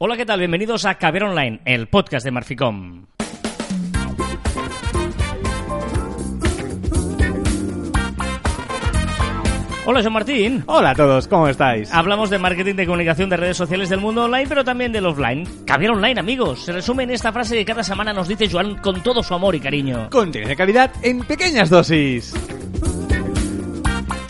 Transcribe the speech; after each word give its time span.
Hola, 0.00 0.16
¿qué 0.16 0.24
tal? 0.24 0.38
Bienvenidos 0.38 0.84
a 0.84 0.94
Caber 0.94 1.24
Online, 1.24 1.60
el 1.64 1.88
podcast 1.88 2.24
de 2.24 2.30
Marficom. 2.30 3.06
Hola, 9.86 10.00
Joan 10.00 10.12
Martín. 10.12 10.62
Hola 10.66 10.90
a 10.90 10.94
todos, 10.94 11.26
¿cómo 11.26 11.48
estáis? 11.48 11.92
Hablamos 11.92 12.30
de 12.30 12.38
marketing 12.38 12.76
de 12.76 12.86
comunicación 12.86 13.28
de 13.28 13.38
redes 13.38 13.56
sociales 13.56 13.88
del 13.88 13.98
mundo 13.98 14.26
online, 14.26 14.46
pero 14.48 14.62
también 14.62 14.92
del 14.92 15.06
offline. 15.06 15.48
Caber 15.64 15.90
Online, 15.90 16.20
amigos. 16.20 16.64
Se 16.64 16.70
resume 16.70 17.02
en 17.02 17.10
esta 17.10 17.32
frase 17.32 17.56
que 17.56 17.64
cada 17.64 17.82
semana 17.82 18.12
nos 18.12 18.28
dice 18.28 18.48
Joan 18.48 18.76
con 18.76 19.02
todo 19.02 19.24
su 19.24 19.34
amor 19.34 19.56
y 19.56 19.60
cariño. 19.60 20.10
Contenido 20.10 20.48
de 20.48 20.54
calidad 20.54 20.92
en 21.02 21.24
pequeñas 21.24 21.70
dosis. 21.70 22.34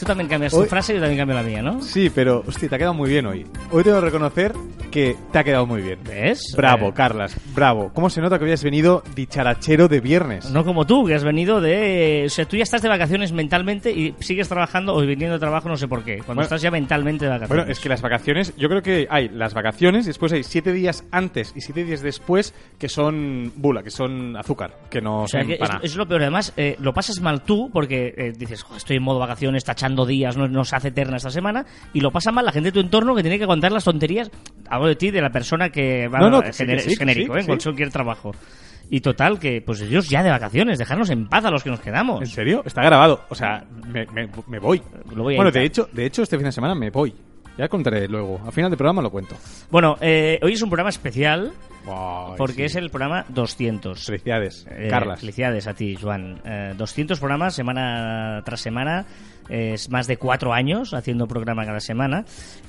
También 0.09 0.29
cambias 0.29 0.53
tu 0.53 0.65
frase 0.65 0.93
y 0.93 0.97
yo 0.97 1.01
también 1.03 1.19
cambio 1.19 1.37
la 1.37 1.43
mía, 1.43 1.63
¿no? 1.63 1.81
Sí, 1.83 2.11
pero, 2.13 2.43
hostia, 2.47 2.69
te 2.69 2.75
ha 2.75 2.79
quedado 2.79 2.95
muy 2.95 3.09
bien 3.11 3.27
hoy. 3.27 3.47
Hoy 3.71 3.85
tengo 3.85 3.99
que 4.01 4.07
reconocer 4.07 4.53
que 4.91 5.17
te 5.33 5.39
ha 5.39 5.45
quedado 5.45 5.67
muy 5.67 5.83
bien. 5.83 5.99
¿Ves? 6.03 6.55
Bravo, 6.57 6.89
Eh, 6.89 6.93
Carlas, 6.95 7.37
bravo. 7.55 7.91
¿Cómo 7.93 8.09
se 8.09 8.21
nota 8.23 8.39
que 8.39 8.45
habías 8.45 8.65
venido 8.65 9.03
dicharachero 9.15 9.87
de 9.87 10.01
viernes? 10.01 10.51
No 10.51 10.65
como 10.65 10.87
tú, 10.87 11.05
que 11.07 11.15
has 11.15 11.25
venido 11.25 11.61
de... 11.61 12.25
O 12.27 12.31
sea, 12.31 12.47
tú 12.47 12.57
ya 12.57 12.63
estás 12.63 12.81
de 12.83 12.89
vacaciones 12.89 13.33
mentalmente 13.33 13.91
y 13.91 14.15
sigues 14.21 14.49
trabajando 14.49 14.95
o 14.95 15.01
viniendo 15.03 15.35
de 15.35 15.39
trabajo 15.41 15.69
no 15.69 15.77
sé 15.77 15.87
por 15.89 16.03
qué. 16.05 16.17
Cuando 16.17 16.35
Bueno, 16.37 16.43
estás 16.43 16.63
ya 16.63 16.71
mentalmente 16.71 17.27
de 17.27 17.31
vacaciones. 17.31 17.65
Bueno, 17.65 17.71
es 17.73 17.81
que 17.81 17.89
las 17.91 18.01
vacaciones, 18.01 18.55
yo 18.57 18.69
creo 18.71 18.83
que 18.83 19.07
hay 19.11 19.29
las 19.29 19.53
vacaciones 19.53 20.07
y 20.07 20.09
después 20.09 20.33
hay 20.33 20.43
siete 20.43 20.73
días 20.73 21.05
antes 21.11 21.53
y 21.55 21.61
siete 21.61 21.85
días 21.85 22.01
después 22.01 22.55
que 22.79 22.89
son 22.89 23.53
bula, 23.57 23.83
que 23.83 23.91
son 23.91 24.37
azúcar, 24.39 24.75
que 24.91 25.03
no 25.03 25.25
O 25.25 25.29
sea, 25.29 25.41
son 25.41 25.49
que 25.49 25.55
es, 25.55 25.59
para 25.61 25.75
nada. 25.75 25.85
es 25.85 25.97
lo 25.97 26.09
peor. 26.09 26.23
Además, 26.23 26.55
eh, 26.57 26.77
lo 26.81 26.95
pasas 26.95 27.21
mal 27.21 27.43
tú 27.43 27.69
porque 27.71 28.15
eh, 28.17 28.33
dices, 28.37 28.63
"Jo, 28.63 28.75
estoy 28.77 28.97
en 28.97 29.03
modo 29.03 29.19
vacaciones, 29.19 29.65
tachando 29.65 29.98
días, 30.07 30.37
no, 30.37 30.49
no 30.49 30.65
se 30.65 30.77
hace 30.77 30.89
eterna 30.89 31.17
esta 31.17 31.31
semana. 31.31 31.65
Y 31.93 32.01
lo 32.01 32.11
pasa 32.11 32.31
mal 32.33 32.45
la 32.45 32.53
gente 32.53 32.69
de 32.69 32.73
tu 32.73 32.81
entorno 32.81 33.15
que 33.15 33.23
tiene 33.23 33.39
que 33.39 33.45
aguantar 33.45 33.73
las 33.73 33.85
tonterías. 33.85 34.31
Hablo 34.69 34.89
de 34.89 34.97
ti, 34.97 35.11
de 35.11 35.21
la 35.21 35.31
persona 35.31 35.71
que 35.71 36.09
va 36.09 36.19
No, 36.21 36.31
no, 36.31 36.39
a 36.39 36.43
que 36.45 36.53
sí, 36.53 36.65
gener- 36.65 36.77
que 36.77 36.83
sí, 36.83 36.93
es 36.93 36.99
genérico, 36.99 37.33
sí, 37.35 37.39
¿eh? 37.41 37.53
en 37.53 37.61
sí. 37.61 37.65
cualquier 37.67 37.91
trabajo. 37.91 38.33
Y 38.91 39.01
total, 39.01 39.39
que 39.39 39.61
pues 39.61 39.83
ellos 39.83 40.09
ya 40.09 40.23
de 40.23 40.31
vacaciones, 40.31 40.79
dejarnos 40.79 41.11
en 41.11 41.29
paz 41.29 41.45
a 41.45 41.51
los 41.51 41.63
que 41.63 41.69
nos 41.71 41.81
quedamos. 41.81 42.23
¿En 42.23 42.27
serio? 42.27 42.63
Está 42.65 42.83
grabado. 42.83 43.23
O 43.29 43.35
sea, 43.35 43.65
me, 43.87 44.07
me- 44.07 44.29
me 44.47 44.59
voy. 44.59 44.81
Lo 45.15 45.25
voy 45.25 45.35
a 45.35 45.37
bueno, 45.37 45.51
de 45.51 45.65
hecho, 45.65 45.89
de 45.93 46.07
hecho, 46.07 46.23
este 46.23 46.37
fin 46.39 46.47
de 46.47 46.53
semana 46.53 46.75
me 46.75 46.89
voy. 46.91 47.15
Ya 47.59 47.69
contaré 47.69 48.07
luego. 48.09 48.41
Al 48.47 48.53
final 48.53 48.71
del 48.71 48.79
programa 48.79 49.03
lo 49.03 49.11
cuento. 49.11 49.35
Bueno, 49.71 49.97
eh, 50.01 50.39
hoy 50.43 50.53
es 50.53 50.63
un 50.63 50.71
programa 50.71 50.91
especial 50.91 51.53
porque 52.37 52.55
sí. 52.55 52.63
es 52.65 52.77
el 52.77 52.91
programa 52.91 53.25
200. 53.31 54.05
Felicidades, 54.07 54.67
Eh, 54.71 54.87
Carlas. 54.89 55.21
Felicidades 55.21 55.67
a 55.67 55.75
ti, 55.75 55.97
Joan. 56.01 56.41
Eh, 56.45 56.75
200 56.77 57.19
programas 57.19 57.55
semana 57.55 58.43
tras 58.45 58.61
semana. 58.61 59.05
Es 59.49 59.91
más 59.91 60.07
de 60.07 60.17
cuatro 60.17 60.53
años 60.53 60.93
haciendo 60.95 61.27
programa 61.27 61.65
cada 61.65 61.81
semana. 61.81 62.25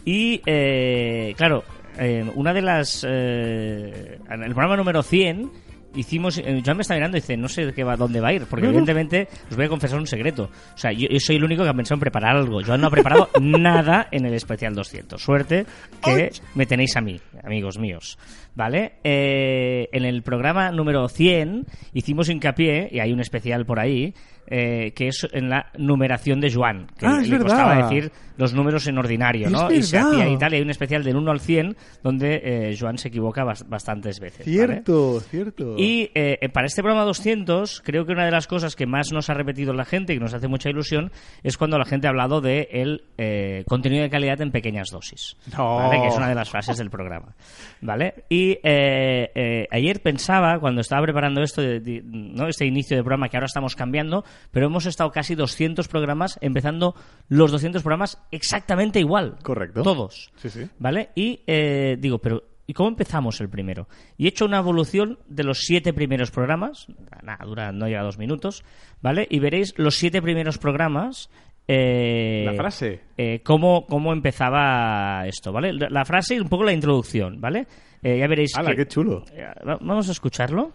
Y, 0.06 0.42
eh, 0.46 1.34
claro, 1.38 1.64
eh, 1.98 2.30
una 2.36 2.54
de 2.54 2.62
las... 2.62 3.06
eh, 3.08 4.20
en 4.30 4.44
el 4.44 4.52
programa 4.54 4.78
número 4.78 5.04
100 5.04 5.52
hicimos... 5.96 6.38
eh, 6.38 6.62
Joan 6.64 6.78
me 6.78 6.82
está 6.82 6.94
mirando 6.94 7.18
y 7.18 7.22
dice, 7.22 7.36
no 7.36 7.50
sé 7.50 7.66
de 7.66 7.74
qué 7.74 7.84
va, 7.84 7.96
dónde 7.96 8.22
va 8.22 8.30
a 8.30 8.34
ir. 8.34 8.46
Porque 8.46 8.68
evidentemente 8.68 9.28
os 9.50 9.56
voy 9.56 9.66
a 9.66 9.70
confesar 9.70 10.00
un 10.00 10.08
secreto. 10.08 10.50
O 10.74 10.78
sea, 10.78 10.92
yo, 10.92 11.08
yo 11.10 11.20
soy 11.20 11.36
el 11.38 11.44
único 11.44 11.64
que 11.64 11.70
ha 11.70 11.74
pensado 11.74 11.96
en 11.96 12.02
preparar 12.02 12.38
algo. 12.38 12.62
Joan 12.64 12.80
no 12.82 12.88
ha 12.88 12.92
preparado 12.92 13.30
nada 13.42 14.08
en 14.12 14.26
el 14.26 14.34
especial 14.34 14.74
200. 14.76 15.22
Suerte 15.22 15.66
que 16.04 16.32
me 16.56 16.66
tenéis 16.66 16.96
a 16.96 17.02
mí, 17.02 17.20
amigos 17.44 17.78
míos. 17.78 18.18
¿Vale? 18.56 18.94
Eh, 19.04 19.88
en 19.94 20.04
el 20.06 20.22
programa 20.24 20.72
número 20.72 21.08
100 21.08 21.66
hicimos 21.94 22.30
hincapié, 22.30 22.90
y 22.92 23.00
hay 23.00 23.12
un 23.14 23.20
especial 23.22 23.66
por 23.66 23.80
ahí, 23.80 24.14
eh, 24.52 24.92
que 24.96 25.08
es 25.08 25.28
en 25.32 25.50
la 25.50 25.68
numeración 25.78 26.42
de 26.42 26.52
Joan. 26.52 26.88
Que 26.98 27.06
Ah, 27.06 27.22
le 27.24 27.38
costaba 27.40 27.76
verdad. 27.76 27.90
decir 27.90 28.12
los 28.38 28.54
números 28.54 28.88
en 28.88 28.98
ordinario, 28.98 29.46
Es 29.48 29.52
¿no? 29.52 29.72
Y 29.72 29.84
se 29.84 29.98
hacía 30.00 30.28
y 30.28 30.38
tal, 30.38 30.54
y 30.54 30.58
hay 30.58 30.62
un 30.64 30.70
especial 30.72 31.04
del 31.04 31.16
1 31.18 31.30
al 31.32 31.40
100 31.40 31.76
donde 32.02 32.42
eh, 32.44 32.76
Joan 32.78 32.98
se 32.98 33.10
equivoca 33.10 33.44
bas- 33.44 33.68
bastantes 33.68 34.20
veces. 34.20 34.46
¿vale? 34.46 34.58
Cierto, 34.58 35.20
cierto. 35.20 35.76
Y 35.78 36.10
eh, 36.16 36.50
para 36.52 36.66
este 36.68 36.82
programa 36.82 37.06
200, 37.06 37.82
creo 37.86 38.06
que 38.06 38.14
una 38.14 38.26
de 38.26 38.32
las 38.32 38.48
cosas 38.48 38.76
que 38.76 38.88
más 38.88 39.12
nos 39.12 39.30
ha 39.30 39.34
repetido 39.36 39.74
la 39.74 39.86
gente 39.86 40.14
y 40.14 40.18
que 40.18 40.22
nos 40.24 40.34
hace 40.34 40.48
mucha 40.48 40.70
ilusión 40.70 41.12
es 41.44 41.58
cuando 41.58 41.78
la 41.78 41.86
gente 41.86 42.08
ha 42.08 42.10
hablado 42.10 42.42
de 42.42 42.68
el 42.72 43.04
eh, 43.18 43.64
contenido 43.68 44.02
de 44.04 44.10
calidad 44.10 44.42
en 44.42 44.52
pequeñas 44.52 44.88
dosis. 44.90 45.38
No. 45.56 45.76
¿vale? 45.76 46.02
Que 46.02 46.08
es 46.08 46.16
una 46.18 46.30
de 46.30 46.36
las 46.36 46.50
frases 46.50 46.78
del 46.78 46.90
programa. 46.90 47.36
¿Vale? 47.82 48.24
Y 48.30 48.39
eh, 48.64 49.32
eh, 49.36 49.68
ayer 49.72 50.02
pensaba, 50.02 50.60
cuando 50.60 50.82
estaba 50.82 51.02
preparando 51.04 51.42
esto, 51.42 51.62
de- 51.62 51.80
de- 51.80 52.02
¿no? 52.04 52.48
este 52.48 52.66
inicio 52.66 52.96
de 52.98 53.04
programa 53.04 53.30
que 53.30 53.38
ahora 53.38 53.46
estamos 53.48 53.76
cambiando, 53.76 54.24
pero 54.52 54.66
hemos 54.68 54.86
estado 54.86 55.12
casi 55.12 55.36
200 55.36 55.88
programas, 55.88 56.38
empezando 56.42 56.96
los 57.28 57.52
200 57.52 57.82
programas 57.82 58.18
exactamente 58.32 59.00
igual. 59.00 59.38
Correcto. 59.44 59.82
Todos. 59.84 60.32
Sí, 60.38 60.50
sí. 60.50 60.68
¿Vale? 60.80 61.10
Y 61.16 61.42
eh, 61.48 61.98
digo, 62.00 62.20
pero 62.20 62.44
¿y 62.68 62.74
cómo 62.74 62.90
empezamos 62.90 63.40
el 63.42 63.50
primero? 63.50 63.88
Y 64.18 64.26
he 64.26 64.30
hecho 64.30 64.46
una 64.46 64.60
evolución 64.60 65.20
de 65.28 65.44
los 65.44 65.60
siete 65.62 65.94
primeros 65.94 66.32
programas. 66.32 66.88
Nada, 67.24 67.44
dura, 67.46 67.72
no 67.72 67.88
llega 67.88 68.02
a 68.02 68.04
dos 68.04 68.18
minutos. 68.18 68.64
¿Vale? 69.02 69.28
Y 69.30 69.40
veréis 69.40 69.74
los 69.78 69.96
siete 69.96 70.22
primeros 70.22 70.58
programas. 70.58 71.30
eh, 71.68 72.44
La 72.46 72.54
frase. 72.54 73.02
eh, 73.18 73.42
cómo, 73.44 73.86
cómo 73.88 74.12
empezaba 74.12 75.26
esto, 75.28 75.52
¿vale? 75.52 75.72
La, 75.74 75.88
la 75.90 76.04
frase 76.06 76.36
y 76.36 76.40
un 76.40 76.50
poco 76.50 76.64
la 76.64 76.74
introducción, 76.74 77.40
¿vale? 77.40 77.68
Eh, 78.02 78.18
ya 78.18 78.28
veréis. 78.28 78.52
¡Hala, 78.56 78.72
que- 78.72 78.78
qué 78.78 78.88
chulo! 78.88 79.24
Eh, 79.34 79.46
va- 79.68 79.78
Vamos 79.82 80.08
a 80.10 80.12
escucharlo. 80.12 80.72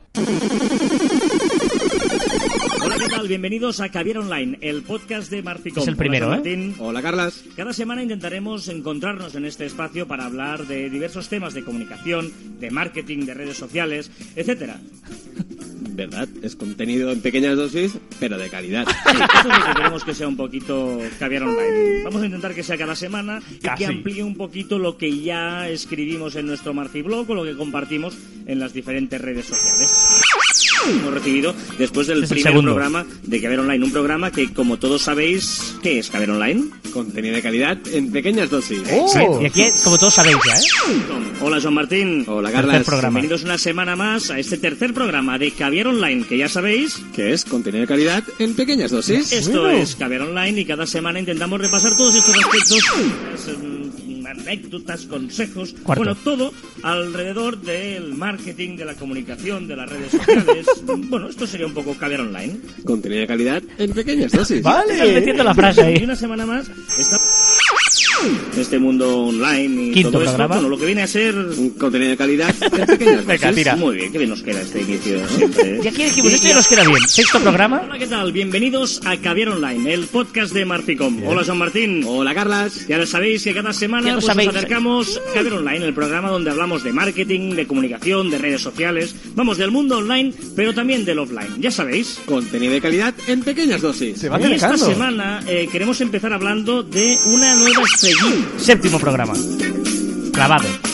Bienvenidos 3.29 3.81
a 3.81 3.89
Caviar 3.89 4.19
Online, 4.19 4.59
el 4.61 4.83
podcast 4.83 5.31
de 5.31 5.43
Marficom. 5.43 5.83
Es 5.83 5.89
el 5.89 5.97
primero, 5.97 6.29
Hola, 6.29 6.43
¿eh? 6.45 6.73
Hola, 6.79 7.03
Carlas. 7.03 7.43
Cada 7.57 7.73
semana 7.73 8.03
intentaremos 8.03 8.69
encontrarnos 8.69 9.35
en 9.35 9.45
este 9.47 9.65
espacio 9.67 10.07
para 10.07 10.27
hablar 10.27 10.67
de 10.67 10.91
diversos 10.91 11.29
temas 11.29 11.55
de 11.55 11.65
comunicación, 11.65 12.31
de 12.61 12.71
marketing, 12.71 13.25
de 13.27 13.35
redes 13.35 13.57
sociales, 13.57 14.11
etcétera. 14.37 14.79
¿Verdad? 15.91 16.29
Es 16.43 16.55
contenido 16.57 17.13
en 17.13 17.21
pequeñas 17.23 17.57
dosis, 17.57 17.97
pero 18.21 18.37
de 18.37 18.49
calidad. 18.51 18.85
Sí, 18.87 19.17
eso 19.17 19.49
es 19.53 19.59
lo 19.59 19.65
que 19.67 19.75
queremos 19.75 20.05
que 20.05 20.15
sea 20.15 20.29
un 20.29 20.37
poquito 20.37 20.99
caviar 21.19 21.45
online. 21.45 22.03
Vamos 22.05 22.23
a 22.23 22.27
intentar 22.27 22.55
que 22.55 22.63
sea 22.63 22.77
cada 22.77 22.95
semana 22.97 23.41
y 23.51 23.59
Casi. 23.59 23.79
que 23.79 23.87
amplíe 23.87 24.23
un 24.23 24.37
poquito 24.37 24.79
lo 24.79 24.97
que 24.99 25.21
ya 25.21 25.69
escribimos 25.69 26.37
en 26.37 26.47
nuestro 26.47 26.75
Marciblog 26.75 27.31
o 27.31 27.35
lo 27.35 27.45
que 27.45 27.57
compartimos 27.57 28.17
en 28.47 28.59
las 28.59 28.73
diferentes 28.75 29.21
redes 29.21 29.47
sociales. 29.47 30.07
Hemos 30.89 31.15
recibido 31.15 31.55
después 31.79 32.07
del 32.09 32.23
Este 32.25 32.35
primer 32.35 32.53
segundo. 32.53 32.73
programa 32.75 33.07
de 33.23 33.41
Caber 33.41 33.61
Online, 33.61 33.85
un 33.85 33.93
programa 33.93 34.31
que, 34.31 34.53
como 34.53 34.79
todos 34.79 35.03
sabéis, 35.03 35.75
¿qué 35.83 35.99
es 35.99 36.11
Caber 36.11 36.31
Online? 36.31 36.65
contenido 36.93 37.35
de 37.35 37.43
calidad 37.43 37.77
en 37.93 38.13
pequeñas 38.13 38.49
dosis. 38.51 38.81
¡Oh! 38.93 39.41
Y 39.43 39.47
aquí, 39.47 39.65
como 39.83 39.99
todos 39.99 40.15
sabéis 40.15 40.37
ya, 40.47 40.55
¿eh? 40.55 41.03
Hola, 41.41 41.61
Joan 41.61 41.75
Martín. 41.75 42.25
Hola, 42.29 42.51
programa. 42.85 43.19
Bienvenidos 43.19 43.43
una 43.43 43.59
semana 43.59 43.97
más 43.97 44.31
a 44.31 44.39
este 44.39 44.59
tercer 44.59 44.95
programa 44.95 45.37
de 45.37 45.51
Caviar 45.51 45.89
Online, 45.89 46.25
que 46.25 46.39
ya 46.39 46.49
sabéis, 46.49 47.03
Que 47.15 47.33
es 47.33 47.45
contenido 47.45 47.81
de 47.81 47.89
calidad 47.89 48.23
en 48.39 48.55
pequeñas 48.55 48.93
dosis. 48.93 49.33
esto 49.33 49.63
Bueno. 49.63 49.79
es 49.79 49.97
Caviar 49.97 50.23
Online 50.23 50.61
y 50.61 50.65
cada 50.65 50.87
semana 50.87 51.19
intentamos 51.19 51.61
repasar 51.61 51.97
todos 51.97 52.15
estos 52.15 52.37
aspectos, 52.37 52.79
anécdotas, 54.41 55.07
consejos, 55.07 55.75
Cuarto. 55.83 56.05
bueno, 56.05 56.17
todo 56.23 56.53
alrededor 56.83 57.61
del 57.61 58.15
marketing, 58.15 58.77
de 58.77 58.85
la 58.85 58.95
comunicación, 58.95 59.67
de 59.69 59.77
las 59.77 59.89
redes 59.89 60.13
sociales. 60.13 60.67
bueno, 61.09 61.29
esto 61.29 61.47
sería 61.47 61.67
un 61.67 61.75
poco 61.75 61.95
Caviar 61.95 62.21
Online. 62.23 62.57
Contenido 62.85 63.21
de 63.23 63.27
calidad 63.27 63.63
en 63.79 63.93
pequeñas 63.93 64.33
dosis. 64.33 64.59
Estás 64.59 64.87
metiendo 64.89 65.45
la 65.45 65.55
frase 65.55 65.83
ahí. 65.83 65.99
Y 66.01 66.05
una 66.05 66.17
semana 66.17 66.45
más 66.47 66.69
está 66.99 67.19
en 68.23 68.61
este 68.61 68.79
mundo 68.79 69.27
online 69.27 69.89
y 69.89 69.93
Quinto 69.93 70.13
todo 70.13 70.23
esto, 70.23 70.37
programa. 70.37 70.55
bueno, 70.57 70.69
lo 70.69 70.79
que 70.79 70.87
viene 70.87 71.03
a 71.03 71.07
ser 71.07 71.35
Un 71.35 71.71
contenido 71.71 72.11
de 72.11 72.17
calidad 72.17 72.55
en 72.63 72.87
pequeñas 72.87 73.27
Venga, 73.27 73.49
dosis. 73.49 73.55
tira. 73.57 73.77
Muy 73.77 73.97
bien, 73.97 74.13
qué 74.13 74.19
bien 74.19 74.31
nos 74.31 74.43
queda 74.43 74.61
este 74.61 74.83
inicio 74.83 75.29
siempre. 75.29 75.81
Y 75.83 75.89
aquí 75.89 76.05
dijimos, 76.05 76.33
esto 76.33 76.49
ya 76.49 76.55
nos 76.55 76.67
queda 76.69 76.83
bien. 76.85 77.01
Sexto 77.09 77.41
programa. 77.41 77.83
Hola, 77.85 77.99
¿qué 77.99 78.07
tal? 78.07 78.33
Bienvenidos 78.33 79.01
a 79.05 79.17
Caviar 79.19 79.51
Online, 79.51 79.93
el 79.93 80.05
podcast 80.07 80.53
de 80.55 80.65
Marficom. 80.65 81.23
Hola, 81.27 81.45
San 81.45 81.59
Martín. 81.59 82.05
Hola, 82.07 82.35
Carlas. 82.35 82.87
Ya 82.87 82.99
lo 82.99 83.07
sabéis 83.07 83.43
que 83.45 83.55
cada 83.55 83.73
semana 83.73 84.07
Ya 84.07 84.13
lo 84.15 84.17
pues, 84.21 84.27
sabéis. 84.27 84.47
nos 84.49 84.57
acercamos 84.57 85.21
a 85.31 85.35
Caviar 85.35 85.55
Online, 85.55 85.85
el 85.87 85.95
programa 85.95 86.31
donde 86.31 86.51
hablamos 86.51 86.83
de 86.85 86.93
marketing, 86.93 87.55
de 87.55 87.67
comunicación, 87.67 88.31
de 88.31 88.39
redes 88.39 88.63
sociales. 88.63 89.15
Vamos 89.35 89.59
del 89.59 89.71
mundo 89.71 89.99
online, 89.99 90.33
pero 90.57 90.73
también 90.73 91.05
del 91.05 91.19
offline. 91.19 91.61
Ya 91.61 91.71
sabéis. 91.71 92.21
Contenido 92.27 92.73
de 92.73 92.81
calidad 92.81 93.15
en 93.27 93.43
pequeñas 93.43 93.81
dosis. 93.83 94.19
Se 94.19 94.29
va 94.29 94.41
Y 94.41 94.53
esta 94.53 94.69
acercando. 94.69 94.87
semana 94.87 95.43
eh, 95.47 95.69
queremos 95.71 96.01
empezar 96.01 96.33
hablando 96.33 96.83
de 96.83 97.19
una 97.27 97.55
nueva 97.57 97.83
Séptimo 98.59 98.99
programa. 98.99 99.33
Clavado. 100.33 100.94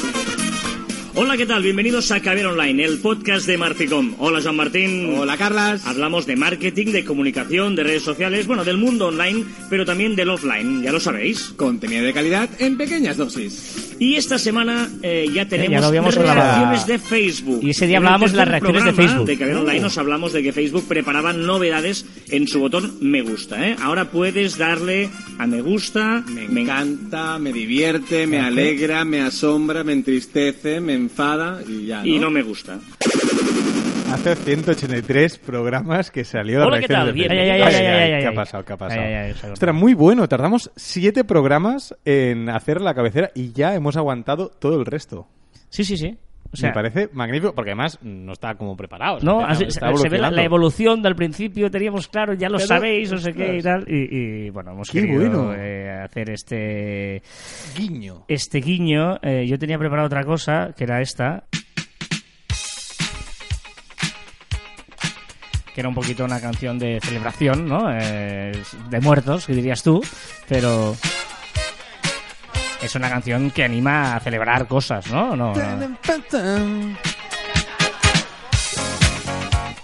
Hola, 1.23 1.37
¿qué 1.37 1.45
tal? 1.45 1.63
Bienvenidos 1.63 2.11
a 2.13 2.21
Caviar 2.21 2.47
Online, 2.47 2.83
el 2.83 2.99
podcast 2.99 3.47
de 3.47 3.59
Marficom. 3.59 4.15
Hola, 4.17 4.41
Joan 4.43 4.57
Martín. 4.57 5.17
Hola, 5.19 5.37
Carlas. 5.37 5.87
Hablamos 5.87 6.25
de 6.25 6.35
marketing, 6.35 6.93
de 6.93 7.05
comunicación, 7.05 7.77
de 7.77 7.85
redes 7.85 8.03
sociales, 8.05 8.47
bueno, 8.47 8.65
del 8.65 8.79
mundo 8.79 9.09
online, 9.09 9.45
pero 9.69 9.85
también 9.85 10.17
del 10.17 10.31
offline, 10.31 10.83
ya 10.83 10.93
lo 10.93 10.99
sabéis. 10.99 11.53
Contenido 11.59 12.07
de 12.07 12.15
calidad 12.15 12.49
en 12.59 12.79
pequeñas 12.79 13.19
dosis. 13.19 13.97
Y 13.99 14.15
esta 14.15 14.39
semana 14.39 14.89
eh, 15.03 15.29
ya 15.31 15.47
tenemos 15.47 15.73
ya 15.73 15.81
lo 15.83 15.89
habíamos 15.89 16.15
reacciones 16.15 16.87
de 16.87 16.99
Facebook. 16.99 17.61
Y 17.63 17.69
ese 17.69 17.87
día 17.87 17.99
hablábamos 17.99 18.31
de 18.31 18.39
las 18.39 18.49
reacciones 18.49 18.83
de 18.87 18.93
Facebook. 18.95 19.27
De 19.27 19.37
Caber 19.37 19.57
Online 19.59 19.81
Oh. 19.81 19.83
nos 19.83 19.99
hablamos 19.99 20.33
de 20.33 20.43
que 20.43 20.55
Facebook 20.55 20.89
preparaba 20.89 21.35
novedades 21.35 22.07
en 22.31 22.49
su 22.49 22.61
botón 22.61 22.95
me 23.03 23.21
gusta. 23.21 23.69
¿eh? 23.69 23.77
Ahora 23.83 24.11
puedes 24.11 24.57
darle 24.57 25.11
a 25.39 25.47
me 25.47 25.61
gusta, 25.61 26.25
Me 26.27 26.63
encanta, 26.63 27.39
me 27.39 27.53
divierte, 27.53 28.27
me 28.27 28.41
alegra, 28.41 29.05
me 29.05 29.21
asombra, 29.21 29.85
me 29.85 29.93
entristece, 29.93 30.81
me 30.81 31.10
enfada 31.11 31.61
y 31.67 31.87
ya. 31.87 31.99
¿no? 31.99 32.07
Y 32.07 32.19
no 32.19 32.31
me 32.31 32.43
gusta. 32.43 32.79
Hace 34.13 34.35
183 34.35 35.39
programas 35.39 36.11
que 36.11 36.25
salió 36.25 36.59
la 36.59 36.67
Hola, 36.67 36.81
¿qué 36.81 36.89
tal? 36.89 37.07
de 37.07 37.13
Bien. 37.13 37.31
Ay, 37.31 37.39
ay, 37.39 37.51
ay, 37.51 37.63
ay, 37.63 38.13
ay, 38.13 38.23
¿Qué 38.23 38.27
ha 38.27 38.35
pasado? 38.35 38.65
¿Qué 38.65 38.73
ha 38.73 38.77
pasado? 38.77 39.01
Ay, 39.03 39.15
ay, 39.15 39.27
ay, 39.29 39.35
se 39.35 39.47
ha 39.47 39.53
Ostras, 39.53 39.75
muy 39.75 39.95
bueno. 39.95 40.29
Tardamos 40.29 40.71
7 40.75 41.25
programas 41.25 41.95
en 42.05 42.49
hacer 42.49 42.81
la 42.81 42.95
cabecera 42.95 43.31
y 43.35 43.53
ya 43.53 43.75
hemos 43.75 43.97
aguantado 43.97 44.49
todo 44.49 44.79
el 44.79 44.87
resto. 44.87 45.29
Sí, 45.69 45.85
sí, 45.85 45.97
sí. 45.97 46.17
O 46.53 46.57
sea, 46.57 46.71
Me 46.71 46.75
parece 46.75 47.09
magnífico 47.13 47.55
porque 47.55 47.71
además 47.71 47.97
no 48.03 48.33
está 48.33 48.57
como 48.57 48.77
preparado. 48.77 49.19
No, 49.23 49.41
Está- 49.41 49.53
así- 49.53 49.65
está 49.65 49.95
se 49.95 50.09
ve 50.09 50.19
la, 50.19 50.43
evolución 50.43 51.01
del 51.01 51.15
principio, 51.15 51.71
teníamos 51.71 52.09
claro, 52.09 52.35
ya 52.35 52.49
lo 52.49 52.59
sabéis, 52.59 53.13
no 53.13 53.19
sé 53.19 53.33
qué 53.33 53.57
y 53.59 53.63
tal. 53.63 53.85
Y, 53.89 54.47
y, 54.47 54.51
bueno, 54.51 54.73
hemos 54.73 54.91
Qué 54.91 55.03
querido 55.03 55.45
bueno. 55.47 55.55
eh, 55.57 55.91
hacer 56.05 56.31
este 56.31 57.23
Guiño. 57.77 58.25
este 58.27 58.59
guiño. 58.61 59.19
Eh, 59.23 59.47
yo 59.47 59.59
tenía 59.61 59.79
preparado 59.79 60.07
otra 60.07 60.25
cosa, 60.25 60.75
que 60.77 60.83
era 60.85 61.01
esta. 61.01 61.45
Que 65.75 65.81
era 65.83 65.89
un 65.89 65.95
poquito 65.95 66.25
una 66.25 66.41
canción 66.41 66.81
de 66.81 66.99
celebración, 67.01 67.67
¿no? 67.69 67.93
Eh, 67.93 68.51
de 68.91 69.01
muertos, 69.01 69.47
que 69.47 69.53
dirías 69.55 69.83
tú. 69.85 70.01
Pero. 70.49 70.97
Es 72.83 72.95
una 72.95 73.09
canción 73.09 73.51
que 73.51 73.63
anima 73.65 74.17
a 74.17 74.21
celebrar 74.21 74.67
cosas, 74.67 75.07
¿no? 75.11 75.37
No, 75.37 75.55
no. 75.55 75.87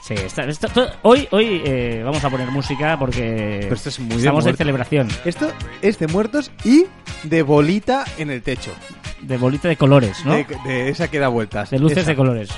Sí, 0.02 0.14
está- 0.14 0.44
está- 0.44 0.68
hoy, 1.02 1.26
hoy 1.32 1.62
eh, 1.64 2.02
vamos 2.04 2.22
a 2.24 2.30
poner 2.30 2.48
música 2.50 2.96
porque 2.98 3.58
Pero 3.62 3.74
esto 3.74 3.88
es 3.88 3.98
muy 3.98 4.10
de 4.10 4.16
estamos 4.18 4.44
de 4.44 4.50
muertos. 4.50 4.58
celebración, 4.58 5.08
Esto 5.24 5.52
es 5.82 5.98
de 5.98 6.06
muertos 6.06 6.52
y 6.64 6.84
de 7.24 7.42
bolita 7.42 8.04
en 8.16 8.30
el 8.30 8.42
techo. 8.42 8.72
de 9.20 9.36
bolita 9.38 9.66
de 9.68 9.76
colores, 9.76 10.24
¿no? 10.24 10.34
De, 10.34 10.46
de 10.64 10.88
esa 10.90 11.08
que 11.08 11.18
da 11.18 11.26
vueltas. 11.28 11.70
De 11.70 11.78
luces 11.80 11.98
Esa. 11.98 12.10
de 12.10 12.16
colores. 12.16 12.50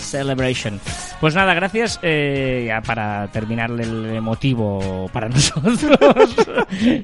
Celebration. 0.00 0.80
Pues 1.20 1.34
nada, 1.34 1.52
gracias. 1.54 1.98
eh, 2.02 2.66
ya 2.68 2.80
para 2.80 3.26
terminar 3.28 3.70
el 3.72 4.20
motivo 4.22 5.08
para 5.12 5.28
nosotros, 5.28 6.36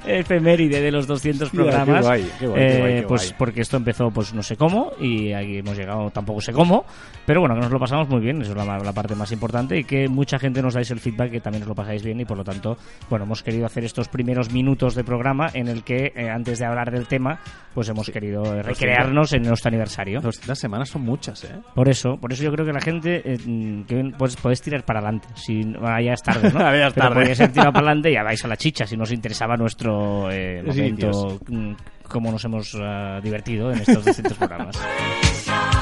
efeméride 0.07 0.81
de 0.81 0.93
los 0.93 1.07
200 1.07 1.47
Hostia, 1.49 1.61
programas. 1.61 2.01
qué 2.01 2.07
guay, 2.07 2.31
qué 2.39 2.47
guay, 2.47 2.61
qué 2.61 2.99
eh, 2.99 3.05
pues 3.09 3.35
porque 3.37 3.61
esto 3.63 3.77
empezó, 3.77 4.11
pues 4.11 4.33
no 4.33 4.43
sé 4.43 4.57
cómo, 4.57 4.93
y 5.01 5.33
aquí 5.33 5.59
hemos 5.59 5.77
llegado 5.77 6.11
tampoco 6.11 6.41
sé 6.41 6.53
cómo, 6.53 6.85
pero 7.27 7.41
bueno, 7.41 7.57
que 7.57 7.63
nos 7.63 7.73
lo 7.73 7.79
pasamos 7.81 8.09
muy 8.09 8.21
bien, 8.21 8.41
eso 8.43 8.53
es 8.53 8.57
la, 8.57 8.79
la 8.79 8.93
parte 8.93 9.15
más 9.15 9.33
importante, 9.33 9.79
y 9.79 9.85
que 9.85 10.09
mucha 10.09 10.39
gente 10.39 10.63
nos 10.63 10.75
dais 10.75 10.91
el 10.91 11.01
feedback 11.01 11.33
que 11.33 11.41
también 11.41 11.63
os 11.63 11.69
lo 11.69 11.75
pasáis 11.75 12.03
bien, 12.05 12.21
y 12.21 12.25
por 12.25 12.37
lo 12.37 12.45
tanto, 12.45 12.77
bueno, 13.11 13.25
hemos 13.25 13.43
querido 13.43 13.67
hacer 13.67 13.85
estos 13.85 14.09
primeros 14.09 14.53
minutos 14.53 14.95
de 14.95 15.03
programa 15.03 15.49
en 15.55 15.67
el 15.69 15.83
que, 15.83 16.13
eh, 16.15 16.31
antes 16.31 16.59
de 16.61 16.67
hablar 16.67 16.91
del 16.93 17.07
tema, 17.09 17.41
pues 17.75 17.89
hemos 17.89 18.09
querido 18.11 18.45
eh, 18.55 18.63
recrearnos 18.63 19.33
en 19.33 19.43
nuestro 19.43 19.69
aniversario. 19.71 20.21
200 20.21 20.57
semanas 20.57 20.89
son 20.89 21.03
muchas, 21.03 21.43
¿eh? 21.45 21.57
Por 21.75 21.89
eso, 21.89 22.17
por 22.21 22.33
eso 22.33 22.45
yo 22.45 22.53
creo 22.53 22.65
que 22.65 22.73
la 22.73 22.81
gente 22.81 23.23
eh, 23.25 23.39
que 24.13 24.19
pues 24.19 24.37
podéis 24.37 24.63
tirar 24.63 24.85
para 24.85 25.01
adelante. 25.01 25.29
Si 25.35 25.63
bueno, 25.63 26.01
ya 26.01 26.13
es 26.13 26.23
tarde, 26.23 26.51
¿no? 26.53 26.59
Ya 26.77 26.87
es 26.89 26.95
tarde. 26.95 27.15
podéis 27.15 27.39
tirado 27.53 27.73
para 27.73 27.87
adelante 27.87 28.11
y 28.11 28.15
ya 28.15 28.23
vais 28.23 28.45
a 28.45 28.49
la 28.49 28.57
chicha 28.57 28.87
si 28.87 28.97
nos 28.97 29.13
interesaba 29.13 29.57
nuestro 29.57 30.31
eh, 30.31 30.63
Sí, 30.73 30.81
momento, 30.81 31.41
mm, 31.49 31.73
cómo 32.09 32.31
nos 32.31 32.45
hemos 32.45 32.77
ah, 32.81 33.21
divertido 33.23 33.73
en 33.73 33.81
estos 33.81 34.05
distintos 34.05 34.37
programas. 34.37 34.77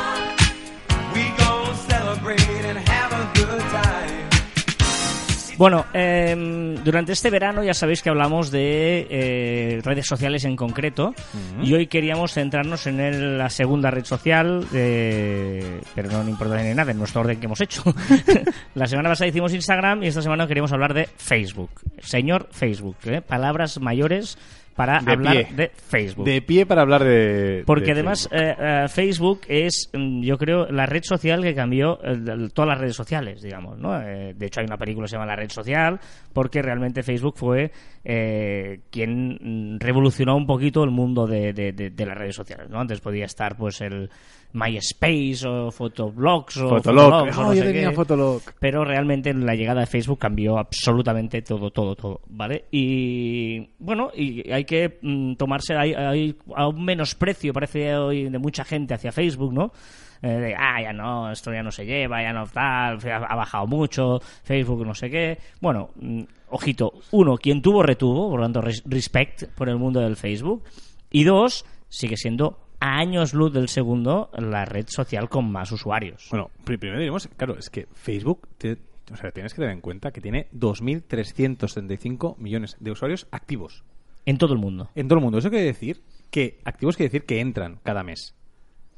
Bueno, 5.58 5.84
eh, 5.92 6.76
durante 6.84 7.12
este 7.12 7.30
verano 7.30 7.62
ya 7.62 7.74
sabéis 7.74 8.02
que 8.02 8.08
hablamos 8.10 8.50
de 8.50 9.06
eh, 9.10 9.80
redes 9.84 10.06
sociales 10.06 10.44
en 10.44 10.56
concreto 10.56 11.14
y 11.62 11.72
hoy 11.74 11.86
queríamos 11.86 12.32
centrarnos 12.32 12.86
en 12.86 12.98
el- 13.00 13.38
la 13.38 13.48
segunda 13.50 13.90
red 13.90 14.04
social, 14.04 14.66
eh, 14.72 15.80
pero 15.94 16.10
no 16.10 16.28
importa 16.28 16.60
ni 16.62 16.74
nada, 16.74 16.90
en 16.92 16.98
nuestro 16.98 17.20
orden 17.20 17.38
que 17.38 17.46
hemos 17.46 17.60
hecho. 17.60 17.82
la 18.74 18.86
semana 18.86 19.10
pasada 19.10 19.28
hicimos 19.28 19.52
Instagram 19.52 20.02
y 20.02 20.08
esta 20.08 20.22
semana 20.22 20.46
queríamos 20.46 20.72
hablar 20.72 20.94
de 20.94 21.06
Facebook. 21.16 21.70
Señor 22.00 22.48
Facebook, 22.50 22.96
¿eh? 23.04 23.20
palabras 23.20 23.78
mayores 23.80 24.38
para 24.74 25.00
De 25.00 25.12
hablar 25.12 25.32
pie. 25.34 25.48
de 25.54 25.68
Facebook. 25.68 26.24
De 26.24 26.42
pie 26.42 26.66
para 26.66 26.82
hablar 26.82 27.04
de. 27.04 27.62
Porque 27.66 27.86
de 27.86 27.92
además 27.92 28.28
Facebook. 28.30 28.42
eh, 28.42 28.56
eh, 28.58 28.88
Facebook 28.88 29.40
es, 29.48 29.90
mm, 29.92 30.22
yo 30.22 30.38
creo, 30.38 30.66
la 30.70 30.86
red 30.86 31.02
social 31.04 31.42
que 31.42 31.54
cambió 31.54 31.98
eh, 32.02 32.48
todas 32.54 32.68
las 32.68 32.78
redes 32.78 32.96
sociales, 32.96 33.42
digamos. 33.42 33.78
¿no? 33.78 34.00
Eh, 34.00 34.34
de 34.36 34.46
hecho, 34.46 34.60
hay 34.60 34.66
una 34.66 34.76
película 34.78 35.04
que 35.04 35.10
se 35.10 35.16
llama 35.16 35.26
La 35.26 35.36
Red 35.36 35.50
Social, 35.50 36.00
porque 36.32 36.62
realmente 36.62 37.02
Facebook 37.02 37.34
fue 37.36 37.70
eh, 38.04 38.80
quien 38.90 39.78
revolucionó 39.80 40.36
un 40.36 40.46
poquito 40.46 40.82
el 40.84 40.90
mundo 40.90 41.26
de, 41.26 41.52
de- 41.52 41.72
de- 41.72 41.90
de 41.90 42.06
las 42.06 42.16
redes 42.18 42.34
sociales. 42.36 42.68
¿no? 42.70 42.80
Antes 42.80 43.00
podía 43.00 43.24
estar 43.26 43.56
pues 43.56 43.80
el 43.80 44.10
MySpace 44.54 45.46
o 45.48 45.70
Photoblogs 45.70 46.58
o 46.58 46.68
Fotolog. 46.68 46.82
Fotologs 46.82 47.38
o 47.38 47.42
no 47.42 47.54
yo 47.54 47.62
sé 47.62 47.68
tenía 47.72 47.88
qué 47.90 47.94
Fotolog. 47.96 48.42
pero 48.60 48.84
realmente 48.84 49.32
la 49.32 49.54
llegada 49.54 49.80
de 49.80 49.86
Facebook 49.86 50.18
cambió 50.18 50.58
absolutamente 50.58 51.40
todo, 51.42 51.70
todo, 51.70 51.96
todo, 51.96 52.20
¿vale? 52.28 52.66
Y 52.70 53.68
bueno, 53.78 54.10
y 54.14 54.50
hay 54.50 54.64
que 54.64 54.98
mm, 55.00 55.34
tomarse, 55.34 55.74
hay, 55.74 55.94
hay 55.94 56.36
a 56.54 56.68
un 56.68 56.84
menosprecio, 56.84 57.52
parece 57.52 57.94
hoy, 57.96 58.28
de 58.28 58.38
mucha 58.38 58.64
gente 58.64 58.94
hacia 58.94 59.10
Facebook, 59.12 59.52
¿no? 59.54 59.72
Eh, 60.22 60.28
de, 60.28 60.54
ah, 60.56 60.80
ya 60.80 60.92
no, 60.92 61.30
esto 61.32 61.52
ya 61.52 61.62
no 61.64 61.72
se 61.72 61.84
lleva, 61.84 62.22
ya 62.22 62.32
no 62.32 62.46
tal, 62.46 62.98
ha, 63.10 63.34
bajado 63.34 63.66
mucho, 63.66 64.20
Facebook 64.44 64.86
no 64.86 64.94
sé 64.94 65.10
qué. 65.10 65.38
Bueno, 65.60 65.90
mm, 65.96 66.22
ojito, 66.50 66.92
uno, 67.10 67.36
quien 67.36 67.60
tuvo 67.60 67.82
retuvo, 67.82 68.30
por 68.30 68.38
lo 68.38 68.44
tanto, 68.46 68.60
res- 68.60 68.82
respect 68.86 69.44
por 69.56 69.68
el 69.68 69.76
mundo 69.78 69.98
del 70.00 70.14
Facebook. 70.16 70.62
Y 71.10 71.24
dos, 71.24 71.64
sigue 71.88 72.16
siendo 72.16 72.58
a 72.78 72.98
años 72.98 73.34
luz 73.34 73.52
del 73.52 73.68
segundo 73.68 74.30
la 74.38 74.64
red 74.64 74.86
social 74.88 75.28
con 75.28 75.50
más 75.50 75.70
usuarios. 75.72 76.28
Bueno, 76.30 76.50
pri- 76.64 76.78
primero 76.78 77.00
diremos, 77.00 77.28
claro, 77.36 77.56
es 77.58 77.68
que 77.68 77.86
Facebook, 77.92 78.48
te- 78.58 78.78
o 79.12 79.16
sea, 79.16 79.30
tienes 79.32 79.52
que 79.52 79.60
tener 79.60 79.74
en 79.74 79.80
cuenta 79.80 80.12
que 80.12 80.20
tiene 80.20 80.46
2.375 80.52 82.36
millones 82.38 82.76
de 82.80 82.90
usuarios 82.90 83.26
activos 83.30 83.84
En 84.24 84.38
todo 84.38 84.52
el 84.54 84.58
mundo. 84.60 84.90
en 84.94 85.08
todo 85.08 85.18
el 85.18 85.24
mundo. 85.24 85.38
Eso 85.38 85.50
quiere 85.50 85.64
decir 85.64 86.00
que 86.30 86.60
activos 86.64 86.96
quiere 86.96 87.08
decir 87.08 87.26
que 87.26 87.40
entran 87.40 87.78
cada 87.82 88.02
mes. 88.02 88.34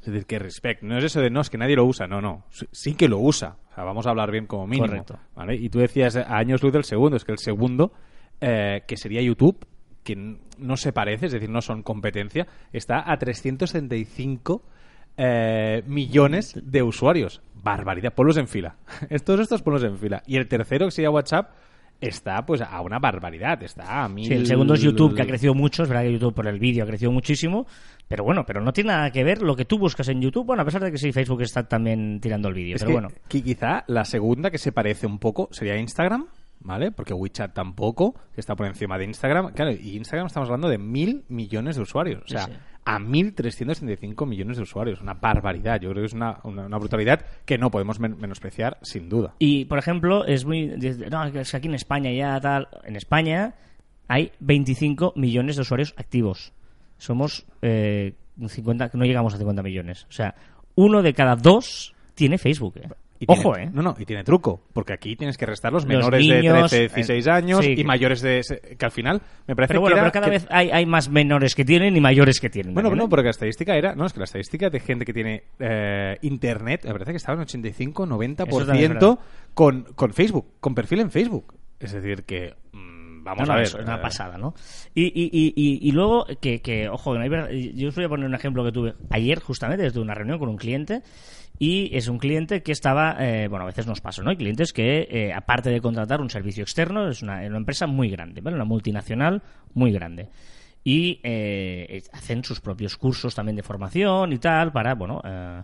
Es 0.05 0.13
decir, 0.13 0.27
que 0.27 0.39
respect. 0.39 0.83
No 0.83 0.99
es 0.99 1.05
eso 1.05 1.21
de 1.21 1.31
no, 1.31 1.41
es 1.41 1.49
que 1.49 1.57
nadie 1.57 1.77
lo 1.77 1.85
usa. 1.87 2.07
No, 2.07 2.21
no. 2.21 2.45
Sí- 2.73 2.95
que 2.95 3.09
lo 3.09 3.19
usa. 3.19 3.57
O 3.71 3.75
sea, 3.75 3.85
vamos 3.85 4.07
a 4.07 4.11
hablar 4.11 4.31
bien 4.31 4.47
como 4.47 4.67
mínimo. 4.67 4.87
Correcto. 4.87 5.19
¿vale? 5.35 5.55
Y 5.55 5.71
tú 5.71 5.79
decías 5.79 6.17
a 6.17 6.37
años 6.37 6.63
luz 6.63 6.73
del 6.73 6.85
segundo. 6.85 7.17
Es 7.17 7.25
que 7.25 7.33
el 7.33 7.39
segundo, 7.39 7.93
eh, 8.41 8.83
que 8.87 8.99
sería 8.99 9.23
YouTube, 9.23 9.67
que 10.03 10.37
no 10.59 10.77
se 10.77 10.93
parece, 10.93 11.27
es 11.27 11.33
decir, 11.33 11.49
no 11.49 11.63
son 11.63 11.83
competencia, 11.83 12.47
está 12.73 13.11
a 13.11 13.17
375 13.19 14.63
eh, 15.17 15.83
millones 15.87 16.55
de 16.63 16.83
usuarios. 16.83 17.41
Barbaridad. 17.55 18.13
Ponlos 18.13 18.37
en 18.37 18.47
fila. 18.47 18.77
Todos 19.25 19.41
estos 19.41 19.63
ponlos 19.63 19.83
en 19.85 19.97
fila. 19.97 20.23
Y 20.27 20.37
el 20.37 20.49
tercero, 20.49 20.87
que 20.87 20.91
sería 20.91 21.11
WhatsApp, 21.11 21.51
está 22.09 22.45
pues 22.45 22.61
a 22.61 22.81
una 22.81 22.99
barbaridad. 22.99 23.63
Está 23.63 24.05
a 24.05 24.09
mil... 24.09 24.27
Sí, 24.27 24.35
el 24.35 24.47
segundo 24.47 24.75
es 24.75 24.81
YouTube, 24.83 25.15
que 25.15 25.23
ha 25.23 25.27
crecido 25.27 25.55
mucho. 25.55 25.83
Es 25.83 25.89
verdad 25.89 26.05
que 26.05 26.13
YouTube 26.13 26.35
por 26.35 26.47
el 26.47 26.59
vídeo 26.59 26.85
ha 26.85 26.87
crecido 26.87 27.11
muchísimo. 27.13 27.67
Pero 28.07 28.23
bueno, 28.23 28.45
pero 28.47 28.61
no 28.61 28.73
tiene 28.73 28.89
nada 28.89 29.11
que 29.11 29.25
ver 29.25 29.41
lo 29.41 29.57
que 29.57 29.65
tú 29.65 29.79
buscas 29.79 30.09
en 30.09 30.21
YouTube. 30.21 30.45
Bueno, 30.47 30.63
a 30.63 30.65
pesar 30.65 30.83
de 30.83 30.93
que 30.93 30.99
sí, 30.99 31.11
Facebook 31.13 31.41
está 31.43 31.67
también 31.67 32.21
tirando 32.21 32.49
el 32.49 32.55
vídeo. 32.55 32.77
Es 32.77 32.83
Pero 32.83 32.89
que, 32.89 32.93
bueno, 32.93 33.09
qui- 33.31 33.43
quizá 33.43 33.85
la 33.87 34.05
segunda 34.05 34.51
que 34.51 34.59
se 34.59 34.73
parece 34.73 35.07
un 35.07 35.19
poco 35.19 35.49
sería 35.53 35.79
Instagram, 35.79 36.27
¿vale? 36.65 36.91
Porque 36.91 37.15
WeChat 37.15 37.55
tampoco, 37.55 38.15
que 38.35 38.41
está 38.41 38.57
por 38.57 38.67
encima 38.67 38.99
de 38.99 39.05
Instagram. 39.05 39.53
Claro, 39.53 39.71
y 39.71 39.97
Instagram 39.97 40.27
estamos 40.27 40.49
hablando 40.49 40.69
de 40.69 40.79
mil 40.79 41.25
millones 41.29 41.77
de 41.77 41.83
usuarios. 41.83 42.23
O 42.25 42.29
sea, 42.29 42.47
Sí, 42.47 42.53
sí. 42.53 42.59
a 42.87 42.99
1.365 42.99 44.27
millones 44.27 44.57
de 44.57 44.63
usuarios. 44.63 45.01
Una 45.01 45.15
barbaridad. 45.15 45.81
Yo 45.81 45.91
creo 45.91 46.03
que 46.03 46.07
es 46.07 46.13
una, 46.13 46.39
una, 46.45 46.67
una 46.67 46.79
brutalidad 46.79 47.25
que 47.45 47.59
no 47.59 47.71
podemos 47.71 48.01
men- 48.01 48.17
menospreciar, 48.19 48.79
sin 48.83 49.09
duda. 49.09 49.35
Y, 49.39 49.65
por 49.67 49.79
ejemplo, 49.79 50.25
es 50.25 50.45
muy... 50.45 50.67
No, 51.11 51.25
es 51.25 51.51
que 51.51 51.57
aquí 51.57 51.69
en 51.69 51.75
España 51.75 52.11
ya 52.13 52.41
tal... 52.41 52.69
En 52.85 52.97
España 52.97 53.55
hay 54.09 54.33
25 54.41 55.13
millones 55.17 55.57
de 55.57 55.63
usuarios 55.63 55.95
activos. 55.97 56.53
Somos 56.99 57.47
eh, 57.63 58.15
50... 58.47 58.91
No 58.95 59.05
llegamos 59.05 59.35
a 59.35 59.39
50 59.39 59.63
millones. 59.63 60.07
O 60.09 60.13
sea, 60.13 60.35
uno 60.75 61.03
de 61.03 61.13
cada 61.15 61.37
dos 61.37 61.95
tiene 62.15 62.39
Facebook. 62.39 62.77
¿eh? 62.79 62.89
Y 63.25 63.33
Ojo, 63.33 63.53
tiene- 63.55 63.69
¿eh? 63.69 63.71
No, 63.75 63.83
no, 63.83 63.95
y 63.99 64.05
tiene 64.05 64.25
truco, 64.25 64.61
porque 64.73 64.93
aquí 64.93 65.17
tienes 65.17 65.37
que 65.37 65.47
restar 65.47 65.73
los 65.73 65.85
Los 65.85 65.89
menores 65.89 66.21
niños, 66.21 66.71
de 66.71 66.79
13, 66.79 66.95
16 66.95 67.27
eh, 67.27 67.31
años 67.31 67.65
sí, 67.65 67.75
y 67.77 67.85
mayores 67.85 68.21
de... 68.23 68.43
que 68.79 68.85
al 68.85 68.91
final 68.91 69.21
me 69.47 69.55
parece 69.57 69.73
Pero 69.73 69.81
bueno, 69.81 69.97
que 69.97 70.01
era 70.01 70.11
pero 70.11 70.13
cada 70.13 70.27
que- 70.27 70.39
vez 70.39 70.47
hay, 70.51 70.71
hay 70.71 70.87
más 70.87 71.09
menores 71.09 71.55
que 71.55 71.65
tienen 71.65 71.97
y 71.97 72.01
mayores 72.01 72.41
que 72.41 72.51
tienen. 72.51 72.75
Bueno, 72.75 72.95
no, 72.95 73.05
¿eh? 73.05 73.09
porque 73.09 73.25
la 73.25 73.31
estadística 73.31 73.77
era, 73.77 73.95
no, 73.95 74.07
es 74.07 74.13
que 74.13 74.21
la 74.21 74.25
estadística 74.25 74.71
de 74.71 74.81
gente 74.81 75.05
que 75.05 75.13
tiene 75.13 75.43
eh, 75.59 76.17
internet, 76.23 76.83
me 76.85 76.93
parece 76.93 77.11
que 77.13 77.17
estaba 77.19 77.37
en 77.37 77.43
85, 77.43 78.05
Eso 78.05 78.67
también 78.67 78.93
es 78.93 78.99
90% 78.99 79.19
con, 79.55 79.83
con 79.95 80.13
Facebook, 80.13 80.47
con 80.61 80.75
perfil 80.75 81.01
en 81.01 81.11
Facebook. 81.11 81.55
Es 81.81 81.93
decir, 81.93 82.25
que 82.25 82.55
mm, 82.73 82.94
vamos 83.25 83.49
No, 83.49 83.55
a 83.55 83.57
ver. 83.57 83.65
Es 83.67 83.75
una 83.75 83.97
eh, 83.97 84.01
pasada, 84.03 84.39
¿no? 84.39 84.55
Y, 84.95 85.05
y, 85.07 85.31
y, 85.33 85.53
y, 85.57 85.89
y 85.89 85.93
luego, 85.93 86.27
que, 86.41 86.61
que 86.61 86.89
ojo, 86.89 87.13
que 87.13 87.19
no 87.19 87.25
hay 87.25 87.31
verdad- 87.31 87.51
yo 87.51 87.89
os 87.89 87.95
voy 87.97 88.05
a 88.05 88.09
poner 88.09 88.27
un 88.27 88.35
ejemplo 88.35 88.65
que 88.65 88.71
tuve 88.73 88.95
ayer, 89.11 89.41
justamente, 89.41 89.83
desde 89.83 90.01
una 90.01 90.15
reunión 90.15 90.39
con 90.39 90.49
un 90.49 90.57
cliente. 90.57 91.03
Y 91.59 91.97
es 91.97 92.09
un 92.09 92.19
cliente 92.19 92.63
que 92.65 92.73
estaba, 92.73 93.17
eh, 93.21 93.47
bueno, 93.49 93.63
a 93.63 93.67
veces 93.67 93.87
nos 93.87 94.01
pasa, 94.01 94.23
¿no? 94.23 94.31
Hay 94.31 94.37
clientes 94.37 94.73
que, 94.73 95.07
eh, 95.09 95.33
aparte 95.33 95.71
de 95.71 95.81
contratar 95.81 96.21
un 96.21 96.29
servicio 96.29 96.63
externo, 96.63 97.09
es 97.09 97.23
una, 97.23 97.47
una 97.47 97.59
empresa 97.59 97.87
muy 97.87 98.09
grande, 98.11 98.41
¿vale? 98.41 98.57
Una 98.57 98.65
multinacional 98.65 99.43
muy 99.73 99.93
grande. 99.93 100.29
y 100.87 101.19
eh, 101.23 102.03
hacen 102.13 102.45
sus 102.45 102.61
propios 102.61 102.97
cursos 102.99 103.35
también 103.35 103.57
de 103.57 103.63
formación 103.63 104.33
y 104.35 104.39
tal 104.39 104.71
para, 104.71 104.95
bueno, 104.95 105.21
eh, 105.25 105.63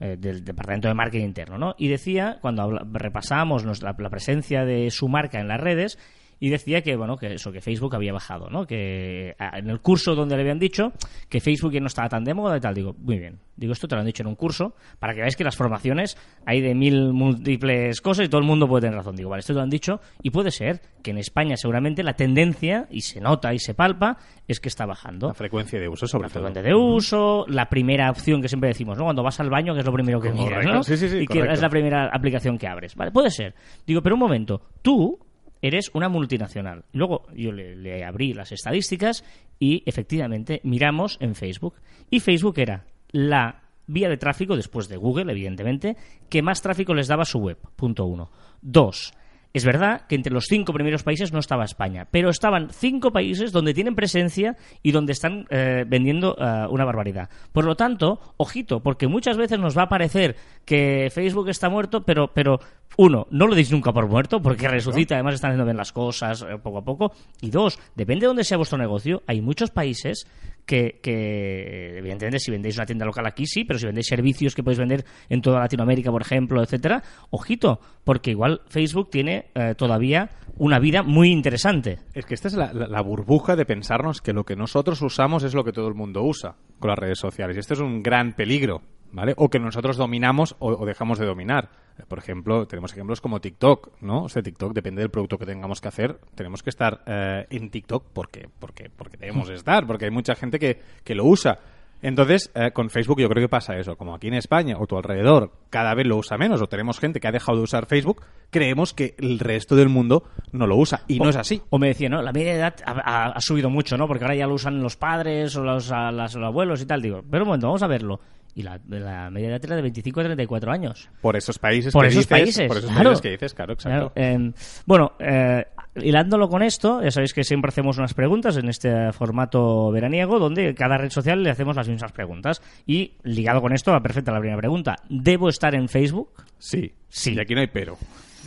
eh, 0.00 0.16
del 0.18 0.44
departamento 0.44 0.88
de 0.88 0.94
marketing 0.94 1.24
interno, 1.24 1.56
¿no? 1.56 1.74
Y 1.78 1.88
decía, 1.88 2.36
cuando 2.42 2.68
repasamos 2.92 3.64
la, 3.64 3.94
la 3.98 4.10
presencia 4.10 4.66
de 4.66 4.90
su 4.90 5.08
marca 5.08 5.40
en 5.40 5.48
las 5.48 5.58
redes, 5.60 5.98
y 6.40 6.50
decía 6.50 6.82
que, 6.82 6.96
bueno, 6.96 7.16
que 7.16 7.34
eso, 7.34 7.50
que 7.52 7.60
Facebook 7.60 7.94
había 7.94 8.12
bajado, 8.12 8.48
¿no? 8.50 8.66
Que 8.66 9.34
en 9.38 9.70
el 9.70 9.80
curso 9.80 10.14
donde 10.14 10.36
le 10.36 10.42
habían 10.42 10.58
dicho 10.58 10.92
que 11.28 11.40
Facebook 11.40 11.72
ya 11.72 11.80
no 11.80 11.86
estaba 11.86 12.08
tan 12.08 12.24
de 12.24 12.34
moda 12.34 12.56
y 12.56 12.60
tal, 12.60 12.74
digo, 12.74 12.94
muy 12.98 13.18
bien. 13.18 13.38
Digo, 13.56 13.72
esto 13.72 13.88
te 13.88 13.96
lo 13.96 14.00
han 14.00 14.06
dicho 14.06 14.22
en 14.22 14.28
un 14.28 14.36
curso, 14.36 14.74
para 15.00 15.14
que 15.14 15.20
veáis 15.20 15.34
que 15.34 15.42
las 15.42 15.56
formaciones 15.56 16.16
hay 16.46 16.60
de 16.60 16.76
mil 16.76 17.12
múltiples 17.12 18.00
cosas 18.00 18.26
y 18.26 18.28
todo 18.28 18.40
el 18.40 18.46
mundo 18.46 18.68
puede 18.68 18.82
tener 18.82 18.96
razón. 18.96 19.16
Digo, 19.16 19.30
vale, 19.30 19.40
esto 19.40 19.52
te 19.52 19.56
lo 19.56 19.62
han 19.62 19.70
dicho 19.70 20.00
y 20.22 20.30
puede 20.30 20.52
ser 20.52 20.80
que 21.02 21.10
en 21.10 21.18
España 21.18 21.56
seguramente 21.56 22.02
la 22.04 22.12
tendencia, 22.14 22.86
y 22.90 23.00
se 23.00 23.20
nota 23.20 23.52
y 23.54 23.58
se 23.58 23.74
palpa, 23.74 24.18
es 24.46 24.60
que 24.60 24.68
está 24.68 24.86
bajando 24.86 25.28
La 25.28 25.34
frecuencia 25.34 25.80
de 25.80 25.88
uso, 25.88 26.06
sobre 26.06 26.22
la 26.22 26.28
todo. 26.28 26.44
frecuencia 26.44 26.62
de 26.62 26.74
uso, 26.74 27.44
la 27.48 27.68
primera 27.68 28.10
opción 28.10 28.40
que 28.40 28.48
siempre 28.48 28.68
decimos, 28.68 28.96
¿no? 28.96 29.04
Cuando 29.04 29.22
vas 29.24 29.40
al 29.40 29.50
baño, 29.50 29.74
que 29.74 29.80
es 29.80 29.86
lo 29.86 29.92
primero 29.92 30.20
que 30.20 30.30
miras. 30.32 30.64
¿no? 30.64 30.82
Sí, 30.84 30.96
sí, 30.96 31.08
sí, 31.08 31.18
y 31.18 31.26
que 31.26 31.40
es 31.40 31.60
la 31.60 31.68
primera 31.68 32.10
aplicación 32.12 32.58
que 32.58 32.68
abres. 32.68 32.94
Vale, 32.94 33.10
puede 33.10 33.30
ser. 33.30 33.54
Digo, 33.86 34.02
pero 34.02 34.14
un 34.14 34.20
momento, 34.20 34.62
tú 34.82 35.18
eres 35.62 35.90
una 35.94 36.08
multinacional. 36.08 36.84
Luego 36.92 37.26
yo 37.34 37.52
le, 37.52 38.04
abrí 38.04 38.32
las 38.34 38.52
estadísticas 38.52 39.24
y 39.58 39.82
efectivamente 39.86 40.60
miramos 40.64 41.16
en 41.20 41.34
Facebook. 41.34 41.74
Y 42.10 42.20
Facebook 42.20 42.58
era 42.58 42.86
la 43.10 43.62
vía 43.86 44.08
de 44.08 44.16
tráfico, 44.16 44.56
después 44.56 44.88
de 44.88 44.96
Google, 44.96 45.32
evidentemente, 45.32 45.96
que 46.28 46.42
más 46.42 46.62
tráfico 46.62 46.94
les 46.94 47.08
daba 47.08 47.24
su 47.24 47.38
web. 47.38 47.58
Punto 47.76 48.04
uno. 48.04 48.30
Dos. 48.60 49.12
Es 49.54 49.64
verdad 49.64 50.02
que 50.06 50.14
entre 50.14 50.32
los 50.32 50.44
cinco 50.44 50.72
primeros 50.72 51.02
países 51.02 51.32
no 51.32 51.38
estaba 51.38 51.64
España, 51.64 52.06
pero 52.10 52.28
estaban 52.28 52.68
cinco 52.70 53.12
países 53.12 53.50
donde 53.50 53.72
tienen 53.72 53.94
presencia 53.94 54.56
y 54.82 54.92
donde 54.92 55.12
están 55.12 55.46
eh, 55.50 55.84
vendiendo 55.86 56.36
eh, 56.38 56.66
una 56.68 56.84
barbaridad. 56.84 57.30
Por 57.52 57.64
lo 57.64 57.74
tanto, 57.74 58.34
ojito, 58.36 58.82
porque 58.82 59.08
muchas 59.08 59.36
veces 59.38 59.58
nos 59.58 59.76
va 59.76 59.84
a 59.84 59.88
parecer 59.88 60.36
que 60.66 61.08
Facebook 61.10 61.48
está 61.48 61.70
muerto, 61.70 62.04
pero, 62.04 62.28
pero 62.34 62.60
uno, 62.98 63.26
no 63.30 63.46
lo 63.46 63.54
deis 63.54 63.72
nunca 63.72 63.92
por 63.92 64.06
muerto, 64.06 64.42
porque 64.42 64.68
resucita, 64.68 65.14
además 65.14 65.34
están 65.34 65.50
haciendo 65.50 65.64
bien 65.64 65.76
las 65.78 65.92
cosas 65.92 66.42
eh, 66.42 66.58
poco 66.62 66.78
a 66.78 66.84
poco. 66.84 67.12
Y 67.40 67.50
dos, 67.50 67.78
depende 67.94 68.22
de 68.22 68.26
dónde 68.28 68.44
sea 68.44 68.58
vuestro 68.58 68.76
negocio, 68.76 69.22
hay 69.26 69.40
muchos 69.40 69.70
países 69.70 70.26
que, 70.68 71.00
que, 71.02 71.96
evidentemente, 71.96 72.38
si 72.38 72.50
vendéis 72.50 72.76
una 72.76 72.84
tienda 72.84 73.06
local 73.06 73.24
aquí, 73.26 73.46
sí, 73.46 73.64
pero 73.64 73.78
si 73.78 73.86
vendéis 73.86 74.06
servicios 74.06 74.54
que 74.54 74.62
podéis 74.62 74.78
vender 74.78 75.04
en 75.30 75.40
toda 75.40 75.60
Latinoamérica, 75.60 76.10
por 76.10 76.20
ejemplo, 76.20 76.62
etcétera, 76.62 77.02
ojito, 77.30 77.80
porque 78.04 78.32
igual 78.32 78.60
Facebook 78.68 79.08
tiene 79.10 79.46
eh, 79.54 79.74
todavía 79.76 80.28
una 80.58 80.78
vida 80.78 81.02
muy 81.02 81.30
interesante. 81.30 82.00
Es 82.12 82.26
que 82.26 82.34
esta 82.34 82.48
es 82.48 82.54
la, 82.54 82.72
la- 82.74 82.86
la 82.86 83.00
burbuja 83.00 83.56
de 83.56 83.64
pensarnos 83.64 84.20
que 84.20 84.34
lo 84.34 84.44
que 84.44 84.56
nosotros 84.56 85.00
usamos 85.00 85.42
es 85.42 85.54
lo 85.54 85.64
que 85.64 85.72
todo 85.72 85.88
el 85.88 85.94
mundo 85.94 86.22
usa 86.22 86.56
con 86.78 86.90
las 86.90 86.98
redes 86.98 87.18
sociales. 87.18 87.56
Y 87.56 87.60
esto 87.60 87.72
es 87.74 87.80
un 87.80 88.02
gran 88.02 88.34
peligro, 88.34 88.82
¿vale? 89.12 89.34
O 89.36 89.48
que 89.48 89.58
nosotros 89.58 89.96
dominamos 89.96 90.56
o, 90.58 90.68
o 90.72 90.86
dejamos 90.86 91.18
de 91.18 91.26
dominar. 91.26 91.68
Por 92.06 92.18
ejemplo, 92.18 92.66
tenemos 92.66 92.92
ejemplos 92.92 93.20
como 93.20 93.40
TikTok, 93.40 94.00
¿no? 94.02 94.24
O 94.24 94.28
sea, 94.28 94.42
TikTok 94.42 94.72
depende 94.72 95.00
del 95.02 95.10
producto 95.10 95.36
que 95.38 95.46
tengamos 95.46 95.80
que 95.80 95.88
hacer. 95.88 96.18
Tenemos 96.36 96.62
que 96.62 96.70
estar 96.70 97.02
eh, 97.06 97.46
en 97.50 97.70
TikTok 97.70 98.04
porque, 98.12 98.48
porque, 98.60 98.88
porque 98.94 99.16
debemos 99.16 99.48
estar, 99.50 99.86
porque 99.86 100.04
hay 100.04 100.10
mucha 100.12 100.34
gente 100.36 100.58
que, 100.58 100.80
que 101.04 101.14
lo 101.14 101.24
usa. 101.24 101.58
Entonces, 102.00 102.52
eh, 102.54 102.70
con 102.72 102.90
Facebook 102.90 103.20
yo 103.20 103.28
creo 103.28 103.42
que 103.42 103.48
pasa 103.48 103.76
eso. 103.76 103.96
Como 103.96 104.14
aquí 104.14 104.28
en 104.28 104.34
España 104.34 104.76
o 104.78 104.86
tu 104.86 104.96
alrededor 104.96 105.50
cada 105.68 105.92
vez 105.96 106.06
lo 106.06 106.16
usa 106.16 106.38
menos 106.38 106.62
o 106.62 106.68
tenemos 106.68 107.00
gente 107.00 107.18
que 107.18 107.26
ha 107.26 107.32
dejado 107.32 107.58
de 107.58 107.64
usar 107.64 107.86
Facebook, 107.86 108.22
creemos 108.50 108.94
que 108.94 109.16
el 109.18 109.40
resto 109.40 109.74
del 109.74 109.88
mundo 109.88 110.22
no 110.52 110.68
lo 110.68 110.76
usa. 110.76 111.02
Y 111.08 111.18
no 111.18 111.28
es 111.28 111.34
así. 111.34 111.60
O 111.70 111.78
me 111.80 111.88
decía, 111.88 112.08
¿no? 112.08 112.22
La 112.22 112.30
media 112.30 112.52
de 112.52 112.58
edad 112.60 112.76
ha, 112.86 112.92
ha- 112.92 113.32
ha 113.32 113.40
subido 113.40 113.68
mucho, 113.68 113.96
¿no? 113.96 114.06
Porque 114.06 114.22
ahora 114.22 114.36
ya 114.36 114.46
lo 114.46 114.54
usan 114.54 114.80
los 114.80 114.96
padres 114.96 115.56
o 115.56 115.64
los, 115.64 115.90
a- 115.90 116.12
las- 116.12 116.36
los 116.36 116.46
abuelos 116.46 116.80
y 116.80 116.86
tal. 116.86 117.02
Digo, 117.02 117.22
pero 117.28 117.42
un 117.42 117.48
momento, 117.48 117.66
vamos 117.66 117.82
a 117.82 117.88
verlo. 117.88 118.20
Y 118.54 118.62
la, 118.62 118.80
la 118.88 119.30
media 119.30 119.48
de 119.48 119.54
edad 119.54 119.64
era 119.64 119.76
de 119.76 119.82
25 119.82 120.20
a 120.20 120.24
34 120.24 120.72
años. 120.72 121.08
Por 121.20 121.36
esos 121.36 121.58
países 121.58 121.92
Por 121.92 122.04
que 122.04 122.08
esos 122.08 122.20
dices, 122.28 122.28
países, 122.40 122.68
por 122.68 122.78
esos 122.78 122.90
claro. 122.90 123.04
países 123.10 123.22
que 123.22 123.30
dices, 123.30 123.54
claro, 123.54 123.72
exacto. 123.74 124.12
Claro, 124.12 124.12
eh, 124.16 124.52
bueno, 124.86 125.12
eh, 125.20 125.64
hilándolo 125.96 126.48
con 126.48 126.62
esto, 126.62 127.02
ya 127.02 127.10
sabéis 127.10 127.34
que 127.34 127.44
siempre 127.44 127.68
hacemos 127.68 127.98
unas 127.98 128.14
preguntas 128.14 128.56
en 128.56 128.68
este 128.68 129.12
formato 129.12 129.90
veraniego, 129.92 130.38
donde 130.38 130.74
cada 130.74 130.98
red 130.98 131.10
social 131.10 131.42
le 131.42 131.50
hacemos 131.50 131.76
las 131.76 131.88
mismas 131.88 132.12
preguntas. 132.12 132.60
Y 132.86 133.12
ligado 133.22 133.60
con 133.60 133.72
esto, 133.72 133.92
va 133.92 134.00
perfecta 134.00 134.32
la 134.32 134.40
primera 134.40 134.58
pregunta. 134.58 134.96
¿Debo 135.08 135.48
estar 135.48 135.74
en 135.74 135.88
Facebook? 135.88 136.30
Sí, 136.58 136.92
Sí. 137.08 137.34
Y 137.34 137.40
aquí 137.40 137.54
no 137.54 137.60
hay 137.60 137.68
pero. 137.68 137.96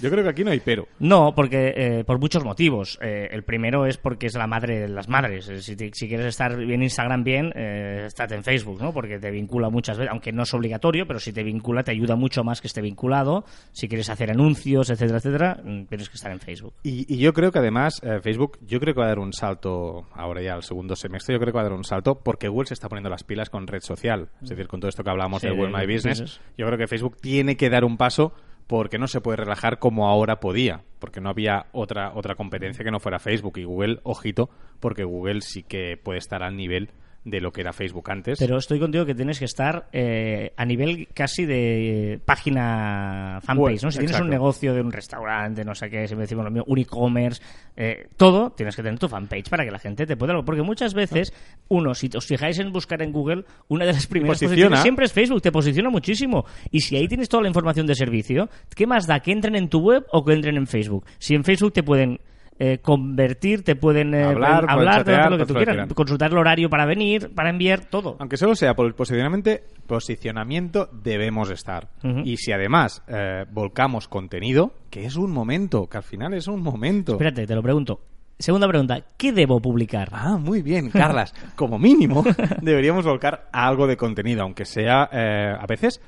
Yo 0.02 0.10
creo 0.10 0.24
que 0.24 0.30
aquí 0.30 0.44
no 0.44 0.52
hay 0.52 0.60
pero. 0.60 0.88
No, 1.00 1.34
porque 1.36 1.74
eh, 1.76 2.04
por 2.06 2.20
muchos 2.20 2.44
motivos. 2.44 2.98
Eh, 3.02 3.28
el 3.32 3.44
primero 3.44 3.86
es 3.86 3.98
porque 3.98 4.28
es 4.28 4.36
la 4.36 4.48
madre 4.48 4.80
de 4.80 4.88
las 4.90 5.10
madres. 5.10 5.50
Eh, 5.50 5.62
Si, 5.62 5.76
te- 5.76 5.92
si 5.94 6.08
quieres 6.08 6.28
estar 6.28 6.54
en 6.54 6.82
Instagram 6.84 7.24
bien, 7.24 7.52
eh, 7.56 8.04
estate 8.06 8.36
en 8.36 8.44
Facebook, 8.44 8.82
¿no? 8.82 8.94
Porque 8.94 9.20
te 9.20 9.32
vincula 9.32 9.70
muchas 9.70 9.98
veces, 9.98 10.12
aunque 10.12 10.32
no 10.32 10.44
es 10.44 10.54
obligatorio, 10.54 11.06
pero 11.08 11.20
si 11.20 11.34
te 11.34 11.44
vincula 11.44 11.84
te 11.84 11.92
ayuda 11.92 12.16
mucho 12.16 12.44
más 12.44 12.62
que 12.62 12.68
esté 12.68 12.82
vinculado. 12.82 13.44
Si 13.72 13.88
quieres 13.88 14.10
hacer 14.10 14.32
anuncios, 14.32 14.90
etcétera, 14.90 15.18
etcétera, 15.18 15.60
mm, 15.64 15.86
tienes 15.86 16.10
que 16.10 16.16
estar 16.16 16.32
en 16.32 16.40
Facebook. 16.40 16.74
Y, 16.84 17.14
y 17.14 17.18
yo 17.18 17.34
creo 17.34 17.52
que 17.52 17.60
además 17.60 18.00
eh, 18.04 18.20
Facebook, 18.22 18.60
yo 18.66 18.80
creo 18.80 18.94
que 18.94 19.00
va 19.00 19.06
a 19.06 19.10
dar 19.10 19.20
un 19.20 19.34
salto 19.34 20.08
ahora 20.14 20.42
ya 20.42 20.54
al 20.54 20.64
segundo 20.64 20.96
semestre, 20.96 21.34
yo 21.36 21.40
creo 21.40 21.52
que 21.54 21.58
va 21.58 21.62
a 21.62 21.70
dar 21.70 21.74
un 21.74 21.84
salto 21.84 22.16
porque 22.24 22.48
Google 22.48 22.68
se 22.68 22.74
está 22.74 22.88
poniendo 22.90 23.10
las 23.10 23.24
pilas 23.24 23.50
con 23.50 23.68
red 23.68 23.82
social. 23.82 24.30
Es 24.42 24.50
decir, 24.50 24.68
con 24.68 24.80
todo 24.80 24.90
esto 24.90 25.04
que 25.04 25.10
hablamos 25.10 25.42
Sí, 25.42 25.48
de 25.48 25.54
Google 25.56 25.70
My 25.78 25.86
Business, 25.86 26.22
business. 26.22 26.42
yo 26.58 26.66
creo 26.66 26.78
que 26.78 26.88
Facebook 26.88 27.18
tiene 27.22 27.58
que 27.58 27.70
dar 27.70 27.84
un 27.84 27.98
paso 27.98 28.34
porque 28.72 28.98
no 28.98 29.08
se 29.08 29.20
puede 29.20 29.36
relajar 29.36 29.80
como 29.80 30.08
ahora 30.08 30.40
podía, 30.40 30.86
porque 31.00 31.20
no 31.20 31.30
había 31.30 31.66
otra 31.74 32.14
otra 32.16 32.36
competencia 32.36 32.86
que 32.86 32.92
no 32.92 33.02
fuera 33.02 33.20
Facebook 33.20 33.58
y 33.58 33.66
Google, 33.66 34.00
ojito, 34.04 34.50
porque 34.80 35.04
Google 35.04 35.42
sí 35.42 35.62
que 35.62 35.98
puede 36.02 36.20
estar 36.20 36.42
al 36.42 36.56
nivel 36.56 36.90
de 37.24 37.40
lo 37.40 37.52
que 37.52 37.62
era 37.62 37.72
Facebook 37.72 38.10
antes. 38.10 38.40
Pero 38.40 38.58
estoy 38.58 38.80
contigo 38.80 39.06
que 39.06 39.14
tienes 39.14 39.38
que 39.38 39.46
estar 39.46 39.88
eh, 39.92 40.54
a 40.58 40.66
nivel 40.66 41.08
casi 41.14 41.46
de 41.46 42.20
página 42.26 43.40
fanpage, 43.42 43.58
Bueno, 43.58 43.80
¿no? 43.84 43.92
Si 43.92 44.00
tienes 44.00 44.20
un 44.20 44.30
negocio 44.30 44.74
de 44.74 44.82
un 44.82 44.92
restaurante, 44.92 45.64
no 45.64 45.76
sé 45.76 45.90
qué, 45.90 46.08
siempre 46.08 46.24
decimos 46.24 46.46
lo 46.46 46.52
mismo, 46.52 46.66
un 46.68 46.80
e-commerce, 46.80 47.42
eh, 47.78 48.08
todo, 48.18 48.52
tienes 48.52 48.76
que 48.76 48.82
tener 48.82 48.98
tu 48.98 49.08
fanpage 49.08 49.50
para 49.50 49.64
que 49.64 49.72
la 49.72 49.80
gente 49.80 50.06
te 50.06 50.18
pueda... 50.18 50.42
Porque 50.42 50.64
muchas 50.64 50.94
veces, 50.94 51.34
uno, 51.68 51.94
si 51.94 52.10
os 52.16 52.26
fijáis 52.26 52.58
en 52.60 52.72
buscar 52.72 53.02
en 53.02 53.12
Google, 53.12 53.46
una 53.68 53.86
de 53.86 53.94
las 53.94 54.08
primeras 54.08 54.38
Posiciona. 54.38 54.56
posiciones 54.56 54.82
siempre 54.82 55.06
es 55.06 55.14
Facebook, 55.14 55.42
te 55.42 55.52
posiciona 55.52 55.90
muchísimo. 55.90 56.46
Y 56.72 56.82
si 56.82 56.96
ahí 56.96 57.08
tienes 57.08 57.30
toda 57.30 57.44
la 57.44 57.50
información 57.50 57.86
de 57.86 57.96
servicio, 57.96 58.50
¿qué 58.76 58.88
más 58.88 59.06
da 59.06 59.20
que 59.20 59.32
entren 59.32 59.56
en 59.56 59.70
tu 59.70 59.80
web 59.80 60.06
o 60.12 60.26
que 60.26 60.34
entren 60.34 60.58
en 60.58 60.66
Facebook? 60.66 61.06
Si 61.20 61.36
en 61.36 61.44
Facebook 61.44 61.74
te 61.74 61.84
pueden... 61.84 62.20
eh, 62.64 62.78
convertir, 62.78 63.64
te 63.64 63.76
pueden 63.76 64.14
eh, 64.14 64.24
Hablar, 64.24 64.66
hablar, 64.70 64.98
chatear, 64.98 65.32
lo 65.32 65.38
que 65.40 65.48
tú 65.48 65.56
quieras, 65.56 65.92
consultar 65.96 66.30
el 66.30 66.38
horario 66.38 66.70
para 66.70 66.86
venir, 66.86 67.34
para 67.34 67.50
enviar, 67.50 67.86
todo. 67.86 68.18
Aunque 68.20 68.38
solo 68.38 68.54
sea 68.54 68.76
por 68.76 68.86
el 68.86 68.94
posicionamiento, 68.94 69.50
posicionamiento 69.88 70.88
debemos 70.92 71.50
estar. 71.50 71.90
Y 72.24 72.38
si 72.38 72.52
además 72.52 73.02
eh, 73.08 73.46
volcamos 73.52 74.08
contenido, 74.08 74.76
que 74.92 75.06
es 75.06 75.16
un 75.16 75.32
momento, 75.32 75.88
que 75.88 75.98
al 75.98 76.04
final 76.04 76.36
es 76.36 76.48
un 76.48 76.62
momento. 76.62 77.14
Espérate, 77.14 77.48
te 77.48 77.56
lo 77.56 77.64
pregunto. 77.64 78.00
Segunda 78.38 78.68
pregunta, 78.68 79.06
¿qué 79.18 79.32
debo 79.32 79.60
publicar? 79.60 80.10
Ah, 80.12 80.38
muy 80.38 80.62
bien, 80.62 80.92
Carlas. 80.92 81.34
Como 81.56 81.80
mínimo, 81.80 82.24
deberíamos 82.62 83.06
volcar 83.06 83.50
algo 83.52 83.88
de 83.88 83.98
contenido, 83.98 84.44
aunque 84.44 84.66
sea 84.66 85.10
eh, 85.12 85.56
a 85.60 85.66
veces 85.66 86.00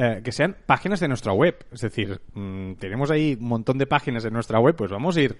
eh, 0.00 0.20
que 0.22 0.30
sean 0.30 0.54
páginas 0.64 1.00
de 1.00 1.08
nuestra 1.08 1.32
web. 1.32 1.56
Es 1.72 1.80
decir, 1.80 2.20
mm, 2.32 2.74
tenemos 2.74 3.10
ahí 3.10 3.36
un 3.40 3.48
montón 3.48 3.78
de 3.78 3.86
páginas 3.88 4.22
de 4.22 4.30
nuestra 4.30 4.60
web, 4.60 4.76
pues 4.76 4.92
vamos 4.92 5.16
a 5.16 5.22
ir 5.22 5.36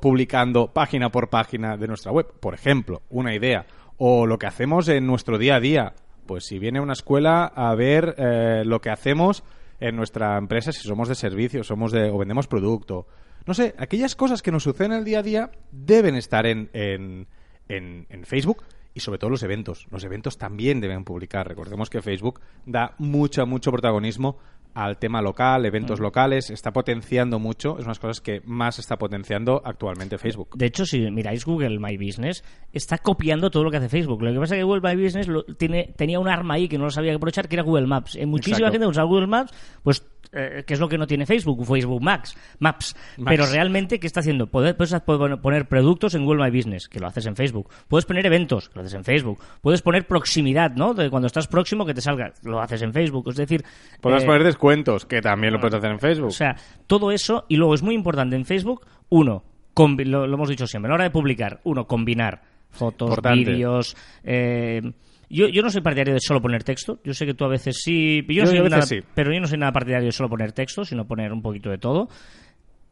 publicando 0.00 0.72
página 0.72 1.10
por 1.10 1.28
página 1.30 1.76
de 1.76 1.88
nuestra 1.88 2.12
web. 2.12 2.32
Por 2.38 2.54
ejemplo, 2.54 3.02
una 3.10 3.34
idea. 3.34 3.66
O 3.96 4.24
lo 4.24 4.38
que 4.38 4.46
hacemos 4.46 4.88
en 4.88 5.04
nuestro 5.04 5.36
día 5.36 5.56
a 5.56 5.60
día. 5.60 5.94
Pues 6.26 6.44
si 6.46 6.60
viene 6.60 6.78
una 6.78 6.92
escuela 6.92 7.44
a 7.46 7.74
ver 7.74 8.14
eh, 8.18 8.62
lo 8.64 8.80
que 8.80 8.90
hacemos 8.90 9.42
en 9.80 9.96
nuestra 9.96 10.38
empresa, 10.38 10.70
si 10.70 10.86
somos 10.86 11.08
de 11.08 11.16
servicio, 11.16 11.64
somos 11.64 11.90
de, 11.90 12.08
o 12.08 12.18
vendemos 12.18 12.46
producto. 12.46 13.08
No 13.46 13.54
sé, 13.54 13.74
aquellas 13.78 14.14
cosas 14.14 14.42
que 14.42 14.52
nos 14.52 14.62
suceden 14.62 14.92
en 14.92 14.98
el 14.98 15.04
día 15.04 15.18
a 15.18 15.22
día 15.24 15.50
deben 15.72 16.14
estar 16.14 16.46
en, 16.46 16.70
en, 16.72 17.26
en, 17.68 18.06
en 18.10 18.24
Facebook 18.24 18.62
y 18.98 19.00
sobre 19.00 19.18
todo 19.18 19.30
los 19.30 19.42
eventos. 19.42 19.86
Los 19.90 20.04
eventos 20.04 20.36
también 20.36 20.80
deben 20.80 21.04
publicar. 21.04 21.46
Recordemos 21.48 21.88
que 21.88 22.02
Facebook 22.02 22.40
da 22.66 22.94
mucho, 22.98 23.46
mucho 23.46 23.70
protagonismo 23.70 24.38
al 24.74 24.98
tema 24.98 25.22
local, 25.22 25.66
eventos 25.66 25.98
locales, 25.98 26.50
está 26.50 26.72
potenciando 26.72 27.38
mucho, 27.40 27.70
es 27.70 27.76
una 27.78 27.84
de 27.84 27.88
las 27.88 27.98
cosas 27.98 28.20
que 28.20 28.42
más 28.44 28.78
está 28.78 28.96
potenciando 28.96 29.60
actualmente 29.64 30.18
Facebook. 30.18 30.50
De 30.56 30.66
hecho, 30.66 30.84
si 30.86 31.10
miráis 31.10 31.44
Google 31.44 31.80
My 31.80 31.96
Business, 31.96 32.44
está 32.72 32.98
copiando 32.98 33.50
todo 33.50 33.64
lo 33.64 33.70
que 33.72 33.78
hace 33.78 33.88
Facebook. 33.88 34.22
Lo 34.22 34.32
que 34.32 34.38
pasa 34.38 34.54
es 34.54 34.60
que 34.60 34.64
Google 34.64 34.82
My 34.94 35.02
Business 35.02 35.26
lo- 35.26 35.42
tiene, 35.44 35.92
tenía 35.96 36.20
un 36.20 36.28
arma 36.28 36.54
ahí 36.54 36.68
que 36.68 36.78
no 36.78 36.84
lo 36.84 36.90
sabía 36.90 37.12
aprovechar, 37.14 37.48
que 37.48 37.56
era 37.56 37.64
Google 37.64 37.86
Maps. 37.88 38.16
Muchísima 38.26 38.68
Exacto. 38.68 38.72
gente 38.72 38.86
usa 38.86 39.02
Google 39.04 39.26
Maps, 39.26 39.52
pues, 39.82 40.06
eh, 40.32 40.62
que 40.66 40.74
es 40.74 40.80
lo 40.80 40.88
que 40.88 40.98
no 40.98 41.06
tiene 41.06 41.24
Facebook, 41.24 41.64
Facebook 41.64 42.02
Maps. 42.02 42.36
Maps. 42.58 42.94
Pero 43.24 43.46
realmente, 43.46 43.98
¿qué 43.98 44.06
está 44.06 44.20
haciendo? 44.20 44.46
Poder- 44.46 44.76
Puedes 44.76 44.92
poner- 45.02 45.66
productos 45.68 46.14
en 46.14 46.24
Google 46.24 46.44
My 46.44 46.56
Business, 46.56 46.88
que 46.88 47.00
lo 47.00 47.06
haces 47.06 47.24
en 47.26 47.34
Facebook. 47.36 47.70
Puedes 47.88 48.04
poner 48.04 48.26
eventos, 48.26 48.68
que 48.68 48.74
lo 48.76 48.80
haces 48.82 48.94
en 48.94 49.04
Facebook. 49.04 49.38
Puedes 49.62 49.80
poner 49.82 50.06
proximidad, 50.06 50.72
¿no? 50.72 50.92
De 50.94 51.08
cuando 51.10 51.26
estás 51.26 51.46
próximo 51.48 51.86
que 51.86 51.94
te 51.94 52.00
salga, 52.02 52.32
lo 52.42 52.60
haces 52.60 52.82
en 52.82 52.92
Facebook. 52.92 53.30
Es 53.30 53.36
decir, 53.36 53.64
Podemos 54.00 54.22
eh, 54.24 54.26
poner 54.26 54.44
descuentos, 54.44 55.06
que 55.06 55.22
también 55.22 55.52
lo 55.54 55.60
puedes 55.60 55.74
hacer 55.76 55.90
en 55.90 55.98
Facebook. 55.98 56.28
o 56.28 56.32
sea, 56.32 56.56
todo 56.86 57.10
eso, 57.10 57.46
y 57.48 57.56
luego 57.56 57.74
es 57.74 57.82
muy 57.82 57.94
importante 57.94 58.36
en 58.36 58.44
Facebook, 58.44 58.86
uno, 59.08 59.44
lo, 59.76 60.26
lo 60.26 60.34
hemos 60.34 60.48
dicho 60.48 60.66
siempre, 60.66 60.88
a 60.88 60.90
la 60.90 60.94
hora 60.96 61.04
de 61.04 61.10
publicar, 61.10 61.60
uno, 61.64 61.86
combinar 61.86 62.42
Fotos, 62.70 63.16
vídeos. 63.32 63.96
eh, 64.24 64.82
yo, 65.30 65.48
yo 65.48 65.62
no 65.62 65.70
soy 65.70 65.80
partidario 65.82 66.14
de 66.14 66.20
solo 66.20 66.40
poner 66.40 66.64
texto. 66.64 67.00
Yo 67.04 67.12
sé 67.14 67.26
que 67.26 67.34
tú 67.34 67.44
a 67.44 67.48
veces 67.48 67.80
sí. 67.82 68.22
Yo, 68.28 68.42
no 68.44 68.44
Yo- 68.44 68.46
soy 68.46 68.54
yo 68.56 68.60
a 68.60 68.64
veces 68.64 68.70
nada- 68.70 68.86
sí. 68.86 69.00
Pero 69.14 69.32
yo 69.32 69.40
no 69.40 69.46
soy 69.46 69.58
nada 69.58 69.72
partidario 69.72 70.06
de 70.06 70.12
solo 70.12 70.28
poner 70.28 70.52
texto, 70.52 70.84
sino 70.84 71.06
poner 71.06 71.32
un 71.32 71.42
poquito 71.42 71.70
de 71.70 71.78
todo. 71.78 72.08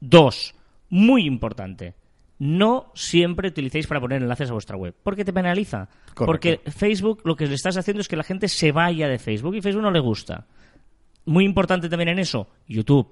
Dos, 0.00 0.55
muy 0.90 1.25
importante. 1.26 1.95
No 2.38 2.93
siempre 2.95 3.49
utilicéis 3.49 3.87
para 3.87 4.00
poner 4.00 4.21
enlaces 4.23 4.50
a 4.50 4.52
vuestra 4.52 4.76
web, 4.76 4.95
porque 5.02 5.25
te 5.25 5.33
penaliza. 5.33 5.88
Correcto. 6.14 6.26
Porque 6.26 6.61
Facebook 6.71 7.23
lo 7.25 7.35
que 7.35 7.47
le 7.47 7.55
estás 7.55 7.78
haciendo 7.78 8.02
es 8.02 8.09
que 8.09 8.16
la 8.16 8.25
gente 8.25 8.49
se 8.49 8.73
vaya 8.73 9.09
de 9.09 9.19
Facebook 9.19 9.55
y 9.57 9.62
Facebook 9.62 9.83
no 9.83 9.90
le 9.90 10.00
gusta. 10.00 10.47
Muy 11.25 11.45
importante 11.47 11.88
también 11.88 12.11
en 12.11 12.19
eso, 12.19 12.49
YouTube. 12.69 13.09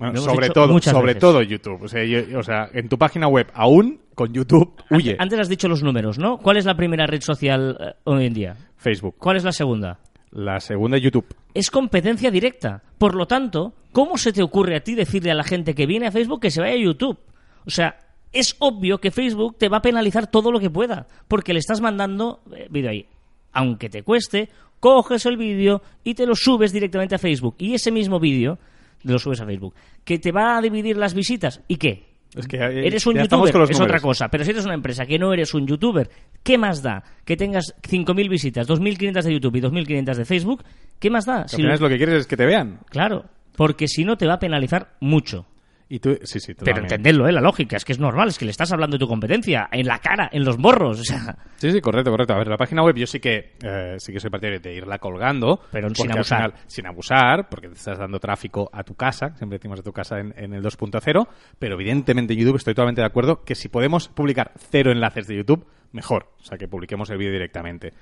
Bueno, 0.00 0.20
sobre 0.20 0.48
todo, 0.50 0.80
sobre 0.80 1.06
veces. 1.08 1.20
todo 1.20 1.42
YouTube. 1.42 1.82
O 1.82 1.88
sea, 1.88 2.02
yo- 2.04 2.38
o 2.38 2.42
sea, 2.42 2.68
en 2.72 2.88
tu 2.88 2.98
página 2.98 3.28
web, 3.28 3.46
aún 3.54 4.00
con 4.14 4.32
YouTube, 4.32 4.72
huye. 4.90 5.14
Antes 5.18 5.38
has 5.38 5.48
dicho 5.48 5.68
los 5.68 5.82
números, 5.82 6.18
¿no? 6.18 6.38
¿Cuál 6.38 6.56
es 6.56 6.64
la 6.64 6.74
primera 6.74 7.06
red 7.06 7.20
social 7.20 7.76
eh, 7.78 7.92
hoy 8.04 8.26
en 8.26 8.34
día? 8.34 8.56
Facebook. 8.76 9.14
¿Cuál 9.18 9.36
es 9.36 9.44
la 9.44 9.52
segunda? 9.52 9.98
La 10.32 10.58
segunda, 10.60 10.96
YouTube. 10.98 11.26
Es 11.54 11.70
competencia 11.70 12.30
directa. 12.30 12.82
Por 12.98 13.14
lo 13.14 13.26
tanto, 13.26 13.74
¿cómo 13.92 14.16
se 14.16 14.32
te 14.32 14.42
ocurre 14.42 14.76
a 14.76 14.80
ti 14.80 14.94
decirle 14.94 15.30
a 15.30 15.34
la 15.34 15.44
gente 15.44 15.74
que 15.74 15.86
viene 15.86 16.06
a 16.06 16.12
Facebook 16.12 16.40
que 16.40 16.50
se 16.50 16.60
vaya 16.60 16.74
a 16.74 16.78
YouTube? 16.84 17.18
O 17.66 17.70
sea, 17.70 17.98
es 18.32 18.56
obvio 18.60 18.98
que 18.98 19.10
Facebook 19.10 19.56
te 19.58 19.68
va 19.68 19.78
a 19.78 19.82
penalizar 19.82 20.28
todo 20.28 20.50
lo 20.52 20.60
que 20.60 20.70
pueda, 20.70 21.06
porque 21.28 21.52
le 21.52 21.58
estás 21.58 21.80
mandando 21.80 22.40
eh, 22.56 22.68
vídeo 22.70 22.90
ahí. 22.90 23.06
Aunque 23.52 23.90
te 23.90 24.02
cueste, 24.04 24.48
coges 24.78 25.26
el 25.26 25.36
vídeo 25.36 25.82
y 26.04 26.14
te 26.14 26.24
lo 26.26 26.34
subes 26.36 26.72
directamente 26.72 27.16
a 27.16 27.18
Facebook. 27.18 27.56
Y 27.58 27.74
ese 27.74 27.90
mismo 27.90 28.20
vídeo 28.20 28.58
lo 29.04 29.18
subes 29.18 29.40
a 29.40 29.46
Facebook. 29.46 29.74
¿Que 30.04 30.18
te 30.18 30.32
va 30.32 30.56
a 30.56 30.60
dividir 30.62 30.96
las 30.96 31.14
visitas? 31.14 31.62
¿Y 31.68 31.76
qué? 31.76 32.10
Es 32.36 32.46
que 32.46 32.58
Eres 32.58 33.04
un 33.08 33.16
youtuber, 33.16 33.48
es 33.48 33.54
números. 33.56 33.80
otra 33.80 33.98
cosa. 34.00 34.28
Pero 34.28 34.44
si 34.44 34.50
eres 34.50 34.64
una 34.64 34.74
empresa 34.74 35.04
que 35.04 35.18
no 35.18 35.32
eres 35.32 35.52
un 35.52 35.66
youtuber, 35.66 36.08
¿qué 36.44 36.58
más 36.58 36.80
da? 36.80 37.02
Que 37.24 37.36
tengas 37.36 37.74
5.000 37.82 38.28
visitas, 38.28 38.68
2.500 38.68 39.22
de 39.24 39.32
YouTube 39.32 39.56
y 39.56 39.60
2.500 39.60 40.14
de 40.16 40.24
Facebook, 40.24 40.62
¿qué 41.00 41.10
más 41.10 41.26
da? 41.26 41.48
Si 41.48 41.60
lo- 41.60 41.74
es 41.74 41.80
lo 41.80 41.88
que 41.88 41.96
quieres 41.96 42.14
es 42.14 42.26
que 42.28 42.36
te 42.36 42.46
vean. 42.46 42.78
Claro, 42.88 43.24
porque 43.56 43.88
si 43.88 44.04
no 44.04 44.16
te 44.16 44.28
va 44.28 44.34
a 44.34 44.38
penalizar 44.38 44.94
mucho. 45.00 45.46
Y 45.92 45.98
tú, 45.98 46.16
sí, 46.22 46.38
sí, 46.38 46.54
Pero 46.54 46.78
entendedlo, 46.82 47.26
¿eh? 47.26 47.32
La 47.32 47.40
lógica, 47.40 47.76
es 47.76 47.84
que 47.84 47.90
es 47.92 47.98
normal, 47.98 48.28
es 48.28 48.38
que 48.38 48.44
le 48.44 48.52
estás 48.52 48.70
hablando 48.70 48.94
de 48.96 49.00
tu 49.00 49.08
competencia, 49.08 49.68
en 49.72 49.88
la 49.88 49.98
cara, 49.98 50.30
en 50.32 50.44
los 50.44 50.56
morros, 50.56 51.00
o 51.00 51.04
sea... 51.04 51.36
Sí, 51.56 51.72
sí, 51.72 51.80
correcto, 51.80 52.12
correcto. 52.12 52.32
A 52.32 52.38
ver, 52.38 52.46
la 52.46 52.56
página 52.56 52.84
web 52.84 52.94
yo 52.94 53.08
sí 53.08 53.18
que 53.18 53.54
eh, 53.60 53.96
sí 53.98 54.12
que 54.12 54.20
soy 54.20 54.30
partidario 54.30 54.60
de 54.60 54.72
irla 54.72 54.98
colgando. 55.00 55.60
Pero 55.72 55.92
sin 55.92 56.12
abusar. 56.12 56.52
final- 56.52 56.64
sin 56.68 56.86
abusar, 56.86 57.48
porque 57.48 57.66
te 57.66 57.74
estás 57.74 57.98
dando 57.98 58.20
tráfico 58.20 58.70
a 58.72 58.84
tu 58.84 58.94
casa, 58.94 59.34
siempre 59.36 59.58
decimos 59.58 59.80
a 59.80 59.82
tu 59.82 59.92
casa 59.92 60.20
en, 60.20 60.32
en 60.36 60.54
el 60.54 60.62
2.0, 60.62 61.26
pero 61.58 61.74
evidentemente 61.74 62.36
YouTube 62.36 62.56
estoy 62.56 62.74
totalmente 62.74 63.00
de 63.00 63.08
acuerdo 63.08 63.42
que 63.44 63.56
si 63.56 63.68
podemos 63.68 64.06
publicar 64.06 64.52
cero 64.70 64.92
enlaces 64.92 65.26
de 65.26 65.38
YouTube, 65.38 65.66
mejor. 65.90 66.28
O 66.40 66.44
sea, 66.44 66.56
que 66.56 66.68
publiquemos 66.68 67.10
el 67.10 67.18
vídeo 67.18 67.32
directamente. 67.32 67.92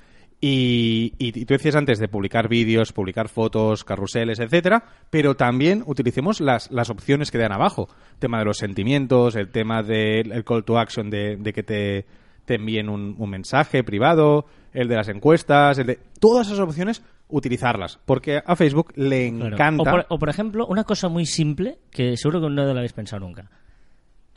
Y, 0.41 1.15
y- 1.19 1.33
tú 1.45 1.55
decías 1.55 1.75
antes 1.75 1.99
de 1.99 2.07
publicar 2.07 2.49
vídeos, 2.49 2.93
publicar 2.93 3.29
fotos, 3.29 3.83
carruseles, 3.85 4.39
etcétera, 4.39 4.85
pero 5.11 5.35
también 5.35 5.83
utilicemos 5.87 6.41
las, 6.41 6.71
las 6.71 6.91
opciones 6.91 7.31
que 7.33 7.39
dan 7.39 7.53
abajo. 7.53 7.89
El 8.15 8.19
tema 8.21 8.39
de 8.39 8.45
los 8.45 8.59
sentimientos, 8.59 9.35
el 9.35 9.49
tema 9.51 9.83
del 9.83 10.31
el 10.31 10.45
call 10.45 10.65
to 10.65 10.79
action 10.79 11.11
de, 11.11 11.37
de 11.37 11.53
que 11.53 11.63
te, 11.65 12.07
te 12.45 12.55
envíen 12.55 12.89
un, 12.89 13.17
un 13.19 13.31
mensaje 13.31 13.83
privado, 13.83 14.47
el 14.73 14.87
de 14.87 14.95
las 14.97 15.09
encuestas, 15.09 15.77
el 15.79 15.87
de 15.89 15.99
todas 16.21 16.47
esas 16.47 16.61
opciones 16.61 17.03
utilizarlas, 17.31 17.99
porque 18.07 18.41
a 18.47 18.55
Facebook 18.57 18.93
le 18.95 19.31
Claro. 19.33 19.55
encanta. 19.57 19.83
O, 19.83 19.95
por, 19.97 20.07
o, 20.09 20.19
por 20.21 20.29
ejemplo, 20.29 20.67
una 20.69 20.85
cosa 20.85 21.09
muy 21.09 21.27
simple, 21.27 21.79
que 21.91 22.17
seguro 22.17 22.41
que 22.41 22.49
no 22.49 22.65
lo 22.65 22.71
habéis 22.71 22.93
pensado 22.93 23.21
nunca. 23.27 23.51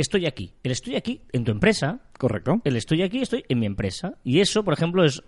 Estoy 0.02 0.26
aquí. 0.26 0.54
El 0.64 0.72
estoy 0.72 0.96
aquí 0.96 1.22
en 1.32 1.44
tu 1.44 1.52
empresa, 1.52 2.00
Correcto. 2.18 2.60
el 2.64 2.76
estoy 2.76 3.04
aquí, 3.04 3.20
estoy 3.22 3.44
en 3.48 3.60
mi 3.60 3.68
empresa. 3.68 4.16
Y 4.24 4.40
eso, 4.40 4.64
por 4.64 4.74
ejemplo, 4.74 5.06
es. 5.06 5.22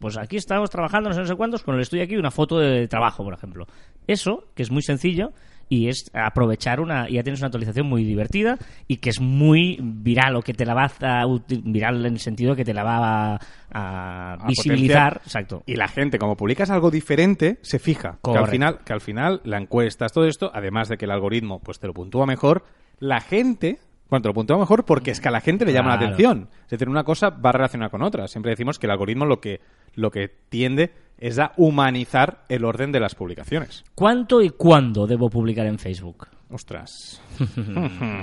Pues 0.00 0.16
aquí 0.16 0.36
estamos 0.36 0.70
trabajando, 0.70 1.08
no 1.08 1.14
sé, 1.14 1.20
no 1.20 1.26
sé 1.26 1.34
cuántos, 1.34 1.62
con 1.62 1.74
el 1.74 1.80
estoy 1.80 2.00
aquí, 2.00 2.16
una 2.16 2.30
foto 2.30 2.58
de 2.58 2.86
trabajo, 2.86 3.24
por 3.24 3.34
ejemplo. 3.34 3.66
Eso, 4.06 4.44
que 4.54 4.62
es 4.62 4.70
muy 4.70 4.82
sencillo, 4.82 5.32
y 5.68 5.88
es 5.88 6.10
aprovechar 6.14 6.80
una. 6.80 7.08
Ya 7.08 7.22
tienes 7.22 7.40
una 7.40 7.48
actualización 7.48 7.88
muy 7.88 8.04
divertida 8.04 8.58
y 8.86 8.98
que 8.98 9.10
es 9.10 9.20
muy 9.20 9.78
viral, 9.82 10.36
o 10.36 10.42
que 10.42 10.54
te 10.54 10.64
la 10.64 10.74
va 10.74 10.90
a. 11.00 11.24
viral 11.48 12.06
en 12.06 12.12
el 12.12 12.20
sentido 12.20 12.54
que 12.54 12.64
te 12.64 12.74
la 12.74 12.84
va 12.84 13.34
a, 13.34 13.40
a 13.72 14.34
a 14.34 14.46
visibilizar. 14.46 15.14
potenciar. 15.14 15.20
Exacto. 15.24 15.62
Y 15.66 15.74
la 15.76 15.88
gente, 15.88 16.18
como 16.18 16.36
publicas 16.36 16.70
algo 16.70 16.90
diferente, 16.90 17.58
se 17.62 17.78
fija. 17.78 18.18
Que 18.22 18.38
al, 18.38 18.46
final, 18.46 18.78
que 18.84 18.92
al 18.92 19.00
final 19.00 19.40
la 19.44 19.58
encuestas, 19.58 20.12
todo 20.12 20.26
esto, 20.26 20.50
además 20.54 20.88
de 20.88 20.96
que 20.96 21.06
el 21.06 21.10
algoritmo 21.10 21.60
pues 21.60 21.80
te 21.80 21.86
lo 21.86 21.94
puntúa 21.94 22.26
mejor, 22.26 22.64
la 22.98 23.20
gente, 23.20 23.78
te 24.10 24.28
lo 24.28 24.34
puntúa 24.34 24.58
mejor 24.58 24.84
porque 24.84 25.10
es 25.10 25.20
que 25.20 25.28
a 25.28 25.32
la 25.32 25.40
gente 25.40 25.64
le 25.64 25.72
llama 25.72 25.90
la 25.90 25.96
atención. 25.96 26.48
Es 26.64 26.70
decir, 26.70 26.88
una 26.88 27.02
cosa 27.04 27.30
va 27.30 27.52
relacionada 27.52 27.90
con 27.90 28.02
otra. 28.02 28.28
Siempre 28.28 28.50
decimos 28.50 28.78
que 28.78 28.86
el 28.86 28.92
algoritmo 28.92 29.24
lo 29.26 29.40
que, 29.40 29.60
lo 29.94 30.10
que 30.10 30.28
tiende 30.48 30.92
es 31.18 31.38
a 31.38 31.52
humanizar 31.56 32.44
el 32.48 32.64
orden 32.64 32.92
de 32.92 33.00
las 33.00 33.14
publicaciones. 33.14 33.84
¿Cuánto 33.94 34.40
y 34.42 34.50
cuándo 34.50 35.06
debo 35.06 35.30
publicar 35.30 35.66
en 35.66 35.78
Facebook? 35.78 36.28
Ostras. 36.50 37.20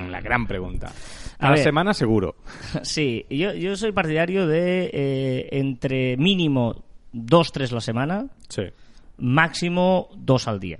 la 0.10 0.22
gran 0.22 0.48
pregunta. 0.48 0.88
A 1.40 1.48
A 1.48 1.50
la 1.50 1.56
ver. 1.56 1.64
semana 1.64 1.94
seguro. 1.94 2.36
Sí, 2.84 3.26
yo, 3.30 3.54
yo 3.54 3.76
soy 3.76 3.92
partidario 3.92 4.48
de 4.48 4.90
eh, 4.94 5.50
entre 5.52 6.16
mínimo 6.18 6.84
dos, 7.12 7.52
tres 7.52 7.72
la 7.74 7.82
semana, 7.82 8.28
Sí. 8.48 8.64
máximo 9.18 10.08
dos 10.16 10.48
al 10.48 10.60
día. 10.60 10.80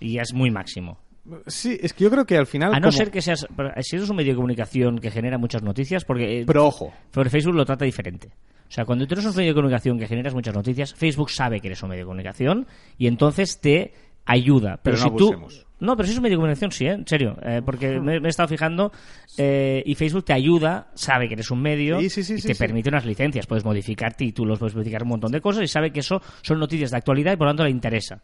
Y 0.00 0.18
es 0.18 0.32
muy 0.32 0.50
máximo. 0.52 0.98
Sí, 1.46 1.78
es 1.82 1.92
que 1.92 2.04
yo 2.04 2.10
creo 2.10 2.24
que 2.24 2.36
al 2.36 2.46
final... 2.46 2.72
A 2.74 2.76
no 2.80 2.88
como- 2.88 2.92
ser 2.92 3.10
que 3.10 3.20
seas. 3.22 3.46
pero 3.56 3.70
Si 3.82 3.96
eres 3.96 4.08
un 4.08 4.16
medio 4.16 4.32
de 4.32 4.36
comunicación 4.36 4.98
que 4.98 5.10
genera 5.10 5.38
muchas 5.38 5.62
noticias, 5.62 6.04
porque. 6.04 6.40
eh, 6.40 6.44
Pero 6.46 6.66
ojo, 6.66 6.92
pero 7.12 7.28
Facebook 7.30 7.54
lo 7.54 7.64
trata 7.64 7.84
diferente. 7.84 8.28
O 8.68 8.70
sea, 8.70 8.84
cuando 8.84 9.06
tú 9.06 9.14
eres 9.14 9.24
un 9.26 9.34
medio 9.34 9.50
de 9.50 9.54
comunicación 9.54 9.98
que 9.98 10.06
generas 10.06 10.34
muchas 10.34 10.54
noticias, 10.54 10.94
Facebook 10.94 11.30
sabe 11.30 11.60
que 11.60 11.68
eres 11.68 11.82
un 11.82 11.88
medio 11.90 12.02
de 12.02 12.06
comunicación 12.06 12.66
y 12.98 13.06
entonces 13.06 13.60
te 13.60 13.92
ayuda. 14.26 14.78
Pero, 14.82 14.96
Pero 14.96 15.10
no 15.10 15.10
si 15.10 15.16
tú. 15.16 15.64
No, 15.80 15.96
pero 15.96 16.06
si 16.06 16.12
es 16.12 16.18
un 16.18 16.22
medio 16.24 16.36
de 16.36 16.40
comunicación, 16.40 16.72
sí, 16.72 16.86
¿eh? 16.86 16.90
en 16.92 17.06
serio. 17.06 17.36
eh, 17.42 17.62
porque 17.64 18.00
me, 18.00 18.18
me 18.20 18.26
he 18.26 18.30
estado 18.30 18.48
fijando 18.48 18.90
eh, 19.36 19.82
y 19.86 19.94
Facebook 19.94 20.24
te 20.24 20.32
ayuda, 20.32 20.88
sabe 20.94 21.28
que 21.28 21.34
eres 21.34 21.50
un 21.52 21.62
medio 21.62 22.00
Sí, 22.00 22.10
sí, 22.10 22.24
sí, 22.24 22.34
y 22.34 22.40
sí, 22.40 22.48
te 22.48 22.54
sí. 22.54 22.58
permite 22.58 22.88
unas 22.88 23.06
licencias. 23.06 23.46
Puedes 23.46 23.64
modificar 23.64 24.14
títulos, 24.14 24.58
puedes 24.58 24.74
modificar 24.74 25.02
un 25.04 25.10
montón 25.10 25.30
de 25.32 25.40
cosas 25.40 25.62
y 25.62 25.68
sabe 25.68 25.92
que 25.92 26.00
eso 26.00 26.20
son 26.42 26.58
noticias 26.58 26.90
de 26.90 26.96
actualidad 26.96 27.32
y 27.32 27.36
por 27.36 27.46
lo 27.46 27.50
tanto 27.52 27.64
le 27.64 27.70
interesa. 27.70 28.20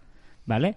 ¿Vale? 0.46 0.74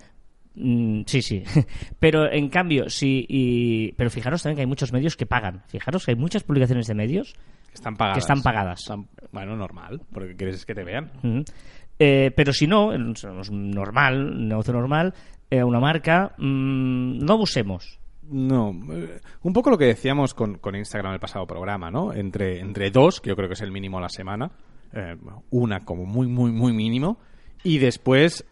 Mm, 0.60 1.02
sí, 1.06 1.22
sí. 1.22 1.44
Pero 2.00 2.32
en 2.32 2.50
cambio, 2.50 2.90
sí. 2.90 3.26
Y... 3.30 3.92
Pero 3.94 4.10
fijaros 4.10 4.42
también 4.42 4.56
que 4.58 4.62
hay 4.62 4.68
muchos 4.68 4.92
medios 4.92 5.16
que 5.16 5.26
pagan. 5.26 5.62
Fijaros 5.68 6.06
que 6.06 6.12
hay 6.12 6.18
muchas 6.18 6.44
publicaciones 6.44 6.88
de 6.88 6.96
medios 6.96 7.34
que 7.68 7.76
están 7.76 7.96
pagadas. 7.96 8.16
que 8.16 8.20
están 8.22 8.42
pagadas. 8.42 8.80
Están- 8.82 9.08
bueno, 9.32 9.56
normal, 9.56 10.02
porque 10.12 10.36
quieres 10.36 10.66
que 10.66 10.74
te 10.74 10.84
vean. 10.84 11.12
Ujú. 11.24 11.44
Eh, 12.00 12.32
pero 12.36 12.54
si 12.54 12.68
no, 12.68 12.92
normal, 12.98 14.30
un 14.36 14.48
negocio 14.48 14.74
normal, 14.74 15.14
eh, 15.50 15.64
una 15.64 15.80
marca, 15.80 16.34
mm, 16.38 17.20
no 17.26 17.34
abusemos. 17.34 18.00
No, 18.30 18.72
eh, 18.92 19.20
un 19.44 19.54
poco 19.54 19.70
lo 19.70 19.78
que 19.78 19.86
decíamos 19.86 20.34
con, 20.34 20.58
con 20.58 20.76
Instagram 20.76 21.14
el 21.14 21.20
pasado 21.20 21.48
programa, 21.48 21.90
¿no? 21.90 22.14
Entre, 22.14 22.60
entre 22.60 22.92
dos, 22.92 23.22
que 23.22 23.30
yo 23.30 23.36
creo 23.36 23.48
que 23.48 23.54
es 23.54 23.62
el 23.62 23.72
mínimo 23.72 23.98
a 23.98 24.02
la 24.02 24.10
semana, 24.10 24.52
eh, 24.94 25.16
una 25.52 25.86
como 25.86 26.06
muy, 26.06 26.28
muy, 26.28 26.52
muy 26.52 26.74
mínimo, 26.74 27.20
y 27.64 27.78
después 27.80 28.46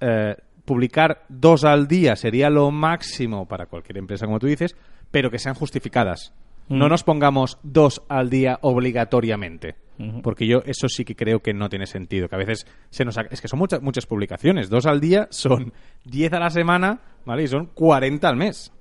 publicar 0.65 1.25
dos 1.29 1.63
al 1.63 1.87
día 1.87 2.15
sería 2.15 2.49
lo 2.49 2.71
máximo 2.71 3.47
para 3.47 3.67
cualquier 3.67 3.97
empresa, 3.99 4.25
como 4.25 4.39
tú 4.39 4.47
dices, 4.47 4.75
pero 5.11 5.29
que 5.31 5.39
sean 5.39 5.55
justificadas. 5.55 6.33
No 6.67 6.87
Mm. 6.87 6.89
nos 6.89 7.03
pongamos 7.03 7.59
dos 7.63 8.01
al 8.09 8.29
día 8.29 8.57
obligatoriamente. 8.61 9.75
Porque 10.23 10.45
yo 10.45 10.61
eso 10.65 10.89
sí 10.89 11.05
que 11.05 11.15
creo 11.15 11.39
que 11.41 11.53
no 11.53 11.69
tiene 11.69 11.85
sentido. 11.85 12.27
Que 12.27 12.35
a 12.35 12.39
veces 12.39 12.67
se 12.89 13.05
nos... 13.05 13.17
ha- 13.17 13.27
Es 13.31 13.39
que 13.39 13.47
son 13.47 13.59
muchas, 13.59 13.81
muchas 13.81 14.05
publicaciones. 14.05 14.69
Dos 14.69 14.85
al 14.87 14.99
día 14.99 15.29
son 15.31 15.71
10 16.03 16.33
a 16.33 16.39
la 16.39 16.49
semana, 16.49 16.99
¿vale? 17.23 17.43
Y 17.43 17.47
son 17.47 17.67
40 17.67 18.27
al 18.27 18.35
mes. 18.35 18.73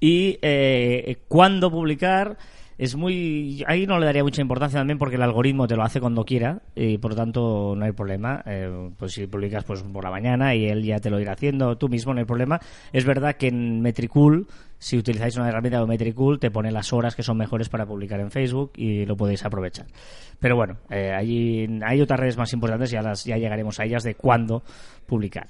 Y 0.00 0.36
eh, 0.42 1.18
cuándo 1.28 1.70
publicar 1.70 2.38
es 2.78 2.94
muy. 2.94 3.64
Ahí 3.66 3.86
no 3.86 3.98
le 3.98 4.06
daría 4.06 4.22
mucha 4.22 4.40
importancia 4.40 4.78
también 4.78 4.98
porque 4.98 5.16
el 5.16 5.22
algoritmo 5.22 5.66
te 5.66 5.74
lo 5.74 5.82
hace 5.82 6.00
cuando 6.00 6.24
quiera 6.24 6.62
y 6.76 6.98
por 6.98 7.10
lo 7.10 7.16
tanto 7.16 7.74
no 7.76 7.84
hay 7.84 7.90
problema. 7.90 8.40
Eh, 8.46 8.90
pues 8.96 9.12
si 9.14 9.26
publicas 9.26 9.64
pues 9.64 9.82
por 9.82 10.04
la 10.04 10.10
mañana 10.10 10.54
y 10.54 10.66
él 10.66 10.84
ya 10.84 11.00
te 11.00 11.10
lo 11.10 11.18
irá 11.18 11.32
haciendo 11.32 11.76
tú 11.76 11.88
mismo, 11.88 12.14
no 12.14 12.20
hay 12.20 12.24
problema. 12.24 12.60
Es 12.92 13.04
verdad 13.04 13.34
que 13.34 13.48
en 13.48 13.80
Metricool, 13.80 14.46
si 14.78 14.96
utilizáis 14.96 15.36
una 15.36 15.48
herramienta 15.48 15.80
de 15.80 15.86
Metricool, 15.86 16.38
te 16.38 16.52
pone 16.52 16.70
las 16.70 16.92
horas 16.92 17.16
que 17.16 17.24
son 17.24 17.36
mejores 17.36 17.68
para 17.68 17.84
publicar 17.84 18.20
en 18.20 18.30
Facebook 18.30 18.70
y 18.76 19.04
lo 19.06 19.16
podéis 19.16 19.44
aprovechar. 19.44 19.86
Pero 20.38 20.54
bueno, 20.54 20.76
eh, 20.88 21.12
allí 21.12 21.66
hay 21.84 22.00
otras 22.00 22.20
redes 22.20 22.36
más 22.36 22.52
importantes 22.52 22.92
y 22.92 22.94
ya, 22.94 23.02
las, 23.02 23.24
ya 23.24 23.38
llegaremos 23.38 23.80
a 23.80 23.86
ellas 23.86 24.04
de 24.04 24.14
cuándo 24.14 24.62
publicar. 25.04 25.48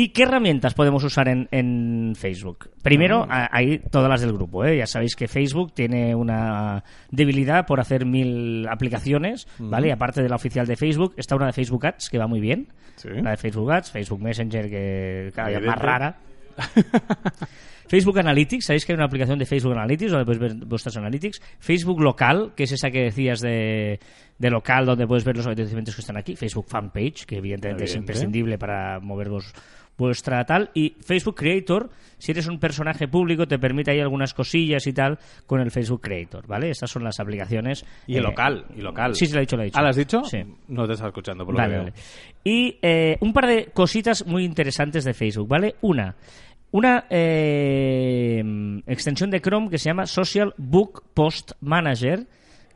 ¿Y 0.00 0.10
qué 0.10 0.22
herramientas 0.22 0.74
podemos 0.74 1.02
usar 1.02 1.26
en, 1.28 1.48
en 1.50 2.12
Facebook? 2.14 2.70
Primero, 2.84 3.26
hay 3.28 3.78
todas 3.90 4.08
las 4.08 4.20
del 4.20 4.32
grupo. 4.32 4.64
¿eh? 4.64 4.76
Ya 4.76 4.86
sabéis 4.86 5.16
que 5.16 5.26
Facebook 5.26 5.72
tiene 5.74 6.14
una 6.14 6.84
debilidad 7.10 7.66
por 7.66 7.80
hacer 7.80 8.06
mil 8.06 8.68
aplicaciones, 8.68 9.48
¿vale? 9.58 9.88
Y 9.88 9.90
aparte 9.90 10.22
de 10.22 10.28
la 10.28 10.36
oficial 10.36 10.66
de 10.68 10.76
Facebook, 10.76 11.14
está 11.16 11.34
una 11.34 11.46
de 11.46 11.52
Facebook 11.52 11.84
Ads 11.84 12.10
que 12.10 12.18
va 12.18 12.28
muy 12.28 12.38
bien. 12.40 12.68
Sí. 12.94 13.08
La 13.22 13.30
de 13.32 13.36
Facebook 13.38 13.72
Ads, 13.72 13.90
Facebook 13.90 14.22
Messenger, 14.22 14.70
que 14.70 15.32
cada 15.34 15.48
día 15.48 15.58
es 15.58 15.64
más 15.66 15.78
rara. 15.82 16.16
Facebook 17.88 18.18
Analytics, 18.18 18.66
¿sabéis 18.66 18.84
que 18.84 18.92
hay 18.92 18.96
una 18.96 19.06
aplicación 19.06 19.38
de 19.38 19.46
Facebook 19.46 19.72
Analytics 19.72 20.10
donde 20.10 20.26
puedes 20.26 20.40
ver 20.40 20.54
vuestras 20.66 20.96
analytics? 20.98 21.40
Facebook 21.58 22.00
Local, 22.02 22.52
que 22.54 22.64
es 22.64 22.72
esa 22.72 22.90
que 22.90 23.04
decías 23.04 23.40
de, 23.40 23.98
de 24.38 24.50
local 24.50 24.84
donde 24.84 25.06
puedes 25.06 25.24
ver 25.24 25.36
los 25.36 25.46
acontecimientos 25.46 25.94
que 25.94 26.02
están 26.02 26.18
aquí. 26.18 26.36
Facebook 26.36 26.66
Fanpage, 26.68 27.24
que 27.24 27.36
evidentemente 27.38 27.84
es 27.84 27.94
imprescindible 27.96 28.58
para 28.58 29.00
mover 29.00 29.30
vos- 29.30 29.54
vuestra 29.98 30.44
tal. 30.44 30.70
Y 30.72 30.94
Facebook 31.00 31.34
Creator, 31.34 31.90
si 32.16 32.32
eres 32.32 32.46
un 32.46 32.58
personaje 32.58 33.08
público, 33.08 33.46
te 33.46 33.58
permite 33.58 33.90
ahí 33.90 34.00
algunas 34.00 34.32
cosillas 34.32 34.86
y 34.86 34.92
tal 34.92 35.18
con 35.46 35.60
el 35.60 35.70
Facebook 35.70 36.00
Creator, 36.00 36.46
¿vale? 36.46 36.70
Estas 36.70 36.90
son 36.90 37.04
las 37.04 37.20
aplicaciones. 37.20 37.84
Y 38.06 38.14
el 38.14 38.20
eh, 38.20 38.28
local, 38.28 38.64
y 38.74 38.80
local. 38.80 39.14
Sí, 39.14 39.26
sí, 39.26 39.32
lo 39.32 39.40
he 39.40 39.42
dicho, 39.42 39.56
lo 39.56 39.62
he 39.62 39.66
dicho. 39.66 39.78
¿Ah, 39.78 39.82
lo 39.82 39.88
has 39.88 39.96
dicho? 39.96 40.24
Sí. 40.24 40.38
No 40.68 40.86
te 40.86 40.92
estás 40.92 41.08
escuchando, 41.08 41.44
por 41.44 41.54
lo 41.54 41.58
Vale, 41.58 41.72
que 41.72 41.78
vale. 41.78 41.92
Y 42.44 42.78
eh, 42.80 43.18
un 43.20 43.32
par 43.32 43.46
de 43.46 43.66
cositas 43.66 44.24
muy 44.26 44.44
interesantes 44.44 45.04
de 45.04 45.12
Facebook, 45.12 45.48
¿vale? 45.48 45.74
Una, 45.82 46.14
una 46.70 47.06
eh, 47.10 48.42
extensión 48.86 49.30
de 49.30 49.40
Chrome 49.40 49.68
que 49.68 49.78
se 49.78 49.90
llama 49.90 50.06
Social 50.06 50.54
Book 50.56 51.02
Post 51.12 51.52
Manager 51.60 52.26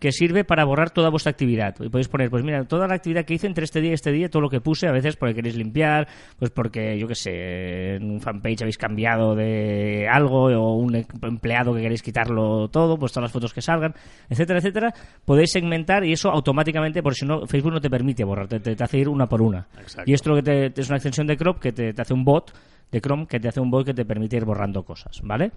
que 0.02 0.10
sirve 0.10 0.42
para 0.44 0.64
borrar 0.64 0.90
toda 0.90 1.10
vuestra 1.10 1.30
actividad. 1.30 1.76
Y 1.80 1.88
podéis 1.88 2.08
poner, 2.08 2.28
pues 2.28 2.42
mira, 2.42 2.64
toda 2.64 2.88
la 2.88 2.96
actividad 2.96 3.24
que 3.24 3.34
hice 3.34 3.46
entre 3.46 3.62
este 3.62 3.80
día 3.80 3.92
y 3.92 3.94
este 3.94 4.10
día, 4.10 4.28
todo 4.28 4.42
lo 4.42 4.50
que 4.50 4.60
puse, 4.60 4.88
a 4.88 4.92
veces 4.92 5.14
porque 5.14 5.36
queréis 5.36 5.54
limpiar, 5.56 6.08
pues 6.40 6.50
porque, 6.50 6.98
yo 6.98 7.06
qué 7.06 7.14
sé, 7.14 7.94
en 7.94 8.10
un 8.10 8.20
fanpage 8.20 8.62
habéis 8.62 8.76
cambiado 8.76 9.36
de 9.36 10.08
algo 10.10 10.46
o 10.46 10.74
un 10.76 10.96
em- 10.96 11.04
empleado 11.22 11.72
que 11.72 11.80
queréis 11.82 12.02
quitarlo 12.02 12.66
todo, 12.68 12.98
pues 12.98 13.12
todas 13.12 13.26
las 13.26 13.32
fotos 13.32 13.54
que 13.54 13.62
salgan, 13.62 13.94
etcétera, 14.28 14.58
etcétera, 14.58 14.92
podéis 15.24 15.52
segmentar 15.52 16.04
y 16.04 16.12
eso 16.12 16.30
automáticamente, 16.30 17.00
por 17.02 17.14
si 17.14 17.24
no, 17.24 17.46
Facebook 17.46 17.72
no 17.72 17.80
te 17.80 17.88
permite 17.88 18.24
borrar, 18.24 18.48
te, 18.48 18.58
te- 18.58 18.74
te 18.74 18.82
hace 18.82 18.98
ir 18.98 19.08
una 19.08 19.28
por 19.28 19.40
una. 19.40 19.68
Exacto. 19.80 20.10
Y 20.10 20.14
esto 20.14 20.30
lo 20.30 20.36
que 20.36 20.42
te, 20.42 20.80
es 20.80 20.88
una 20.88 20.96
extensión 20.96 21.28
de 21.28 21.36
Chrome 21.36 21.60
que 21.60 21.70
te, 21.70 21.92
te 21.92 22.02
hace 22.02 22.12
un 22.12 22.24
bot 22.24 22.52
de 22.92 23.00
Chrome 23.00 23.26
que 23.26 23.40
te 23.40 23.48
hace 23.48 23.58
un 23.58 23.70
bot 23.70 23.86
que 23.86 23.94
te 23.94 24.04
permite 24.04 24.36
ir 24.36 24.44
borrando 24.44 24.84
cosas, 24.84 25.20
¿vale? 25.22 25.50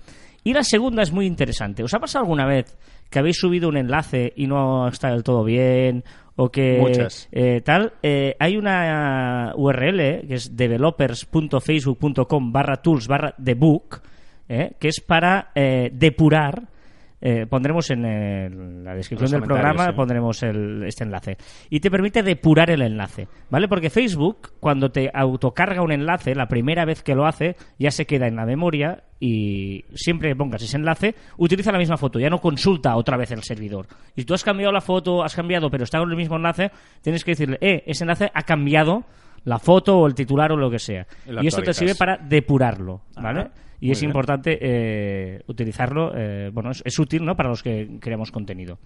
Y 0.43 0.53
la 0.53 0.63
segunda 0.63 1.03
es 1.03 1.11
muy 1.11 1.25
interesante. 1.27 1.83
¿Os 1.83 1.93
ha 1.93 1.99
pasado 1.99 2.23
alguna 2.23 2.45
vez 2.45 2.75
que 3.09 3.19
habéis 3.19 3.37
subido 3.37 3.67
un 3.69 3.77
enlace 3.77 4.33
y 4.35 4.47
no 4.47 4.87
está 4.87 5.09
del 5.11 5.23
todo 5.23 5.43
bien? 5.43 6.03
O 6.37 6.49
que 6.49 6.79
Muchas. 6.79 7.27
eh, 7.31 7.61
tal, 7.61 7.93
eh, 8.01 8.35
hay 8.39 8.57
una 8.57 9.53
URL 9.55 10.27
que 10.27 10.35
es 10.35 10.55
developers.facebook.com 10.55 12.51
barra 12.51 12.77
tools 12.77 13.07
barra 13.07 13.35
debook, 13.37 14.01
eh, 14.49 14.71
que 14.79 14.87
es 14.87 14.99
para 15.01 15.51
depurar. 15.53 16.74
Eh, 17.21 17.45
pondremos 17.49 17.89
en 17.91 18.05
el- 18.05 18.83
la 18.83 18.93
descripción 18.93 19.31
del 19.31 19.41
programa 19.41 19.85
sí. 19.87 19.91
pondremos 19.95 20.43
el- 20.43 20.83
este 20.85 21.03
enlace 21.03 21.37
y 21.69 21.79
te 21.79 21.89
permite 21.89 22.21
depurar 22.23 22.69
el 22.69 22.81
enlace, 22.81 23.27
¿vale? 23.49 23.67
Porque 23.67 23.89
Facebook 23.89 24.53
cuando 24.59 24.91
te 24.91 25.09
autocarga 25.13 25.81
un 25.81 25.91
enlace, 25.91 26.35
la 26.35 26.47
primera 26.47 26.85
vez 26.85 27.01
que 27.03 27.15
lo 27.15 27.25
hace 27.25 27.55
ya 27.79 27.91
se 27.91 28.05
queda 28.05 28.27
en 28.27 28.35
la 28.35 28.45
memoria 28.45 29.03
y 29.19 29.85
siempre 29.93 30.29
que 30.29 30.35
pongas 30.35 30.61
ese 30.61 30.77
enlace 30.77 31.15
utiliza 31.37 31.71
la 31.71 31.77
misma 31.79 31.97
foto, 31.97 32.19
ya 32.19 32.29
no 32.29 32.39
consulta 32.39 32.95
otra 32.97 33.17
vez 33.17 33.31
el 33.31 33.43
servidor. 33.43 33.87
Y 34.15 34.21
si 34.21 34.25
tú 34.25 34.33
has 34.33 34.43
cambiado 34.43 34.71
la 34.73 34.81
foto, 34.81 35.23
has 35.23 35.35
cambiado, 35.35 35.69
pero 35.69 35.83
está 35.85 35.99
con 35.99 36.09
el 36.11 36.17
mismo 36.17 36.35
enlace, 36.35 36.69
tienes 37.01 37.23
que 37.23 37.31
decirle, 37.31 37.57
eh, 37.61 37.83
ese 37.87 38.03
enlace 38.03 38.29
ha 38.33 38.43
cambiado 38.43 39.05
la 39.45 39.59
foto 39.59 39.99
o 39.99 40.07
el 40.07 40.15
titular 40.15 40.51
o 40.51 40.57
lo 40.57 40.69
que 40.69 40.79
sea. 40.79 41.05
Y 41.27 41.43
Y 41.43 41.47
esto 41.47 41.61
te 41.61 41.73
sirve 41.73 41.95
para 41.95 42.17
depurarlo, 42.17 43.01
¿vale? 43.15 43.41
Ajá, 43.41 43.51
y 43.79 43.87
muy 43.87 43.91
es 43.93 43.99
bien. 44.01 44.09
importante 44.09 44.57
eh, 44.61 45.41
utilizarlo, 45.47 46.11
eh, 46.15 46.49
bueno, 46.53 46.71
es, 46.71 46.81
es 46.85 46.97
útil, 46.99 47.23
¿no? 47.25 47.35
Para 47.35 47.49
los 47.49 47.61
que 47.63 47.97
creamos 47.99 48.31
contenido. 48.31 48.79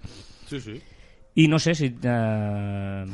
Sí, 0.47 0.59
sí. 0.59 0.81
Y 1.35 1.47
no 1.47 1.59
sé 1.59 1.75
si... 1.75 1.95
eh, 2.03 3.05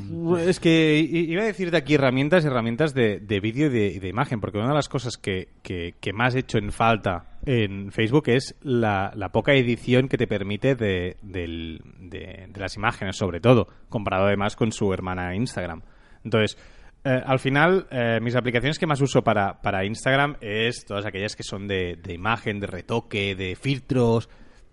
Es 0.48 0.60
que 0.60 0.98
i- 1.00 1.32
iba 1.32 1.44
a 1.44 1.46
decirte 1.46 1.78
aquí 1.78 1.96
herramientas, 1.96 2.46
herramientas 2.46 2.94
de, 2.94 3.20
de 3.20 3.40
vídeo 3.40 3.68
y 3.68 3.70
de, 3.70 3.88
y 3.88 4.00
de 4.00 4.08
imagen, 4.08 4.40
porque 4.40 4.58
una 4.58 4.70
de 4.70 4.74
las 4.74 4.88
cosas 4.90 5.18
que, 5.18 5.50
que, 5.62 5.96
que 6.00 6.14
más 6.14 6.34
he 6.34 6.40
hecho 6.40 6.58
en 6.58 6.72
falta 6.72 7.38
en 7.46 7.92
Facebook 7.92 8.24
es 8.30 8.56
la, 8.64 9.12
la 9.16 9.30
poca 9.30 9.54
edición 9.54 10.08
que 10.08 10.18
te 10.18 10.28
permite 10.28 10.76
de, 10.76 11.18
del- 11.22 11.82
de- 12.00 12.48
de 12.50 12.60
las 12.60 12.76
imágenes, 12.78 13.18
sobre 13.18 13.42
todo, 13.42 13.68
comparado 13.90 14.26
además 14.28 14.56
con 14.56 14.72
su 14.72 14.92
hermana 14.94 15.36
Instagram. 15.36 15.82
Entonces, 16.24 16.58
eh, 17.06 17.22
al 17.24 17.40
final, 17.40 17.86
eh, 17.92 18.20
mis 18.22 18.36
aplicaciones 18.36 18.80
que 18.80 18.88
más 18.88 19.00
uso 19.00 19.24
para, 19.24 19.62
para 19.62 19.86
Instagram 19.86 20.38
es 20.42 20.86
todas 20.86 21.06
aquellas 21.06 21.36
que 21.36 21.44
son 21.44 21.68
de, 21.68 21.98
de 22.02 22.14
imagen, 22.14 22.60
de 22.60 22.66
retoque, 22.66 23.36
de 23.36 23.56
filtros, 23.56 24.28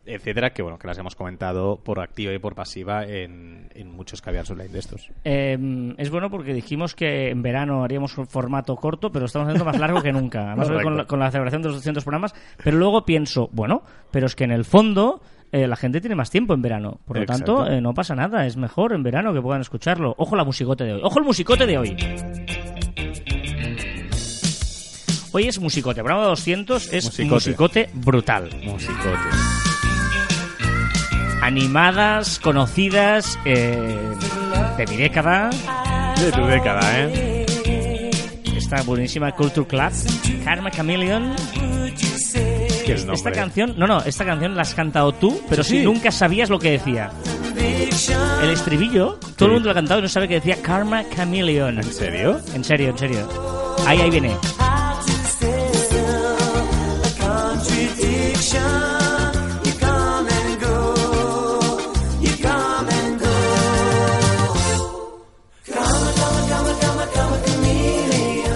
etcétera, 0.04 0.52
que 0.52 0.62
bueno, 0.62 0.78
que 0.78 0.86
las 0.86 0.98
hemos 0.98 1.14
comentado 1.14 1.76
por 1.76 2.00
activa 2.00 2.32
y 2.32 2.38
por 2.38 2.54
pasiva 2.54 3.04
en, 3.04 3.68
en 3.74 3.90
muchos 3.90 4.20
caviars 4.20 4.50
online 4.50 4.70
de 4.70 4.78
estos. 4.78 5.10
Eh, 5.24 5.94
es 5.98 6.10
bueno 6.10 6.30
porque 6.30 6.54
dijimos 6.54 6.94
que 6.94 7.28
en 7.28 7.42
verano 7.42 7.84
haríamos 7.84 8.16
un 8.18 8.26
formato 8.26 8.74
corto, 8.76 9.12
pero 9.12 9.26
estamos 9.26 9.48
haciendo 9.48 9.64
más 9.64 9.78
largo 9.78 10.02
que 10.02 10.12
nunca. 10.12 10.52
Además, 10.52 10.70
con, 10.82 10.96
la, 10.96 11.04
con 11.04 11.20
la 11.20 11.30
celebración 11.30 11.62
de 11.62 11.68
los 11.68 11.76
200 11.76 12.02
programas. 12.02 12.34
Pero 12.64 12.78
luego 12.78 13.04
pienso, 13.04 13.48
bueno, 13.52 13.82
pero 14.10 14.26
es 14.26 14.34
que 14.34 14.44
en 14.44 14.52
el 14.52 14.64
fondo 14.64 15.20
eh, 15.52 15.66
la 15.68 15.76
gente 15.76 16.00
tiene 16.00 16.16
más 16.16 16.30
tiempo 16.30 16.54
en 16.54 16.62
verano. 16.62 16.98
Por 17.04 17.16
lo 17.18 17.22
Exacto. 17.22 17.56
tanto, 17.58 17.70
eh, 17.72 17.80
no 17.80 17.92
pasa 17.94 18.14
nada. 18.14 18.46
Es 18.46 18.56
mejor 18.56 18.92
en 18.94 19.02
verano 19.02 19.32
que 19.32 19.40
puedan 19.42 19.60
escucharlo. 19.60 20.14
Ojo 20.18 20.34
la 20.34 20.44
musicote 20.44 20.84
de 20.84 20.94
hoy. 20.94 21.00
Ojo 21.04 21.18
el 21.18 21.24
musicote 21.24 21.66
de 21.66 21.78
hoy. 21.78 21.96
Hoy 25.32 25.44
es 25.48 25.58
musicote. 25.58 26.02
Programa 26.02 26.26
200 26.28 26.92
es 26.92 27.04
Musicote. 27.04 27.34
musicote 27.34 27.90
brutal. 27.94 28.50
Musicote. 28.64 29.18
Animadas, 31.40 32.38
conocidas, 32.38 33.38
eh, 33.44 33.98
de 34.76 34.86
mi 34.86 34.96
década. 34.96 35.50
De 36.20 36.30
tu 36.32 36.46
década, 36.46 36.80
¿eh? 37.00 37.44
Esta 38.56 38.82
buenísima 38.82 39.32
Culture 39.32 39.66
Club, 39.66 39.90
Karma 40.44 40.70
Chameleon. 40.70 41.34
Que 42.84 42.92
el 42.92 42.98
nombre. 43.06 43.14
Esta 43.16 43.32
canción, 43.32 43.74
no, 43.76 43.86
no, 43.86 44.00
esta 44.02 44.24
canción 44.24 44.54
la 44.54 44.62
has 44.62 44.74
cantado 44.74 45.12
tú, 45.12 45.40
pero 45.48 45.62
Sí, 45.62 45.70
si 45.70 45.78
sí. 45.78 45.84
nunca 45.84 46.10
sabías 46.10 46.50
lo 46.50 46.58
que 46.58 46.72
decía. 46.72 47.10
El 48.42 48.50
estribillo, 48.50 49.18
todo 49.36 49.46
el 49.48 49.52
mundo 49.54 49.66
lo 49.66 49.70
ha 49.72 49.74
cantado 49.74 50.00
y 50.00 50.02
no 50.02 50.08
sabe 50.08 50.26
que 50.28 50.34
decía 50.34 50.56
Karma 50.60 51.04
Chameleon. 51.14 51.78
¿En 51.78 51.84
serio? 51.92 52.40
En 52.54 52.64
serio, 52.64 52.90
en 52.90 52.98
serio. 52.98 53.28
Ahí, 53.86 54.00
ahí 54.00 54.10
viene. 54.10 54.36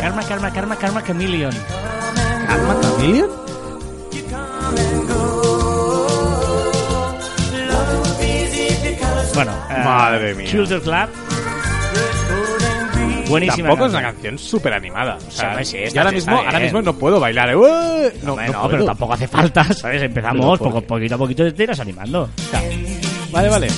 Karma, 0.01 0.23
karma, 0.23 0.51
karma, 0.53 0.77
karma 0.77 1.03
Chameleon. 1.03 1.55
¿Karma 2.47 2.75
Chameleon? 2.81 3.31
Bueno, 9.37 9.53
eh, 9.71 9.85
Madre 9.85 10.35
mía. 10.35 10.51
Culture 10.51 10.81
Club. 10.81 11.09
Buenísima. 13.29 13.69
Tampoco 13.69 13.87
es 13.87 13.93
una 13.93 14.03
canción 14.03 14.39
súper 14.39 14.73
animada. 14.73 15.19
O 15.29 15.31
sea, 15.31 15.63
sí, 15.63 15.77
y 15.93 15.99
ahora, 15.99 16.11
mismo, 16.13 16.37
ahora 16.39 16.59
mismo 16.59 16.81
no 16.81 16.95
puedo 16.95 17.21
bailar. 17.21 17.51
¿eh? 17.51 17.55
No, 18.23 18.33
Hombre, 18.33 18.47
no 18.47 18.53
no, 18.53 18.59
puedo. 18.61 18.69
pero 18.71 18.85
tampoco 18.87 19.13
hace 19.13 19.29
falta, 19.29 19.65
¿sabes? 19.75 20.03
Empezamos 20.03 20.59
Pero, 20.59 20.71
¿por 20.73 20.81
poco, 20.81 20.87
poquito 20.87 21.15
a 21.17 21.19
poquito 21.19 21.53
te 21.53 21.63
irás 21.65 21.81
animando. 21.81 22.31
Vale, 23.31 23.49
vale. 23.51 23.69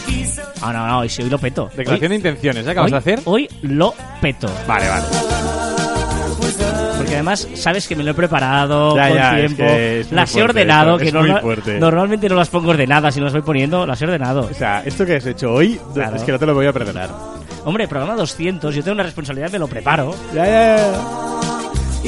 Ah, 0.62 0.72
no, 0.72 0.86
no, 0.86 0.98
hoy 1.00 1.08
sí, 1.08 1.22
hoy 1.22 1.30
lo 1.30 1.38
peto. 1.38 1.68
Declaración 1.74 2.10
de 2.10 2.16
intenciones, 2.16 2.64
¿eh? 2.64 2.70
Acabas 2.70 2.86
hoy, 2.86 2.92
de 2.92 2.98
hacer. 2.98 3.20
Hoy 3.24 3.48
lo 3.62 3.94
peto. 4.20 4.48
Vale, 4.68 4.88
vale. 4.88 5.57
Porque 7.08 7.16
además 7.16 7.48
sabes 7.54 7.88
que 7.88 7.96
me 7.96 8.04
lo 8.04 8.10
he 8.10 8.14
preparado 8.14 8.94
Ya, 8.94 9.08
con 9.08 9.16
ya, 9.16 9.30
es 9.38 9.46
tiempo. 9.54 9.56
que 9.72 10.00
es 10.00 10.06
muy 10.08 10.16
las 10.16 10.28
he 10.28 10.32
fuerte, 10.34 10.50
ordenado, 10.50 10.98
esto 11.00 11.22
que 11.22 11.40
fuerte. 11.40 11.80
normalmente 11.80 12.28
no 12.28 12.34
las 12.34 12.48
pongo 12.50 12.68
ordenadas 12.70 13.16
y 13.16 13.20
no 13.20 13.24
las 13.24 13.32
voy 13.32 13.40
poniendo, 13.42 13.86
las 13.86 14.02
he 14.02 14.04
ordenado. 14.04 14.40
O 14.50 14.54
sea, 14.54 14.82
esto 14.84 15.06
que 15.06 15.16
has 15.16 15.24
hecho 15.24 15.50
hoy 15.54 15.80
Claro. 15.94 16.16
es 16.16 16.22
que 16.22 16.32
no 16.32 16.38
te 16.38 16.44
lo 16.44 16.52
voy 16.52 16.66
a 16.66 16.72
perdonar. 16.74 17.08
Hombre, 17.64 17.88
programa 17.88 18.14
200, 18.14 18.74
yo 18.74 18.82
tengo 18.84 18.94
una 18.96 19.04
responsabilidad, 19.04 19.50
me 19.50 19.58
lo 19.58 19.68
preparo. 19.68 20.14
Ya, 20.34 20.44
ya, 20.44 20.76
ya. 20.76 21.98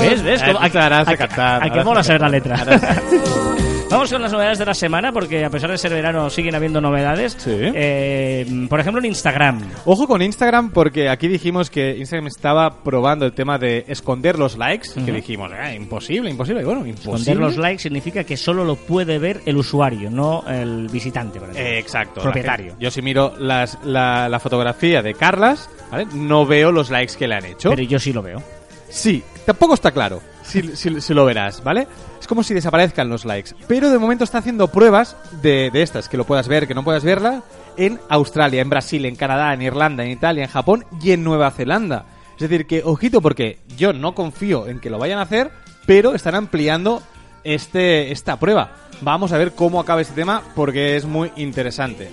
¿Ves? 0.00 0.22
¿Ves? 0.22 0.42
Cómo- 0.42 0.58
a- 0.58 0.64
a- 0.64 0.70
cantar, 0.70 0.92
a- 0.92 1.00
a 1.00 1.60
que 1.70 1.70
harás 1.70 1.84
mola 1.84 2.02
saber 2.02 2.20
la 2.22 2.28
letra. 2.30 2.56
Vamos 3.90 4.12
con 4.12 4.20
las 4.20 4.30
novedades 4.32 4.58
de 4.58 4.66
la 4.66 4.74
semana, 4.74 5.12
porque 5.12 5.44
a 5.46 5.50
pesar 5.50 5.70
de 5.70 5.78
ser 5.78 5.90
verano 5.92 6.28
siguen 6.28 6.54
habiendo 6.54 6.78
novedades. 6.78 7.34
Sí. 7.38 7.50
Eh, 7.54 8.66
por 8.68 8.78
ejemplo, 8.80 9.00
en 9.00 9.06
Instagram. 9.06 9.60
Ojo 9.86 10.06
con 10.06 10.20
Instagram 10.20 10.70
porque 10.72 11.08
aquí 11.08 11.26
dijimos 11.26 11.70
que 11.70 11.96
Instagram 11.96 12.26
estaba 12.26 12.82
probando 12.84 13.24
el 13.24 13.32
tema 13.32 13.56
de 13.58 13.86
esconder 13.88 14.38
los 14.38 14.58
likes, 14.58 14.88
que 15.04 15.10
dijimos, 15.10 15.50
"Ah, 15.58 15.72
imposible, 15.74 16.30
imposible. 16.30 16.60
Y 16.60 16.64
bueno, 16.66 16.86
imposible. 16.86 17.16
Esconder 17.18 17.36
los 17.38 17.56
likes 17.56 17.82
significa 17.82 18.24
que 18.24 18.36
solo 18.36 18.62
lo 18.62 18.76
puede 18.76 19.18
ver 19.18 19.40
el 19.46 19.56
usuario, 19.56 20.10
no 20.10 20.44
el 20.46 20.88
visitante. 20.88 21.40
por 21.40 21.48
ejemplo. 21.50 21.72
Eh, 21.72 21.78
exacto. 21.78 22.20
Propietario. 22.20 22.74
Yo 22.78 22.90
si 22.90 23.00
miro 23.00 23.34
las, 23.38 23.78
la, 23.84 24.28
la 24.28 24.38
fotografía 24.38 25.02
de 25.02 25.14
Carlas, 25.14 25.70
¿vale? 25.90 26.06
No 26.12 26.44
veo 26.44 26.72
los 26.72 26.90
likes 26.90 27.14
que 27.18 27.26
le 27.26 27.36
han 27.36 27.46
hecho. 27.46 27.70
Pero 27.70 27.82
yo 27.82 27.98
sí 27.98 28.12
lo 28.12 28.20
veo. 28.22 28.42
Sí, 28.90 29.22
tampoco 29.46 29.74
está 29.74 29.90
claro. 29.92 30.20
Si, 30.48 31.14
lo 31.14 31.24
verás, 31.24 31.62
¿vale? 31.62 31.86
Es 32.20 32.26
como 32.26 32.42
si 32.42 32.54
desaparezcan 32.54 33.08
los 33.08 33.24
likes. 33.24 33.52
Pero 33.66 33.90
de 33.90 33.98
momento 33.98 34.24
está 34.24 34.38
haciendo 34.38 34.68
pruebas 34.68 35.16
de, 35.42 35.70
de 35.72 35.82
estas, 35.82 36.08
que 36.08 36.16
lo 36.16 36.24
puedas 36.24 36.48
ver, 36.48 36.66
que 36.66 36.74
no 36.74 36.84
puedas 36.84 37.04
verla, 37.04 37.42
en 37.76 38.00
Australia, 38.08 38.60
en 38.60 38.70
Brasil, 38.70 39.04
en 39.04 39.16
Canadá, 39.16 39.54
en 39.54 39.62
Irlanda, 39.62 40.04
en 40.04 40.10
Italia, 40.10 40.44
en 40.44 40.50
Japón 40.50 40.84
y 41.02 41.12
en 41.12 41.24
Nueva 41.24 41.50
Zelanda. 41.50 42.06
Es 42.32 42.48
decir, 42.48 42.66
que 42.66 42.82
ojito 42.84 43.20
porque 43.20 43.58
yo 43.76 43.92
no 43.92 44.14
confío 44.14 44.68
en 44.68 44.80
que 44.80 44.90
lo 44.90 44.98
vayan 44.98 45.18
a 45.18 45.22
hacer, 45.22 45.50
pero 45.86 46.14
están 46.14 46.34
ampliando 46.34 47.02
este, 47.44 48.12
esta 48.12 48.38
prueba. 48.38 48.76
Vamos 49.00 49.32
a 49.32 49.38
ver 49.38 49.52
cómo 49.52 49.80
acaba 49.80 50.00
este 50.00 50.14
tema 50.14 50.42
porque 50.54 50.96
es 50.96 51.04
muy 51.04 51.32
interesante. 51.36 52.10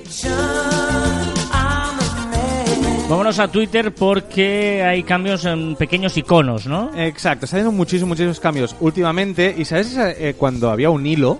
Vámonos 3.09 3.37
a 3.39 3.47
Twitter 3.47 3.93
porque 3.93 4.81
hay 4.83 5.03
cambios 5.03 5.45
en 5.45 5.75
pequeños 5.75 6.17
iconos, 6.17 6.65
¿no? 6.65 6.89
Exacto, 6.97 7.45
está 7.45 7.57
habiendo 7.57 7.71
muchísimos, 7.71 8.09
muchísimos 8.09 8.39
cambios 8.39 8.75
últimamente. 8.79 9.53
¿Y 9.55 9.63
sabes 9.65 9.95
eh, 9.97 10.33
cuando 10.37 10.71
había 10.71 10.89
un 10.89 11.05
hilo 11.05 11.39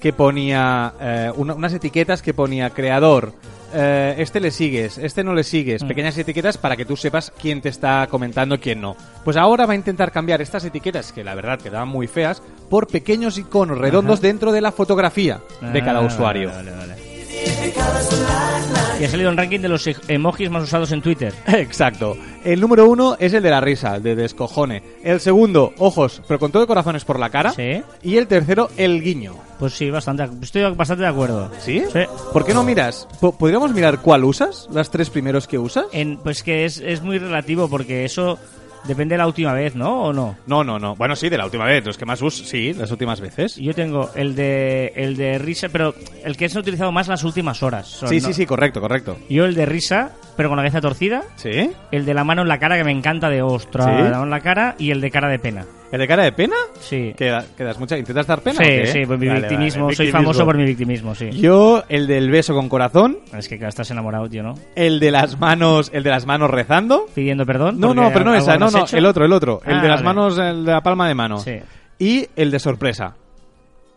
que 0.00 0.12
ponía 0.14 0.94
eh, 1.00 1.30
una- 1.36 1.54
unas 1.54 1.74
etiquetas 1.74 2.22
que 2.22 2.32
ponía 2.34 2.70
creador? 2.70 3.34
eh, 3.74 4.16
este 4.18 4.38
le 4.38 4.50
sigues, 4.50 4.98
este 4.98 5.24
no 5.24 5.32
le 5.32 5.42
sigues, 5.44 5.82
Mm. 5.82 5.88
pequeñas 5.88 6.18
etiquetas 6.18 6.58
para 6.58 6.76
que 6.76 6.84
tú 6.84 6.94
sepas 6.94 7.32
quién 7.40 7.62
te 7.62 7.70
está 7.70 8.06
comentando, 8.06 8.60
quién 8.60 8.82
no. 8.82 8.94
Pues 9.24 9.38
ahora 9.38 9.64
va 9.64 9.72
a 9.72 9.76
intentar 9.76 10.12
cambiar 10.12 10.42
estas 10.42 10.62
etiquetas, 10.66 11.10
que 11.10 11.24
la 11.24 11.34
verdad 11.34 11.58
quedaban 11.58 11.88
muy 11.88 12.06
feas, 12.06 12.42
por 12.68 12.86
pequeños 12.86 13.38
iconos 13.38 13.78
redondos 13.78 14.18
Ajá. 14.18 14.26
dentro 14.28 14.52
de 14.52 14.60
la 14.60 14.72
fotografía 14.72 15.40
de 15.72 15.80
cada 15.82 16.00
Ah, 16.00 16.06
usuario. 16.06 16.50
vale, 16.50 16.70
vale, 16.70 16.86
vale. 16.86 18.81
Y 19.02 19.04
ha 19.06 19.08
salido 19.10 19.30
un 19.30 19.36
ranking 19.36 19.60
de 19.60 19.68
los 19.68 19.84
e- 19.86 19.96
emojis 20.08 20.48
más 20.48 20.62
usados 20.62 20.92
en 20.92 21.02
Twitter. 21.02 21.34
Exacto. 21.48 22.16
El 22.44 22.60
número 22.60 22.88
uno 22.88 23.16
es 23.18 23.32
el 23.32 23.42
de 23.42 23.50
la 23.50 23.60
risa, 23.60 23.96
el 23.96 24.02
de 24.02 24.14
descojone. 24.14 24.82
El 25.02 25.18
segundo, 25.20 25.72
ojos, 25.78 26.22
pero 26.28 26.38
con 26.38 26.52
todo 26.52 26.62
de 26.62 26.66
corazones 26.68 27.04
por 27.04 27.18
la 27.18 27.28
cara. 27.30 27.50
Sí. 27.52 27.82
Y 28.02 28.16
el 28.16 28.26
tercero, 28.28 28.70
el 28.76 29.02
guiño. 29.02 29.34
Pues 29.58 29.74
sí, 29.74 29.90
bastante, 29.90 30.28
estoy 30.42 30.62
bastante 30.74 31.02
de 31.02 31.08
acuerdo. 31.08 31.50
¿Sí? 31.60 31.82
Sí. 31.92 32.00
¿Por 32.32 32.44
qué 32.44 32.54
no 32.54 32.62
miras? 32.62 33.06
Po- 33.20 33.36
¿Podríamos 33.36 33.72
mirar 33.72 34.00
cuál 34.02 34.24
usas? 34.24 34.68
¿Las 34.72 34.90
tres 34.90 35.10
primeros 35.10 35.46
que 35.48 35.58
usas? 35.58 35.86
En, 35.92 36.16
pues 36.18 36.42
que 36.42 36.64
es, 36.64 36.78
es 36.78 37.02
muy 37.02 37.18
relativo 37.18 37.68
porque 37.68 38.04
eso 38.04 38.38
depende 38.84 39.14
de 39.14 39.18
la 39.18 39.26
última 39.26 39.52
vez, 39.52 39.74
¿no? 39.74 40.04
¿O 40.04 40.12
no? 40.12 40.36
No, 40.46 40.64
no, 40.64 40.78
no. 40.78 40.94
Bueno, 40.96 41.16
sí, 41.16 41.28
de 41.28 41.38
la 41.38 41.44
última 41.44 41.64
vez. 41.64 41.84
Los 41.84 41.96
que 41.98 42.04
más 42.06 42.20
us, 42.22 42.34
sí, 42.48 42.72
las 42.74 42.90
últimas 42.90 43.20
veces. 43.20 43.56
Yo 43.56 43.74
tengo 43.74 44.10
el 44.14 44.34
de 44.34 44.92
el 44.96 45.16
de 45.16 45.38
risa, 45.38 45.68
pero 45.68 45.94
el 46.24 46.36
que 46.36 46.48
se 46.48 46.58
ha 46.58 46.60
utilizado 46.60 46.92
más 46.92 47.08
las 47.08 47.24
últimas 47.24 47.62
horas. 47.62 47.88
Son, 47.88 48.08
Sí, 48.08 48.20
¿no? 48.20 48.26
sí, 48.28 48.32
sí, 48.34 48.46
correcto, 48.46 48.80
correcto. 48.80 49.16
Yo 49.28 49.44
el 49.44 49.54
de 49.54 49.66
risa, 49.66 50.12
pero 50.42 50.48
con 50.50 50.56
la 50.56 50.64
cabeza 50.64 50.80
torcida. 50.80 51.22
¿Sí? 51.36 51.70
El 51.92 52.04
de 52.04 52.14
la 52.14 52.24
mano 52.24 52.42
en 52.42 52.48
la 52.48 52.58
cara, 52.58 52.76
que 52.76 52.82
me 52.82 52.90
encanta 52.90 53.30
de 53.30 53.42
ostra, 53.42 53.84
¿Sí? 53.84 53.90
la 53.90 54.10
mano 54.10 54.24
en 54.24 54.30
la 54.30 54.40
cara. 54.40 54.74
Y 54.76 54.90
el 54.90 55.00
de 55.00 55.08
cara 55.08 55.28
de 55.28 55.38
pena. 55.38 55.64
¿El 55.92 56.00
de 56.00 56.08
cara 56.08 56.24
de 56.24 56.32
pena? 56.32 56.56
Sí. 56.80 57.14
¿Que, 57.16 57.38
que 57.56 57.62
das 57.64 57.78
mucha... 57.78 57.96
¿Intentas 57.96 58.26
dar 58.26 58.40
pena 58.40 58.56
Sí, 58.56 58.64
o 58.64 58.66
qué? 58.66 58.86
sí, 58.86 59.06
por 59.06 59.18
mi 59.18 59.28
Vale, 59.28 59.40
victimismo. 59.40 59.84
vale, 59.84 59.94
Soy 59.96 60.06
victimismo. 60.06 60.32
famoso 60.32 60.44
por 60.44 60.56
mi 60.56 60.64
victimismo, 60.64 61.14
sí. 61.14 61.30
Yo, 61.30 61.84
el 61.88 62.06
del 62.08 62.30
beso 62.30 62.54
con 62.54 62.68
corazón. 62.68 63.18
Es 63.36 63.46
que 63.48 63.56
claro, 63.58 63.68
estás 63.68 63.90
enamorado, 63.92 64.28
tío, 64.28 64.42
¿no? 64.42 64.54
El 64.74 64.98
de 64.98 65.10
las 65.12 65.38
manos, 65.38 65.90
el 65.94 66.02
de 66.02 66.10
las 66.10 66.26
manos 66.26 66.50
rezando. 66.50 67.06
Pidiendo 67.14 67.46
perdón. 67.46 67.78
No, 67.78 67.94
no, 67.94 68.10
pero 68.12 68.24
no 68.24 68.34
esa, 68.34 68.56
no, 68.56 68.68
no, 68.70 68.84
el 68.90 69.06
otro, 69.06 69.24
el 69.26 69.32
otro. 69.32 69.60
El 69.64 69.76
Ah, 69.78 69.82
de 69.82 69.88
las 69.88 70.02
manos, 70.02 70.38
el 70.38 70.64
de 70.64 70.72
la 70.72 70.80
palma 70.80 71.06
de 71.06 71.14
mano. 71.14 71.38
Sí. 71.38 71.58
Y 71.98 72.26
el 72.34 72.50
de 72.50 72.58
sorpresa. 72.58 73.14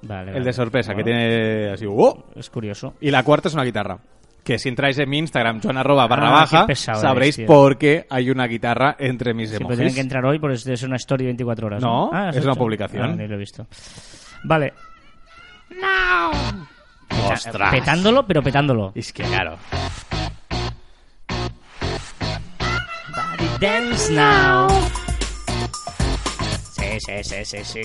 Vale, 0.03 0.38
El 0.38 0.43
de 0.43 0.53
sorpresa, 0.53 0.93
que 0.93 1.03
tiene 1.03 1.71
así, 1.71 1.86
¡wow! 1.88 2.25
Es 2.36 2.49
curioso. 2.51 2.93
Y 3.01 3.10
la 3.10 3.23
cuarta 3.23 3.47
es 3.47 3.55
una 3.55 3.63
guitarra. 3.63 3.97
Que 4.45 4.60
si 4.60 4.69
entráis 4.69 4.97
en 4.99 5.10
mi 5.10 5.17
Instagram, 5.17 5.60
Joan 5.62 5.77
arroba 5.77 6.05
barra 6.08 6.27
Ah, 6.29 6.31
baja, 6.31 6.62
qué 6.62 6.67
pesado 6.67 7.01
sabréis 7.01 7.38
eres, 7.39 7.47
por 7.47 7.77
qué 7.79 8.05
hay 8.10 8.29
una 8.29 8.45
guitarra 8.45 8.95
entre 8.99 9.34
mis 9.34 9.49
Sí, 9.49 9.55
emojis. 9.58 9.77
tienen 9.77 9.95
que 9.95 10.01
entrar 10.01 10.23
hoy 10.23 10.38
porque 10.39 10.55
es 10.55 10.84
una 10.84 10.97
story 10.97 11.23
de 11.23 11.29
24 11.29 11.67
horas. 11.67 11.81
No, 11.81 12.12
Ah, 12.13 12.29
¿has 12.29 12.36
es 12.38 12.43
una 12.43 12.53
hecho? 12.53 12.60
publicación. 12.60 13.12
Ah, 13.12 13.15
ni 13.15 13.27
lo 13.27 13.34
he 13.36 13.39
visto. 13.39 13.65
Vale. 14.43 14.73
¡Ostras! 17.31 17.71
Petándolo, 17.71 18.25
pero 18.27 18.43
petándolo. 18.43 18.91
Es 18.93 19.12
que 19.12 19.23
claro. 19.23 19.58
Body 23.10 23.49
dance 23.60 24.13
now. 24.13 24.67
Sí, 26.99 27.23
sí, 27.23 27.25
sí, 27.43 27.45
sí, 27.45 27.58
sí. 27.63 27.81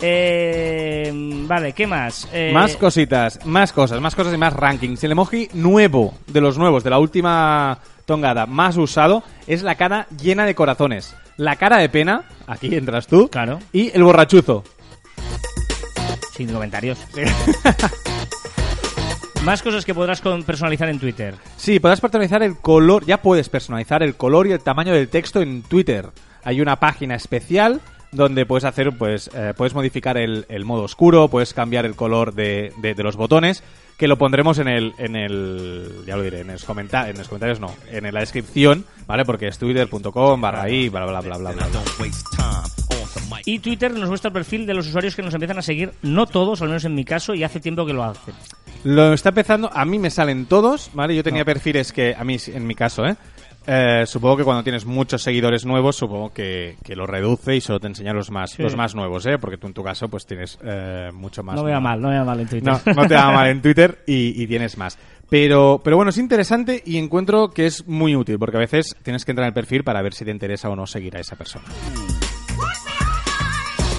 Eh, 0.00 1.10
vale, 1.46 1.72
¿qué 1.72 1.86
más? 1.86 2.28
Eh, 2.32 2.50
Más 2.52 2.76
cositas, 2.76 3.44
más 3.46 3.72
cosas, 3.72 4.00
más 4.00 4.14
cosas 4.14 4.34
y 4.34 4.36
más 4.36 4.52
rankings. 4.52 5.02
El 5.04 5.12
emoji 5.12 5.48
nuevo, 5.54 6.14
de 6.26 6.40
los 6.40 6.58
nuevos, 6.58 6.84
de 6.84 6.90
la 6.90 6.98
última 6.98 7.78
tongada, 8.06 8.46
más 8.46 8.76
usado, 8.76 9.22
es 9.46 9.62
la 9.62 9.76
cara 9.76 10.06
llena 10.20 10.44
de 10.44 10.54
corazones. 10.54 11.14
La 11.36 11.56
cara 11.56 11.78
de 11.78 11.88
pena, 11.88 12.24
aquí 12.46 12.74
entras 12.74 13.06
tú, 13.06 13.28
Claro. 13.28 13.60
y 13.72 13.90
el 13.94 14.02
borrachuzo. 14.04 14.64
Sin 16.36 16.52
comentarios. 16.52 16.98
Más 19.44 19.62
cosas 19.62 19.86
que 19.86 19.94
podrás 19.94 20.20
con- 20.20 20.42
personalizar 20.42 20.88
en 20.90 20.98
Twitter. 21.00 21.34
Sí, 21.56 21.80
podrás 21.80 22.00
personalizar 22.00 22.42
el 22.42 22.58
color, 22.58 23.06
ya 23.06 23.22
puedes 23.22 23.48
personalizar 23.48 24.02
el 24.02 24.14
color 24.16 24.46
y 24.46 24.52
el 24.52 24.60
tamaño 24.60 24.92
del 24.92 25.08
texto 25.08 25.40
en 25.40 25.62
Twitter. 25.62 26.10
Hay 26.44 26.60
una 26.60 26.76
página 26.76 27.14
especial 27.14 27.80
donde 28.12 28.44
puedes 28.46 28.64
hacer, 28.64 28.92
pues, 28.96 29.30
eh, 29.34 29.54
puedes 29.56 29.74
modificar 29.74 30.16
el, 30.16 30.44
el 30.48 30.64
modo 30.64 30.82
oscuro, 30.82 31.28
puedes 31.28 31.54
cambiar 31.54 31.86
el 31.86 31.94
color 31.94 32.34
de, 32.34 32.72
de- 32.78 32.94
de 32.94 33.02
los 33.02 33.16
botones, 33.16 33.62
que 33.96 34.08
lo 34.08 34.16
pondremos 34.18 34.58
en 34.58 34.66
el, 34.68 34.94
en 34.98 35.14
el, 35.16 36.02
ya 36.06 36.16
lo 36.16 36.22
diré, 36.22 36.40
en 36.40 36.48
los, 36.48 36.64
comenta- 36.64 37.08
en 37.08 37.18
los 37.18 37.28
comentarios, 37.28 37.60
no, 37.60 37.74
en 37.90 38.12
la 38.12 38.20
descripción, 38.20 38.84
¿vale? 39.06 39.24
Porque 39.24 39.46
es 39.48 39.58
twitter.com 39.58 40.40
barra 40.40 40.68
i, 40.70 40.88
bla, 40.88 41.04
bla, 41.06 41.20
bla, 41.20 41.36
bla, 41.36 41.52
bla, 41.52 41.66
bla. 41.68 41.82
Y 43.46 43.58
Twitter 43.60 43.92
nos 43.92 44.08
muestra 44.08 44.28
el 44.28 44.32
perfil 44.32 44.66
de 44.66 44.74
los 44.74 44.86
usuarios 44.86 45.14
que 45.14 45.22
nos 45.22 45.32
empiezan 45.34 45.58
a 45.58 45.62
seguir. 45.62 45.92
No 46.02 46.26
todos, 46.26 46.62
al 46.62 46.68
menos 46.68 46.84
en 46.84 46.94
mi 46.94 47.04
caso, 47.04 47.34
y 47.34 47.44
hace 47.44 47.60
tiempo 47.60 47.86
que 47.86 47.92
lo 47.92 48.04
hacen. 48.04 48.34
Lo 48.84 49.12
está 49.12 49.28
empezando, 49.30 49.70
a 49.72 49.84
mí 49.84 49.98
me 49.98 50.10
salen 50.10 50.46
todos, 50.46 50.90
¿vale? 50.94 51.14
Yo 51.14 51.22
tenía 51.22 51.44
perfiles 51.44 51.92
que, 51.92 52.14
a 52.14 52.24
mí, 52.24 52.36
en 52.46 52.66
mi 52.66 52.74
caso, 52.74 53.06
¿eh? 53.06 53.16
Eh, 53.66 54.04
supongo 54.06 54.38
que 54.38 54.44
cuando 54.44 54.62
tienes 54.62 54.84
muchos 54.86 55.22
seguidores 55.22 55.64
nuevos, 55.66 55.94
supongo 55.96 56.32
que, 56.32 56.76
que 56.82 56.96
lo 56.96 57.06
reduce 57.06 57.54
y 57.56 57.60
solo 57.60 57.78
te 57.78 57.86
enseña 57.88 58.12
los 58.12 58.30
más, 58.30 58.52
Sí. 58.52 58.62
los 58.62 58.74
más 58.76 58.94
nuevos, 58.94 59.26
¿eh? 59.26 59.38
Porque 59.38 59.58
tú 59.58 59.66
en 59.66 59.74
tu 59.74 59.84
caso, 59.84 60.08
pues 60.08 60.26
tienes 60.26 60.58
eh, 60.64 61.10
mucho 61.12 61.42
más. 61.42 61.56
No 61.56 61.62
me 61.64 61.72
va 61.72 61.80
mal, 61.80 62.00
no 62.00 62.08
me 62.08 62.18
va 62.18 62.24
mal 62.24 62.40
en 62.40 62.48
Twitter. 62.48 62.72
No, 62.72 62.80
no 62.94 63.06
te 63.06 63.14
va 63.14 63.30
mal 63.32 63.48
en 63.48 63.60
Twitter 63.62 64.02
y, 64.06 64.42
y 64.42 64.46
tienes 64.46 64.76
más. 64.78 64.98
Pero, 65.28 65.80
pero 65.84 65.94
bueno, 65.96 66.10
es 66.10 66.18
interesante 66.18 66.82
y 66.84 66.96
encuentro 66.98 67.50
que 67.50 67.66
es 67.66 67.86
muy 67.86 68.16
útil, 68.16 68.38
porque 68.38 68.56
a 68.56 68.60
veces 68.60 68.96
tienes 69.02 69.24
que 69.24 69.30
entrar 69.30 69.44
en 69.44 69.48
el 69.50 69.54
perfil 69.54 69.84
para 69.84 70.02
ver 70.02 70.14
si 70.14 70.24
te 70.24 70.30
interesa 70.32 70.68
o 70.68 70.74
no 70.74 70.86
seguir 70.86 71.16
a 71.16 71.20
esa 71.20 71.36
persona. 71.36 71.66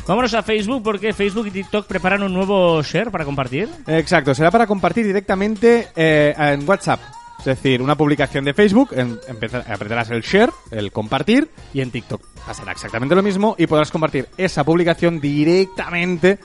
Vámonos 0.08 0.34
a 0.34 0.42
Facebook 0.44 0.84
porque 0.84 1.14
Facebook 1.14 1.48
y 1.48 1.52
TikTok 1.52 1.86
preparan 1.88 2.24
un 2.24 2.34
nuevo 2.34 2.82
share 2.84 3.12
para 3.12 3.24
compartir. 3.24 3.70
Exacto, 3.88 4.34
será 4.36 4.52
para 4.52 4.68
compartir 4.68 5.06
directamente 5.06 5.88
eh, 5.96 6.34
en 6.38 6.68
WhatsApp. 6.68 7.00
Es 7.42 7.46
decir, 7.46 7.82
una 7.82 7.96
publicación 7.96 8.46
de 8.46 8.54
Facebook, 8.54 8.90
en, 8.94 9.20
empezar- 9.28 9.66
apretarás 9.72 10.12
el 10.12 10.22
share, 10.22 10.52
el 10.70 10.92
compartir, 10.92 11.50
y 11.74 11.82
en 11.82 11.90
TikTok 11.90 12.22
pasará 12.46 12.72
exactamente 12.72 13.16
lo 13.16 13.24
mismo 13.24 13.56
y 13.58 13.66
podrás 13.68 13.90
compartir 13.92 14.28
esa 14.38 14.64
publicación 14.64 15.20
directamente 15.20 16.38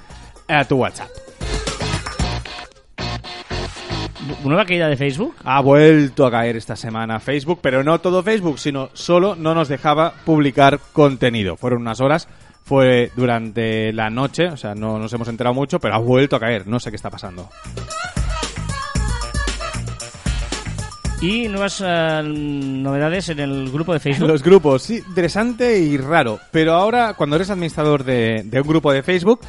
a 0.48 0.64
tu 0.64 0.76
WhatsApp. 0.76 1.08
¿Nueva 4.42 4.64
caída 4.64 4.88
de 4.88 4.96
Facebook? 4.96 5.34
Ha 5.44 5.60
vuelto 5.60 6.24
a 6.26 6.30
caer 6.30 6.56
esta 6.56 6.76
semana 6.76 7.20
Facebook, 7.20 7.58
pero 7.62 7.84
no 7.84 8.00
todo 8.00 8.22
Facebook, 8.22 8.58
sino 8.58 8.88
solo 8.94 9.36
no 9.36 9.54
nos 9.54 9.68
dejaba 9.68 10.14
publicar 10.24 10.80
contenido. 10.92 11.56
Fueron 11.56 11.82
unas 11.82 12.00
horas, 12.00 12.26
fue 12.64 13.10
durante 13.16 13.92
la 13.92 14.08
noche, 14.08 14.46
o 14.48 14.56
sea, 14.56 14.74
no 14.74 14.98
nos 14.98 15.12
hemos 15.12 15.28
enterado 15.28 15.54
mucho, 15.54 15.78
pero 15.78 15.94
ha 15.94 15.98
vuelto 15.98 16.36
a 16.36 16.40
caer, 16.40 16.66
no 16.66 16.80
sé 16.80 16.90
qué 16.90 16.96
está 16.96 17.10
pasando. 17.10 17.48
Y 21.20 21.48
nuevas 21.48 21.82
eh, 21.84 22.22
novedades 22.24 23.30
en 23.30 23.40
el 23.40 23.70
grupo 23.70 23.94
de 23.94 24.00
Facebook. 24.00 24.28
Los 24.28 24.42
grupos, 24.42 24.82
sí, 24.82 25.02
interesante 25.08 25.78
y 25.78 25.96
raro. 25.96 26.38
Pero 26.50 26.74
ahora, 26.74 27.14
cuando 27.14 27.36
eres 27.36 27.48
administrador 27.48 28.04
de, 28.04 28.42
un 28.52 28.68
grupo 28.68 28.92
de 28.92 29.02
Facebook, 29.02 29.40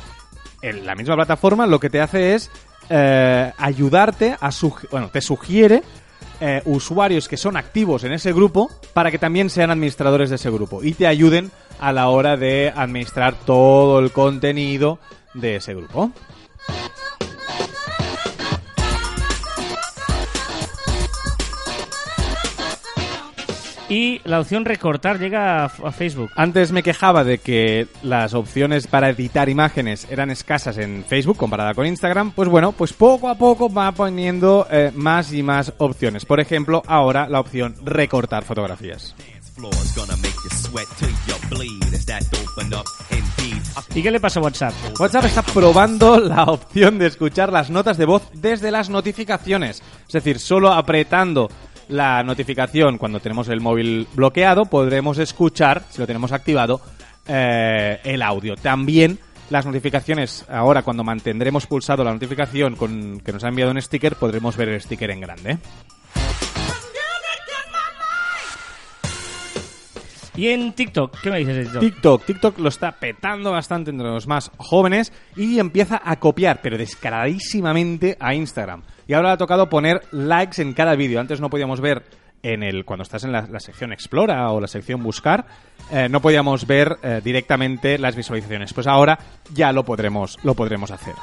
en 0.62 0.86
la 0.86 0.96
misma 0.96 1.16
plataforma 1.16 1.68
lo 1.68 1.80
que 1.80 1.90
te 1.90 2.00
hace 2.00 2.36
es 2.36 2.50
eh, 2.90 3.52
ayudarte 3.58 4.38
a 4.40 4.50
bueno, 4.92 5.10
te 5.10 5.22
sugiere 5.22 5.84
eh, 6.40 6.62
usuarios 6.66 7.28
que 7.28 7.36
son 7.36 7.58
activos 7.58 8.04
en 8.04 8.14
ese 8.14 8.32
grupo 8.32 8.70
para 8.94 9.12
que 9.12 9.18
también 9.18 9.50
sean 9.50 9.72
administradores 9.72 10.30
de 10.30 10.36
ese 10.36 10.50
grupo 10.52 10.84
y 10.84 10.94
te 10.94 11.08
ayuden 11.08 11.52
a 11.80 11.92
la 11.92 12.10
hora 12.10 12.38
de 12.38 12.72
administrar 12.76 13.36
todo 13.46 14.00
el 14.00 14.12
contenido 14.12 15.00
de 15.34 15.58
ese 15.58 15.74
grupo. 15.74 16.12
Y 23.90 24.20
la 24.26 24.42
opción 24.42 24.66
recortar 24.66 25.18
llega 25.18 25.64
a, 25.64 25.66
a 25.66 25.92
Facebook. 25.92 26.32
Antes 26.36 26.74
me 26.74 26.84
quejaba 26.84 27.24
de 27.24 27.38
que 27.38 27.88
las 28.04 28.34
opciones 28.34 28.86
para 28.86 29.10
editar 29.10 29.48
imágenes 29.48 30.08
eran 30.10 30.30
escasas 30.30 30.78
en 30.78 31.06
Facebook 31.06 31.38
comparada 31.38 31.74
con 31.74 31.86
Instagram. 31.86 32.32
Pues 32.32 32.50
bueno, 32.50 32.74
pues 32.74 32.92
poco 32.92 33.30
a 33.30 33.36
poco 33.36 33.72
va 33.72 33.92
poniendo 33.94 34.68
eh, 34.70 34.92
más 34.94 35.32
y 35.32 35.42
más 35.42 35.72
opciones. 35.78 36.26
Por 36.26 36.42
ejemplo, 36.42 36.84
ahora 36.86 37.30
la 37.30 37.40
opción 37.40 37.76
recortar 37.84 38.44
fotografías. 38.44 39.16
floor's 39.58 39.96
gonna 39.96 40.16
make 40.18 40.38
You 40.44 40.52
sweat 40.52 40.88
till 41.00 41.10
you 41.28 41.36
bleed 41.50 41.94
as 41.94 42.06
that 42.06 42.24
open 42.32 42.74
up 42.74 42.86
indeed. 43.10 43.62
I 43.76 44.00
¿Y 44.00 44.04
qué 44.04 44.12
le 44.12 44.20
pasa 44.20 44.40
a 44.40 44.44
WhatsApp? 44.44 44.74
WhatsApp 45.00 45.26
está 45.26 45.42
probando 45.42 46.20
la 46.20 46.44
opción 46.44 47.00
de 47.00 47.08
escuchar 47.08 47.52
las 47.52 47.72
notas 47.72 47.98
de 47.98 48.06
voz 48.06 48.22
desde 48.34 48.70
las 48.70 48.90
notificaciones. 48.90 49.82
Es 50.06 50.14
decir, 50.14 50.40
solo 50.40 50.72
apretando 50.72 51.50
la 51.90 52.24
notificación 52.24 52.98
cuando 52.98 53.20
tenemos 53.20 53.48
el 53.50 53.62
móvil 53.62 54.08
bloqueado 54.14 54.66
podremos 54.66 55.18
escuchar, 55.18 55.84
si 55.90 56.00
lo 56.00 56.08
tenemos 56.08 56.32
activado, 56.32 56.82
eh, 57.28 58.00
el 58.04 58.22
audio. 58.22 58.56
También 58.56 59.20
las 59.50 59.66
notificaciones, 59.66 60.46
ahora 60.50 60.84
cuando 60.84 61.04
mantendremos 61.04 61.68
pulsado 61.68 62.04
la 62.04 62.14
notificación 62.14 62.76
con, 62.76 63.20
que 63.22 63.32
nos 63.32 63.44
ha 63.44 63.50
enviado 63.50 63.72
un 63.72 63.82
sticker, 63.82 64.16
podremos 64.16 64.58
ver 64.58 64.70
el 64.70 64.82
sticker 64.82 65.12
en 65.12 65.22
grande. 65.22 65.58
¿Y 70.38 70.50
en 70.50 70.72
TikTok? 70.74 71.20
¿Qué 71.20 71.32
me 71.32 71.40
dices 71.40 71.74
de 71.74 71.80
TikTok? 71.80 72.24
TikTok. 72.24 72.60
Lo 72.60 72.70
está 72.70 72.92
petando 72.92 73.52
bastante 73.52 73.90
entre 73.90 74.08
los 74.08 74.28
más 74.28 74.52
jóvenes 74.58 75.12
y 75.36 75.58
empieza 75.58 76.00
a 76.04 76.18
copiar, 76.20 76.60
pero 76.62 76.78
descaradísimamente, 76.78 78.16
a 78.20 78.36
Instagram. 78.36 78.84
Y 79.08 79.14
ahora 79.14 79.30
le 79.30 79.34
ha 79.34 79.38
tocado 79.38 79.68
poner 79.68 80.02
likes 80.12 80.62
en 80.62 80.74
cada 80.74 80.96
vídeo. 80.96 81.20
Antes 81.20 81.42
no 81.42 81.50
podíamos 81.50 81.82
ver 81.82 82.04
en 82.44 82.62
el 82.62 82.86
cuando 82.86 83.02
estás 83.02 83.24
en 83.24 83.32
la, 83.32 83.48
la 83.50 83.60
sección 83.60 83.92
Explora 83.92 84.52
o 84.52 84.62
la 84.62 84.68
sección 84.68 85.02
Buscar, 85.02 85.48
eh, 85.92 86.08
no 86.08 86.22
podíamos 86.22 86.68
ver 86.68 86.98
eh, 87.02 87.20
directamente 87.24 87.98
las 87.98 88.16
visualizaciones. 88.16 88.74
Pues 88.74 88.86
ahora 88.86 89.18
ya 89.54 89.72
lo 89.72 89.84
podremos, 89.84 90.38
lo 90.44 90.54
podremos 90.54 90.92
hacer. 90.92 91.16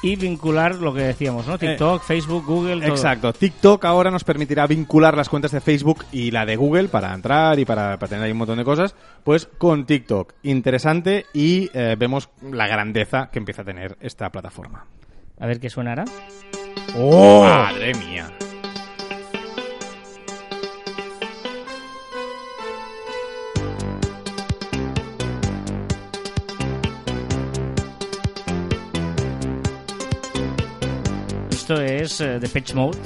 Y 0.00 0.14
vincular 0.14 0.76
lo 0.76 0.94
que 0.94 1.02
decíamos, 1.02 1.46
¿no? 1.48 1.58
TikTok, 1.58 2.02
Facebook, 2.04 2.44
Google, 2.46 2.80
todo. 2.80 2.90
Exacto. 2.90 3.32
TikTok 3.32 3.84
ahora 3.84 4.12
nos 4.12 4.22
permitirá 4.22 4.66
vincular 4.66 5.16
las 5.16 5.28
cuentas 5.28 5.50
de 5.50 5.60
Facebook 5.60 6.04
y 6.12 6.30
la 6.30 6.46
de 6.46 6.54
Google 6.54 6.88
para 6.88 7.12
entrar 7.12 7.58
y 7.58 7.64
para, 7.64 7.98
para 7.98 8.08
tener 8.08 8.24
ahí 8.24 8.30
un 8.30 8.38
montón 8.38 8.58
de 8.58 8.64
cosas, 8.64 8.94
pues 9.24 9.46
con 9.58 9.86
TikTok. 9.86 10.34
Interesante 10.44 11.26
y 11.34 11.68
eh, 11.74 11.96
vemos 11.98 12.28
la 12.42 12.68
grandeza 12.68 13.28
que 13.32 13.40
empieza 13.40 13.62
a 13.62 13.64
tener 13.64 13.96
esta 14.00 14.30
plataforma. 14.30 14.86
A 15.40 15.46
ver 15.46 15.58
qué 15.58 15.68
suenará. 15.68 16.04
¡Oh! 16.96 17.44
¡Madre 17.44 17.92
mía! 17.94 18.30
Esto 31.68 31.82
es 31.82 32.20
eh, 32.22 32.38
de 32.38 32.48
Patch 32.48 32.72
Mode. 32.72 32.96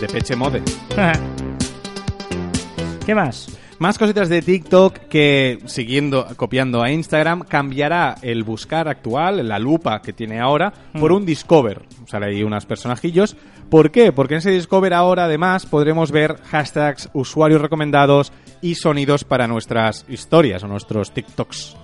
De 0.00 0.08
Peche 0.08 0.34
Mode. 0.34 0.60
¿Qué 3.06 3.14
más? 3.14 3.56
Más 3.78 3.96
cositas 3.96 4.28
de 4.28 4.42
TikTok 4.42 5.06
que, 5.08 5.60
siguiendo, 5.66 6.26
copiando 6.34 6.82
a 6.82 6.90
Instagram, 6.90 7.42
cambiará 7.42 8.16
el 8.20 8.42
buscar 8.42 8.88
actual, 8.88 9.46
la 9.46 9.60
lupa 9.60 10.02
que 10.02 10.12
tiene 10.12 10.40
ahora, 10.40 10.72
por 10.98 11.12
un 11.12 11.24
Discover. 11.24 11.82
Sale 12.08 12.26
ahí 12.26 12.42
unos 12.42 12.66
personajillos. 12.66 13.36
¿Por 13.70 13.92
qué? 13.92 14.10
Porque 14.10 14.34
en 14.34 14.38
ese 14.38 14.50
Discover 14.50 14.94
ahora, 14.94 15.26
además, 15.26 15.66
podremos 15.66 16.10
ver 16.10 16.38
hashtags, 16.42 17.08
usuarios 17.12 17.60
recomendados 17.60 18.32
y 18.60 18.74
sonidos 18.74 19.22
para 19.22 19.46
nuestras 19.46 20.06
historias 20.08 20.64
o 20.64 20.66
nuestros 20.66 21.12
TikToks. 21.12 21.76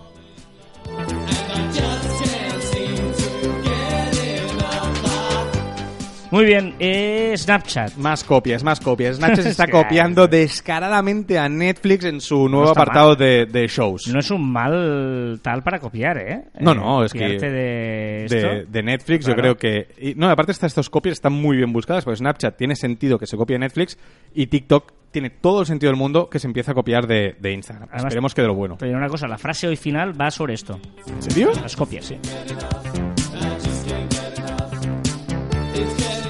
Muy 6.31 6.45
bien, 6.45 6.75
eh, 6.79 7.33
Snapchat. 7.37 7.95
Más 7.97 8.23
copias, 8.23 8.63
más 8.63 8.81
copias. 8.81 9.17
Snapchat 9.17 9.45
se 9.45 9.49
está 9.51 9.67
copiando 9.67 10.29
descaradamente 10.29 11.39
a 11.39 11.49
Netflix 11.49 12.05
en 12.05 12.21
su 12.21 12.49
nuevo 12.51 12.69
apartado 12.69 13.17
de, 13.17 13.47
de 13.47 13.67
shows. 13.67 14.09
No 14.09 14.19
es 14.21 14.31
un 14.31 14.53
mal 14.53 15.41
tal 15.43 15.63
para 15.63 15.79
copiar, 15.79 16.19
¿eh? 16.19 16.45
No, 16.61 16.73
Eh, 16.73 16.75
no, 16.75 17.05
es 17.05 17.13
que 17.15 17.39
de 17.39 18.25
esto. 18.27 18.37
de, 18.37 18.67
de 18.69 18.83
Netflix, 18.83 19.25
Claro. 19.25 19.37
yo 19.37 19.43
creo 19.43 19.57
que... 19.57 19.89
y- 20.11 20.15
no, 20.17 20.29
aparte 20.29 20.53
estas 20.53 20.75
dos 20.75 20.91
copias 20.91 21.15
están 21.15 21.33
muy 21.33 21.57
bien 21.57 21.73
buscadas, 21.73 22.05
porque 22.05 22.19
Snapchat 22.19 22.57
tiene 22.59 22.77
sentido 22.77 23.19
que 23.19 23.27
se 23.27 23.37
copie 23.39 23.55
de 23.55 23.61
Netflix 23.61 23.97
y 24.35 24.49
TikTok 24.49 24.93
tiene 25.11 25.31
todo 25.31 25.61
el 25.63 25.67
sentido 25.67 25.91
del 25.91 25.99
mundo 25.99 26.29
que 26.29 26.39
se 26.39 26.47
empiece 26.47 26.71
a 26.71 26.75
copiar 26.75 27.07
de, 27.07 27.37
de 27.41 27.53
Instagram. 27.55 27.89
Además- 27.91 28.05
Esperemos 28.05 28.35
que 28.35 28.43
de 28.43 28.49
lo 28.49 28.55
bueno. 28.55 28.77
Pero 28.79 28.99
una 28.99 29.09
cosa, 29.09 29.27
la 29.29 29.39
frase 29.39 29.67
hoy 29.67 29.77
final 29.77 30.21
va 30.21 30.31
sobre 30.31 30.53
esto. 30.53 30.79
¿En 31.07 31.23
serio? 31.23 31.51
Las 31.63 31.75
copias, 31.75 32.05
sí. 32.05 32.19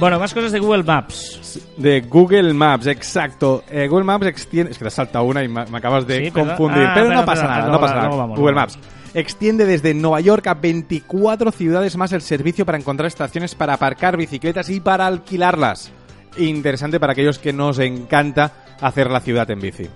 Bueno, 0.00 0.20
más 0.20 0.32
cosas 0.32 0.52
de 0.52 0.60
Google 0.60 0.84
Maps. 0.84 1.60
De 1.76 2.02
Google 2.02 2.54
Maps, 2.54 2.86
exacto. 2.86 3.64
Eh, 3.68 3.88
Google 3.88 4.04
Maps 4.04 4.26
extiende... 4.26 4.70
Es 4.70 4.78
que 4.78 4.84
te 4.84 4.88
has 4.88 4.94
saltado 4.94 5.24
una 5.24 5.42
y 5.42 5.48
me, 5.48 5.66
me 5.66 5.78
acabas 5.78 6.06
de 6.06 6.26
Sí, 6.26 6.30
confundir. 6.30 6.84
Ah, 6.84 6.92
pero 6.94 7.12
no 7.12 7.24
pasa 7.24 7.48
nada, 7.48 7.68
no 7.68 7.80
pasa 7.80 7.94
nada. 7.96 8.08
Google 8.26 8.54
Maps 8.54 8.78
extiende 9.14 9.64
desde 9.64 9.94
Nueva 9.94 10.20
York 10.20 10.46
a 10.46 10.54
24 10.54 11.50
ciudades 11.50 11.96
más 11.96 12.12
el 12.12 12.20
servicio 12.22 12.64
para 12.64 12.78
encontrar 12.78 13.08
estaciones 13.08 13.54
para 13.56 13.74
aparcar 13.74 14.16
bicicletas 14.16 14.70
y 14.70 14.78
para 14.80 15.06
alquilarlas. 15.06 15.90
Interesante 16.36 17.00
para 17.00 17.12
aquellos 17.14 17.38
que 17.40 17.52
nos 17.52 17.78
encanta 17.80 18.52
hacer 18.80 19.10
la 19.10 19.20
ciudad 19.20 19.50
en 19.50 19.60
bici. 19.60 19.88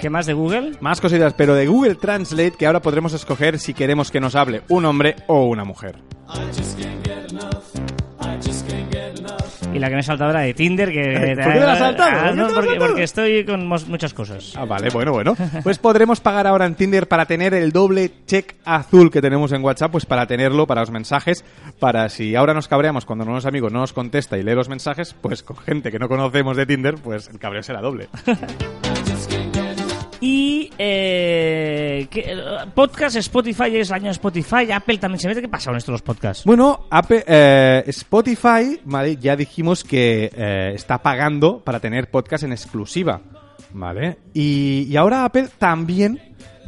¿Qué 0.00 0.10
más 0.10 0.26
de 0.26 0.32
Google? 0.32 0.72
Más 0.80 1.00
cositas, 1.00 1.34
pero 1.34 1.54
de 1.54 1.66
Google 1.66 1.96
Translate 1.96 2.52
que 2.52 2.66
ahora 2.66 2.80
podremos 2.80 3.12
escoger 3.14 3.58
si 3.58 3.74
queremos 3.74 4.10
que 4.12 4.20
nos 4.20 4.36
hable 4.36 4.62
un 4.68 4.84
hombre 4.84 5.16
o 5.26 5.46
una 5.46 5.64
mujer. 5.64 5.96
Y 9.74 9.78
la 9.80 9.88
que 9.88 9.94
me 9.94 10.00
he 10.00 10.04
saltado 10.04 10.30
era 10.30 10.40
de 10.40 10.54
Tinder, 10.54 10.90
que... 10.90 11.02
¿Por 11.42 11.52
qué 11.52 11.58
te 11.58 11.60
la 11.60 11.72
has 11.72 11.78
saltado? 11.78 12.10
Ah, 12.12 12.22
¿Por 12.22 12.30
qué 12.30 12.36
no, 12.36 12.48
porque, 12.54 12.74
porque 12.78 13.02
estoy 13.02 13.44
con 13.44 13.66
muchas 13.66 14.14
cosas. 14.14 14.54
Ah, 14.56 14.64
vale, 14.64 14.90
bueno, 14.90 15.12
bueno. 15.12 15.36
Pues 15.62 15.78
podremos 15.78 16.20
pagar 16.20 16.46
ahora 16.46 16.66
en 16.66 16.76
Tinder 16.76 17.08
para 17.08 17.26
tener 17.26 17.52
el 17.52 17.72
doble 17.72 18.12
check 18.26 18.54
azul 18.64 19.10
que 19.10 19.20
tenemos 19.20 19.52
en 19.52 19.64
WhatsApp, 19.64 19.90
pues 19.90 20.06
para 20.06 20.26
tenerlo 20.26 20.66
para 20.66 20.82
los 20.82 20.90
mensajes, 20.90 21.44
para 21.80 22.08
si 22.08 22.36
ahora 22.36 22.54
nos 22.54 22.68
cabreamos 22.68 23.04
cuando 23.04 23.24
unos 23.24 23.46
amigos 23.46 23.72
no 23.72 23.80
nos 23.80 23.92
contesta 23.92 24.38
y 24.38 24.42
lee 24.42 24.54
los 24.54 24.68
mensajes, 24.68 25.14
pues 25.20 25.42
con 25.42 25.56
gente 25.56 25.90
que 25.90 25.98
no 25.98 26.08
conocemos 26.08 26.56
de 26.56 26.66
Tinder, 26.66 26.94
pues 26.96 27.28
el 27.28 27.38
cabreo 27.38 27.62
será 27.62 27.80
doble. 27.80 28.08
Eh, 30.78 32.06
¿qué- 32.10 32.24
eh, 32.32 32.36
podcast, 32.74 33.16
Spotify 33.16 33.76
es 33.76 33.90
el 33.90 33.96
año 33.96 34.10
Spotify, 34.10 34.70
Apple 34.72 34.98
también 34.98 35.18
se 35.20 35.28
mete. 35.28 35.40
¿Qué 35.40 35.48
pasa 35.48 35.70
con 35.70 35.76
esto 35.76 35.92
los 35.92 36.02
podcasts? 36.02 36.44
Bueno, 36.44 36.86
eh, 37.10 37.84
Spotify. 37.86 38.80
Ya 39.20 39.36
dijimos 39.36 39.84
que 39.84 40.30
está 40.74 40.98
pagando 40.98 41.60
para 41.60 41.80
tener 41.80 42.10
podcast 42.10 42.44
en 42.44 42.52
exclusiva, 42.52 43.20
¿vale? 43.72 44.18
Y, 44.34 44.94
ahora 44.96 45.24
Apple 45.24 45.48
también, 45.58 46.20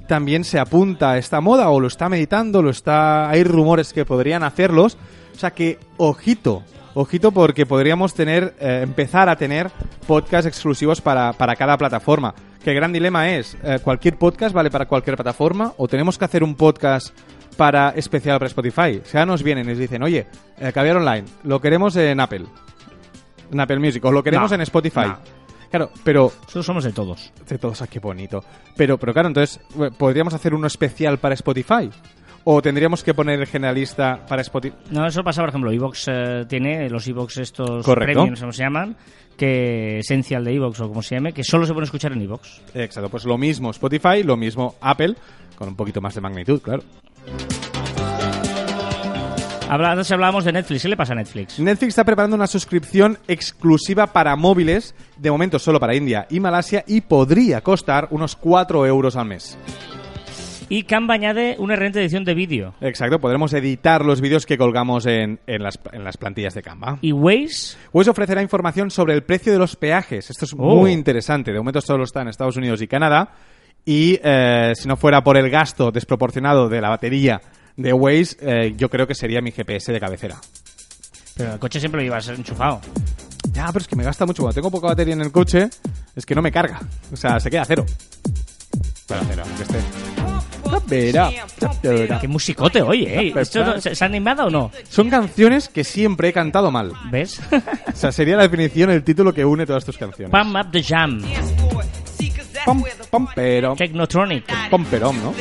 también 0.09 0.45
se 0.45 0.59
apunta 0.59 1.13
a 1.13 1.19
esta 1.19 1.41
moda 1.41 1.69
o 1.71 1.81
lo 1.81 1.87
está 1.89 2.09
meditando, 2.09 2.63
lo 2.63 2.71
está, 2.71 3.29
hay 3.31 3.45
rumores 3.45 3.93
que 3.93 4.05
podrían 4.05 4.43
hacerlos. 4.43 4.99
O 5.35 5.39
sea 5.39 5.53
que, 5.53 5.79
ojito, 5.97 6.63
ojito 6.95 7.33
porque 7.33 7.65
podríamos 7.67 8.15
tener, 8.15 8.55
empezar 8.61 9.29
a 9.29 9.37
tener 9.37 9.71
podcasts 10.07 10.47
exclusivos 10.47 11.01
para, 11.01 11.33
para 11.33 11.57
cada 11.57 11.79
plataforma. 11.79 12.35
Que 12.63 12.71
el 12.71 12.77
gran 12.77 12.93
dilema 12.93 13.31
es, 13.31 13.57
eh, 13.63 13.79
¿cualquier 13.83 14.17
podcast 14.19 14.55
vale 14.55 14.71
para 14.71 14.87
cualquier 14.87 15.17
plataforma 15.17 15.73
o 15.79 15.89
tenemos 15.89 16.19
que 16.19 16.25
hacer 16.27 16.45
un 16.45 16.55
podcast 16.55 17.15
para 17.57 17.91
especial 17.91 18.39
para 18.39 18.47
Spotify. 18.49 19.01
Si 19.05 19.17
ahora 19.17 19.27
nos 19.27 19.43
vienen 19.43 19.67
y 19.67 19.71
nos 19.71 19.79
dicen, 19.79 20.03
oye, 20.03 20.27
eh, 20.59 20.73
Caviar 20.73 20.97
Online, 20.97 21.25
lo 21.45 21.61
queremos 21.61 21.95
en 21.97 22.19
Apple, 22.21 22.47
en 23.53 23.61
Apple 23.61 23.79
Music, 23.79 24.03
o 24.05 24.13
lo 24.13 24.23
queremos 24.23 24.51
No, 24.51 24.55
en 24.55 24.61
Spotify. 24.63 25.07
no. 25.09 25.19
Claro, 25.71 25.91
pero 26.03 26.33
Nosotros 26.41 26.67
somos 26.67 26.85
de 26.85 26.93
todos. 26.93 27.33
de 27.49 27.57
todos, 27.59 27.81
ah, 27.83 27.87
qué 27.87 28.01
bonito. 28.01 28.43
Pero, 28.77 28.99
pero 28.99 29.13
claro, 29.13 29.29
entonces, 29.29 29.61
eh, 29.79 29.91
¿podríamos 29.97 30.35
hacer 30.35 30.53
uno 30.55 30.67
especial 30.67 31.19
para 31.19 31.35
Spotify? 31.35 31.91
¿O 32.45 32.63
tendríamos 32.63 33.05
que 33.05 33.13
poner 33.13 33.39
el 33.41 33.47
generalista 33.47 34.25
para 34.27 34.41
Spotify? 34.43 34.75
No, 34.91 35.07
eso 35.07 35.23
pasa, 35.23 35.43
por 35.43 35.51
ejemplo, 35.51 35.71
Evox 35.71 36.07
eh, 36.09 36.45
tiene 36.49 36.89
los 36.89 37.07
Evox 37.07 37.37
estos 37.39 37.85
Correcto. 37.85 38.15
premiums, 38.15 38.41
como 38.41 38.53
se 38.53 38.63
llaman, 38.63 38.97
que 39.37 39.99
Esencial 39.99 40.45
de 40.45 40.55
Evox 40.55 40.81
o 40.81 40.89
como 40.89 41.03
se 41.03 41.17
llame, 41.17 41.33
que 41.33 41.45
solo 41.45 41.67
se 41.67 41.73
pueden 41.73 41.85
escuchar 41.85 42.13
en 42.13 42.23
Evox. 42.23 42.63
Exacto, 42.75 43.11
pues 43.11 43.25
lo 43.25 43.37
mismo 43.37 43.71
Spotify, 43.71 44.23
lo 44.23 44.37
mismo 44.37 44.75
Apple, 44.81 45.15
con 45.57 45.69
un 45.69 45.77
poquito 45.77 46.01
más 46.01 46.15
de 46.15 46.21
magnitud, 46.23 46.61
claro. 46.63 46.83
Habla, 49.69 49.93
antes 49.93 50.11
hablábamos 50.11 50.45
de 50.45 50.53
Netflix. 50.53 50.83
¿Qué 50.83 50.89
le 50.89 50.97
pasa 50.97 51.13
a 51.13 51.17
Netflix? 51.17 51.61
Netflix 51.61 51.91
está 51.91 52.03
preparando 52.03 52.35
una 52.35 52.49
suscripción 52.49 53.19
exclusiva 53.29 54.09
para 54.09 54.35
móviles, 54.35 54.97
de 55.17 55.31
momento 55.31 55.61
solo 55.61 55.79
para 55.79 55.95
India 55.95 56.27
y 56.29 56.41
Malasia, 56.41 56.83
y 56.89 57.03
podría 57.03 57.61
costar 57.61 58.09
unos 58.11 58.35
4 58.35 58.85
euros 58.87 59.15
al 59.15 59.27
mes. 59.27 59.57
Y 60.71 60.85
Canva 60.85 61.15
añade 61.15 61.57
una 61.59 61.75
herramienta 61.75 61.99
de 61.99 62.05
edición 62.07 62.25
de 62.25 62.33
vídeo. 62.33 62.75
Exacto, 62.81 63.19
podremos 63.19 63.53
editar 63.53 64.05
los 64.05 64.21
vídeos 64.21 64.47
que 64.47 64.57
colgamos 64.57 65.05
en, 65.05 65.41
en 65.47 65.63
las, 65.63 65.79
en 65.93 66.05
las 66.05 66.17
plantillas 66.17 66.55
de 66.55 66.63
Canva. 66.63 66.99
Y 67.03 67.11
Waze, 67.13 67.77
Waze 67.93 68.11
ofrecerá 68.11 68.41
información 68.41 68.89
sobre 68.91 69.15
el 69.15 69.25
precio 69.25 69.53
de 69.53 69.59
los 69.59 69.75
peajes. 69.75 70.31
Esto 70.31 70.45
es 70.45 70.55
Oh. 70.57 70.77
muy 70.77 70.93
interesante. 70.93 71.51
De 71.53 71.59
momento 71.59 71.81
solo 71.81 72.05
está 72.05 72.23
en 72.23 72.29
Estados 72.29 72.57
Unidos 72.57 72.81
y 72.83 72.87
Canadá. 72.87 73.33
Y 73.85 74.21
eh, 74.23 74.73
si 74.77 74.87
no 74.87 74.97
fuera 74.97 75.25
por 75.25 75.37
el 75.37 75.51
gasto 75.51 75.91
desproporcionado 75.91 76.69
de 76.69 76.81
la 76.81 76.89
batería 76.91 77.41
de 77.77 77.93
Waze, 77.93 78.37
eh, 78.41 78.75
yo 78.77 78.89
creo 78.89 79.07
que 79.09 79.15
sería 79.17 79.41
mi 79.41 79.51
GPS 79.51 79.93
de 79.93 79.99
cabecera. 79.99 80.37
Pero 81.37 81.55
el 81.55 81.59
coche 81.59 81.81
siempre 81.81 82.01
lo 82.01 82.05
llevas 82.05 82.29
enchufado. 82.29 82.81
Ya, 83.53 83.67
pero 83.69 83.79
es 83.81 83.89
que 83.89 83.97
me 83.97 84.05
gasta 84.05 84.25
mucho. 84.25 84.43
Cuando 84.43 84.55
tengo 84.55 84.71
poca 84.71 84.87
batería 84.89 85.15
en 85.15 85.23
el 85.23 85.33
coche, 85.33 85.69
es 86.15 86.25
que 86.25 86.35
no 86.37 86.43
me 86.43 86.53
carga. 86.53 86.81
O 87.13 87.17
sea, 87.17 87.41
se 87.41 87.51
queda 87.51 87.63
a 87.63 87.65
cero. 87.65 87.85
Para 89.09 89.23
cero, 89.25 89.43
aunque 89.45 89.63
esté. 89.65 89.79
Qué 92.21 92.29
musicote, 92.29 92.83
oye, 92.83 93.29
¿eh? 93.29 93.33
¿Esto 93.37 93.65
no- 93.65 93.81
¿se, 93.81 93.95
se 93.95 94.05
ha 94.05 94.07
animado 94.07 94.47
o 94.47 94.51
no? 94.51 94.71
Son 94.89 95.09
canciones 95.11 95.69
que 95.69 95.85
siempre 95.85 96.29
he 96.29 96.33
cantado 96.33 96.71
mal. 96.71 96.93
¿Ves? 97.11 97.41
O 97.53 97.97
sea, 97.97 98.13
sería 98.13 98.37
la 98.37 98.43
definición, 98.45 98.91
el 98.91 99.03
título 99.03 99.33
que 99.33 99.45
une 99.45 99.67
todas 99.67 99.85
tus 99.85 99.97
canciones. 99.99 100.31
Pump 100.31 100.55
up 100.57 100.71
the 100.71 100.83
jam. 100.83 101.23
Pam, 102.67 102.83
pam, 103.11 103.27
pero. 103.35 103.75
Technotronic. 103.75 104.45
Pam, 104.71 104.85
¿no? 105.23 105.33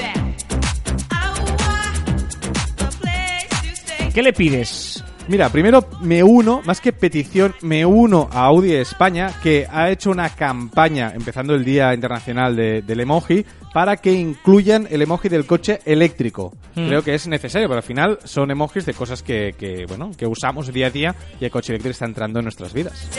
¿Qué 4.13 4.23
le 4.23 4.33
pides? 4.33 5.03
Mira, 5.27 5.49
primero 5.49 5.87
me 6.01 6.23
uno, 6.23 6.61
más 6.65 6.81
que 6.81 6.91
petición, 6.91 7.53
me 7.61 7.85
uno 7.85 8.27
a 8.31 8.45
Audi 8.45 8.73
España, 8.73 9.31
que 9.43 9.67
ha 9.71 9.91
hecho 9.91 10.09
una 10.09 10.29
campaña, 10.29 11.11
empezando 11.13 11.53
el 11.53 11.63
Día 11.63 11.93
Internacional 11.93 12.55
de- 12.55 12.81
del 12.81 13.01
Emoji, 13.01 13.45
para 13.73 13.97
que 13.97 14.13
incluyan 14.13 14.87
el 14.89 15.01
emoji 15.01 15.29
del 15.29 15.45
coche 15.45 15.79
eléctrico. 15.85 16.53
Hmm. 16.75 16.87
Creo 16.87 17.03
que 17.03 17.13
es 17.13 17.27
necesario, 17.27 17.67
pero 17.67 17.77
al 17.77 17.83
final 17.83 18.19
son 18.23 18.51
emojis 18.51 18.85
de 18.85 18.93
cosas 18.93 19.23
que, 19.23 19.53
que, 19.57 19.85
bueno, 19.87 20.11
que 20.17 20.25
usamos 20.25 20.71
día 20.73 20.87
a 20.87 20.89
día 20.89 21.15
y 21.39 21.45
el 21.45 21.51
coche 21.51 21.73
eléctrico 21.73 21.91
está 21.91 22.05
entrando 22.05 22.39
en 22.39 22.45
nuestras 22.45 22.73
vidas. 22.73 23.09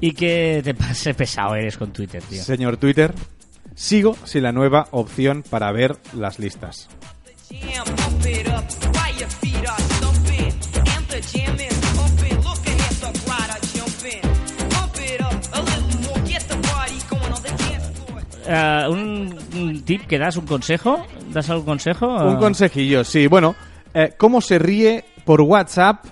Y 0.00 0.12
que 0.12 0.60
te 0.62 0.74
pase 0.74 1.14
pesado 1.14 1.54
eres 1.54 1.76
con 1.76 1.92
Twitter, 1.92 2.22
tío. 2.22 2.42
Señor 2.42 2.76
Twitter, 2.76 3.12
sigo 3.74 4.16
sin 4.24 4.42
la 4.42 4.52
nueva 4.52 4.88
opción 4.92 5.42
para 5.48 5.72
ver 5.72 5.96
las 6.14 6.38
listas. 6.38 6.88
Eh, 18.50 18.86
un, 18.88 19.82
tip 19.84 20.06
que 20.06 20.18
das, 20.18 20.36
un 20.36 20.46
consejo. 20.46 21.04
¿Das 21.32 21.50
algún 21.50 21.66
consejo? 21.66 22.06
Un 22.06 22.36
consejillo, 22.36 23.04
sí. 23.04 23.26
Bueno, 23.26 23.54
eh, 23.92 24.14
¿cómo 24.16 24.40
se 24.40 24.58
ríe 24.58 25.04
por 25.24 25.42
WhatsApp? 25.42 26.04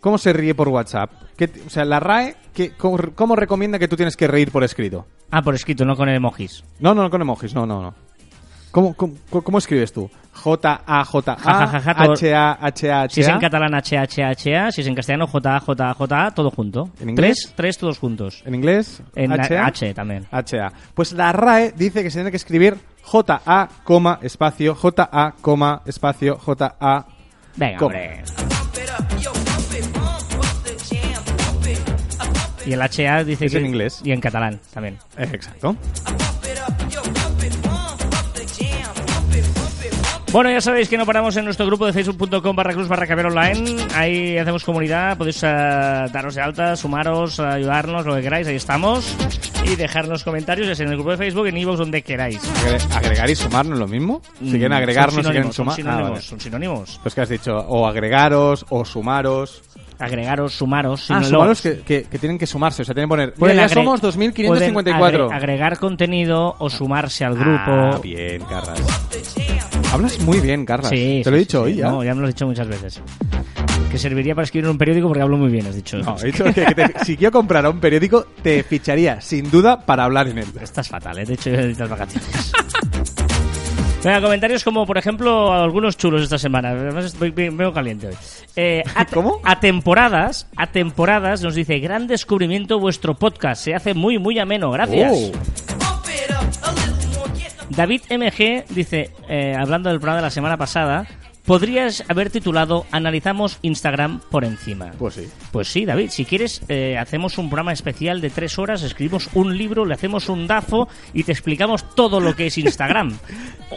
¿Cómo 0.00 0.18
se 0.18 0.32
ríe 0.32 0.54
por 0.54 0.68
WhatsApp? 0.68 1.10
¿Qué 1.36 1.50
o 1.66 1.70
sea, 1.70 1.84
la 1.84 1.98
RAE, 2.00 2.36
¿qué- 2.52 2.72
cómo, 2.76 2.98
cómo 3.14 3.36
recomienda 3.36 3.78
que 3.78 3.88
tú 3.88 3.96
tienes 3.96 4.16
que 4.16 4.26
reír 4.26 4.50
por 4.52 4.64
escrito? 4.64 5.06
Ah, 5.30 5.42
por 5.42 5.54
escrito, 5.54 5.84
no 5.84 5.96
con 5.96 6.08
emojis. 6.08 6.62
No, 6.80 6.94
no, 6.94 7.02
no 7.02 7.10
con 7.10 7.22
emojis, 7.22 7.54
no, 7.54 7.64
no, 7.66 7.80
no. 7.82 7.94
¿Cómo, 8.70 8.94
cómo, 8.94 9.14
cómo 9.30 9.58
escribes 9.58 9.92
tú? 9.92 10.10
J-A-J-A, 10.32 11.34
H-A-H-A-H-A. 11.82 13.08
Si 13.08 13.20
es 13.20 13.28
en 13.28 13.38
catalán 13.40 13.74
H-H-H-A, 13.74 14.70
si 14.70 14.80
es 14.82 14.86
en 14.86 14.94
castellano 14.94 15.26
J-A-J-A-J-A, 15.26 16.30
todo 16.30 16.50
junto. 16.50 16.90
¿En 17.00 17.10
inglés? 17.10 17.38
Tres, 17.42 17.54
tres 17.56 17.78
todos 17.78 17.98
juntos. 17.98 18.42
¿En 18.46 18.54
inglés? 18.54 19.02
En 19.14 19.32
H-A. 19.32 19.66
H 19.66 19.94
también. 19.94 20.26
H-A. 20.30 20.72
Pues 20.94 21.12
la 21.12 21.32
RAE 21.32 21.72
dice 21.76 22.02
que 22.02 22.10
se 22.10 22.18
tiene 22.18 22.30
que 22.30 22.36
escribir 22.36 22.78
J-A, 23.02 23.68
coma, 23.84 24.20
espacio, 24.22 24.74
J-A, 24.74 25.34
coma, 25.40 25.82
espacio, 25.86 26.38
J-A. 26.38 27.06
Venga, 27.56 27.84
hombre. 27.84 28.22
Y 32.66 32.72
el 32.74 32.82
HA 32.82 33.24
dice 33.24 33.46
Es 33.46 33.52
que... 33.52 33.58
en 33.58 33.66
inglés. 33.66 34.02
Y 34.04 34.12
en 34.12 34.20
catalán 34.20 34.60
también. 34.72 34.98
Exacto. 35.16 35.74
Bueno, 40.30 40.50
ya 40.50 40.60
sabéis 40.60 40.90
que 40.90 40.98
no 40.98 41.06
paramos 41.06 41.34
en 41.38 41.44
nuestro 41.46 41.64
grupo 41.64 41.86
de 41.86 41.92
facebook.com 41.94 42.54
barra 42.54 42.74
cruz 42.74 42.86
barra 42.86 43.06
caber 43.06 43.26
online. 43.26 43.76
Ahí 43.94 44.36
hacemos 44.36 44.62
comunidad, 44.62 45.16
podéis 45.16 45.42
eh, 45.42 45.46
daros 45.46 46.34
de 46.34 46.42
alta, 46.42 46.76
sumaros, 46.76 47.40
ayudarnos, 47.40 48.04
lo 48.04 48.14
que 48.14 48.20
queráis, 48.22 48.46
ahí 48.46 48.56
estamos. 48.56 49.16
Y 49.64 49.74
dejarnos 49.76 50.24
comentarios, 50.24 50.68
ya 50.68 50.74
sea 50.74 50.84
en 50.84 50.90
el 50.92 50.96
grupo 50.98 51.12
de 51.12 51.16
Facebook, 51.16 51.46
en 51.46 51.56
iVoox, 51.56 51.78
donde 51.78 52.02
queráis. 52.02 52.40
Agre- 52.62 52.94
¿Agregar 52.96 53.30
y 53.30 53.34
sumar 53.34 53.64
no 53.66 53.72
es 53.74 53.78
lo 53.80 53.88
mismo? 53.88 54.20
Si 54.38 54.50
quieren 54.50 54.70
Mm, 54.70 54.74
agregarnos, 54.74 55.14
si 55.14 55.22
quieren 55.30 55.52
son 55.52 55.70
sumar. 55.74 55.96
Ah, 55.98 56.02
vale. 56.10 56.20
son 56.20 56.38
sinónimos. 56.40 57.00
Pues 57.02 57.14
que 57.14 57.20
has 57.22 57.28
dicho, 57.30 57.56
o 57.56 57.86
agregaros, 57.86 58.66
o 58.68 58.84
sumaros. 58.84 59.62
Agregaros, 59.98 60.52
sumaros, 60.54 61.10
ah, 61.10 61.24
sumaros 61.24 61.60
que, 61.60 61.80
que- 61.80 62.04
que 62.04 62.18
tienen 62.18 62.38
que 62.38 62.46
sumarse, 62.46 62.82
o 62.82 62.84
sea, 62.84 62.94
tienen 62.94 63.08
que 63.08 63.12
poner. 63.12 63.34
Mira, 63.38 63.54
ya 63.54 63.68
somos 63.68 64.00
2554. 64.00 65.26
pueden 65.26 65.30
agre- 65.32 65.36
agregar 65.36 65.78
contenido 65.78 66.54
o 66.58 66.68
sumarse 66.70 67.24
al 67.24 67.34
grupo. 67.34 67.50
Ah, 67.66 67.98
bien, 68.02 68.42
Carras. 68.44 68.78
Hablas 69.92 70.18
muy 70.20 70.40
bien, 70.40 70.64
Carras. 70.66 70.90
Sí, 70.90 71.22
Te 71.24 71.30
lo 71.30 71.36
he 71.36 71.40
dicho 71.40 71.64
sí, 71.64 71.72
hoy 71.72 71.76
ya. 71.76 71.88
No, 71.88 72.04
ya 72.04 72.14
me 72.14 72.20
lo 72.20 72.26
has 72.28 72.34
dicho 72.34 72.46
muchas 72.46 72.68
veces. 72.68 73.00
Que 73.90 73.98
serviría 73.98 74.34
para 74.34 74.44
escribir 74.44 74.68
un 74.68 74.76
periódico 74.76 75.08
porque 75.08 75.22
hablo 75.22 75.38
muy 75.38 75.48
bien, 75.50 75.66
has 75.66 75.74
dicho. 75.74 75.96
No, 75.98 76.16
he 76.22 76.26
dicho 76.26 76.44
que, 76.44 76.52
que 76.52 76.74
te- 76.74 77.04
si 77.04 77.16
quiero 77.16 77.32
comprar 77.32 77.66
un 77.66 77.80
periódico, 77.80 78.26
te 78.42 78.62
ficharía, 78.62 79.20
sin 79.20 79.50
duda, 79.50 79.80
para 79.86 80.04
hablar 80.04 80.28
en 80.28 80.38
él. 80.38 80.46
Estás 80.60 80.88
fatal, 80.88 81.18
¿eh? 81.18 81.24
De 81.24 81.34
hecho, 81.34 81.48
yo 81.50 81.56
necesitas 81.56 81.88
vacaciones. 81.88 82.52
Venga, 84.04 84.20
comentarios 84.20 84.62
como, 84.62 84.86
por 84.86 84.96
ejemplo, 84.98 85.52
algunos 85.52 85.96
chulos 85.96 86.22
esta 86.22 86.38
semana. 86.38 86.70
Además, 86.70 87.06
estoy 87.06 87.30
veo 87.30 87.72
caliente 87.72 88.08
hoy. 88.08 88.14
Eh, 88.54 88.84
a, 88.94 89.04
¿Cómo? 89.06 89.40
A 89.42 89.58
temporadas, 89.58 90.46
a 90.56 90.68
temporadas 90.68 91.42
nos 91.42 91.54
dice, 91.56 91.78
gran 91.80 92.06
descubrimiento 92.06 92.78
vuestro 92.78 93.14
podcast. 93.14 93.64
Se 93.64 93.74
hace 93.74 93.94
muy, 93.94 94.18
muy 94.18 94.38
ameno. 94.38 94.70
Gracias. 94.70 95.12
Oh. 95.14 95.32
David 97.70 98.02
MG 98.10 98.64
dice, 98.70 99.10
eh, 99.28 99.54
hablando 99.54 99.90
del 99.90 99.98
programa 99.98 100.18
de 100.18 100.26
la 100.26 100.30
semana 100.30 100.56
pasada, 100.56 101.06
podrías 101.48 102.04
haber 102.08 102.28
titulado 102.28 102.84
Analizamos 102.92 103.58
Instagram 103.62 104.20
por 104.30 104.44
encima. 104.44 104.90
Pues 104.98 105.14
sí. 105.14 105.28
Pues 105.50 105.68
sí, 105.68 105.86
David, 105.86 106.10
si 106.10 106.26
quieres, 106.26 106.60
eh, 106.68 106.98
hacemos 106.98 107.38
un 107.38 107.48
programa 107.48 107.72
especial 107.72 108.20
de 108.20 108.28
tres 108.28 108.58
horas, 108.58 108.82
escribimos 108.82 109.30
un 109.32 109.56
libro, 109.56 109.86
le 109.86 109.94
hacemos 109.94 110.28
un 110.28 110.46
DAFO 110.46 110.88
y 111.14 111.22
te 111.24 111.32
explicamos 111.32 111.94
todo 111.94 112.20
lo 112.20 112.36
que 112.36 112.46
es 112.46 112.58
Instagram. 112.58 113.18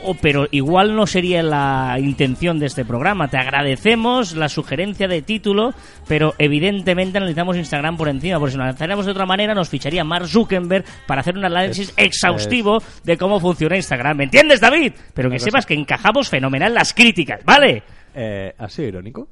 O- 0.03 0.13
pero 0.15 0.47
igual 0.51 0.95
no 0.95 1.05
sería 1.05 1.43
la 1.43 1.97
intención 1.99 2.59
de 2.59 2.65
este 2.67 2.85
programa. 2.85 3.27
Te 3.27 3.35
agradecemos 3.35 4.37
la 4.37 4.47
sugerencia 4.47 5.09
de 5.09 5.21
título, 5.21 5.73
pero 6.07 6.33
evidentemente 6.37 7.17
analizamos 7.17 7.57
Instagram 7.57 7.97
por 7.97 8.07
encima, 8.07 8.39
porque 8.39 8.51
si 8.53 8.57
lo 8.57 8.63
analizáramos 8.63 9.05
de 9.05 9.11
otra 9.11 9.25
manera 9.25 9.53
nos 9.53 9.67
ficharía 9.67 10.05
Mark 10.05 10.29
Zuckerberg 10.29 10.85
para 11.05 11.19
hacer 11.19 11.37
un 11.37 11.43
análisis 11.43 11.93
exhaustivo 11.97 12.81
de 13.03 13.17
cómo 13.17 13.41
funciona 13.41 13.75
Instagram. 13.75 14.15
¿Me 14.15 14.23
entiendes, 14.23 14.61
David? 14.61 14.93
Pero 15.13 15.29
que 15.29 15.39
sepas 15.39 15.65
que 15.65 15.73
encajamos 15.73 16.29
fenomenal 16.29 16.73
las 16.73 16.93
críticas, 16.93 17.43
¿vale? 17.43 17.60
Eh, 17.63 18.53
¿Ha 18.57 18.69
sido 18.69 18.87
irónico? 18.87 19.27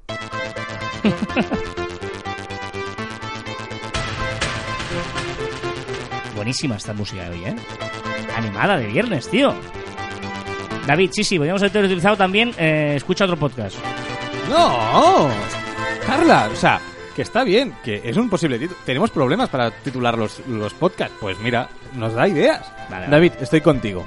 Buenísima 6.36 6.75
esta 6.75 6.93
música 6.93 7.23
de 7.30 7.32
hoy, 7.32 7.45
¿eh? 7.45 7.55
Animada 8.36 8.77
de 8.77 8.88
viernes, 8.88 9.27
tío. 9.30 9.53
David, 10.88 11.09
sí, 11.13 11.23
sí, 11.23 11.38
podríamos 11.38 11.61
haber 11.63 11.86
utilizado 11.86 12.15
también 12.15 12.53
eh, 12.57 12.93
Escucha 12.95 13.25
otro 13.25 13.38
podcast. 13.38 13.75
¡No! 14.49 15.30
Carla, 16.05 16.49
o 16.51 16.55
sea, 16.55 16.80
que 17.15 17.23
está 17.23 17.43
bien, 17.43 17.73
que 17.84 18.01
es 18.03 18.15
un 18.15 18.30
posible 18.30 18.57
título. 18.57 18.80
Tenemos 18.86 19.11
problemas 19.11 19.49
para 19.49 19.71
titular 19.71 20.17
los, 20.17 20.39
los 20.47 20.73
podcasts. 20.73 21.15
Pues 21.19 21.38
mira, 21.39 21.67
nos 21.95 22.13
da 22.13 22.27
ideas. 22.27 22.71
Vale. 22.89 23.07
David, 23.07 23.34
estoy 23.41 23.61
contigo. 23.61 24.05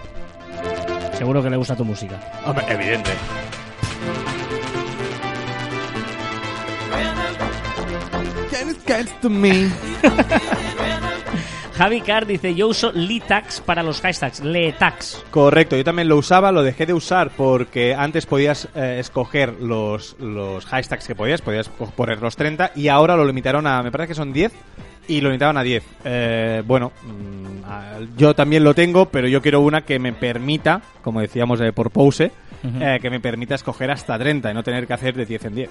Seguro 1.19 1.43
que 1.43 1.51
le 1.51 1.57
gusta 1.57 1.77
tu 1.77 1.85
música. 1.85 2.19
Hombre, 2.47 2.65
evidente. 2.69 3.11
To 9.21 9.31
me. 9.31 9.71
Javi 11.75 12.01
Carr 12.03 12.27
dice, 12.27 12.55
yo 12.55 12.69
uso 12.69 12.93
Litax 12.93 13.61
para 13.61 13.83
los 13.83 14.01
hashtags. 14.01 14.41
Letax. 14.41 15.25
Correcto, 15.31 15.77
yo 15.77 15.85
también 15.85 16.09
lo 16.09 16.17
usaba, 16.17 16.53
lo 16.53 16.63
dejé 16.63 16.87
de 16.87 16.93
usar 16.93 17.31
porque 17.37 17.95
antes 17.95 18.27
podías 18.27 18.69
eh, 18.75 18.99
escoger 19.01 19.55
los, 19.61 20.17
los 20.21 20.67
hashtags 20.67 21.07
que 21.07 21.15
podías, 21.15 21.41
podías 21.41 21.69
poner 21.69 22.21
los 22.21 22.37
30 22.37 22.73
y 22.77 22.89
ahora 22.89 23.17
lo 23.17 23.25
limitaron 23.25 23.67
a, 23.67 23.83
me 23.83 23.91
parece 23.91 24.09
que 24.09 24.15
son 24.15 24.33
10 24.33 24.53
y 25.09 25.21
lo 25.21 25.29
limitaron 25.29 25.57
a 25.57 25.63
10. 25.63 25.85
Eh, 26.05 26.63
bueno, 26.67 26.93
mm, 27.03 28.17
yo 28.17 28.35
también 28.35 28.65
lo 28.65 28.75
tengo, 28.75 29.07
pero 29.07 29.29
yo 29.29 29.43
quiero 29.43 29.61
una 29.61 29.83
que 29.83 29.99
me 29.99 30.13
permita, 30.13 30.83
como 31.03 31.21
decíamos 31.21 31.61
eh, 31.61 31.73
por 31.73 31.91
pause, 31.91 32.31
eh, 32.65 32.99
que 33.01 33.11
me 33.11 33.19
permita 33.19 33.55
escoger 33.55 33.91
hasta 33.91 34.19
30 34.19 34.51
y 34.51 34.55
no 34.55 34.63
tener 34.63 34.87
que 34.87 34.93
hacer 34.93 35.15
de 35.15 35.27
10 35.27 35.45
en 35.47 35.55
10. 35.55 35.71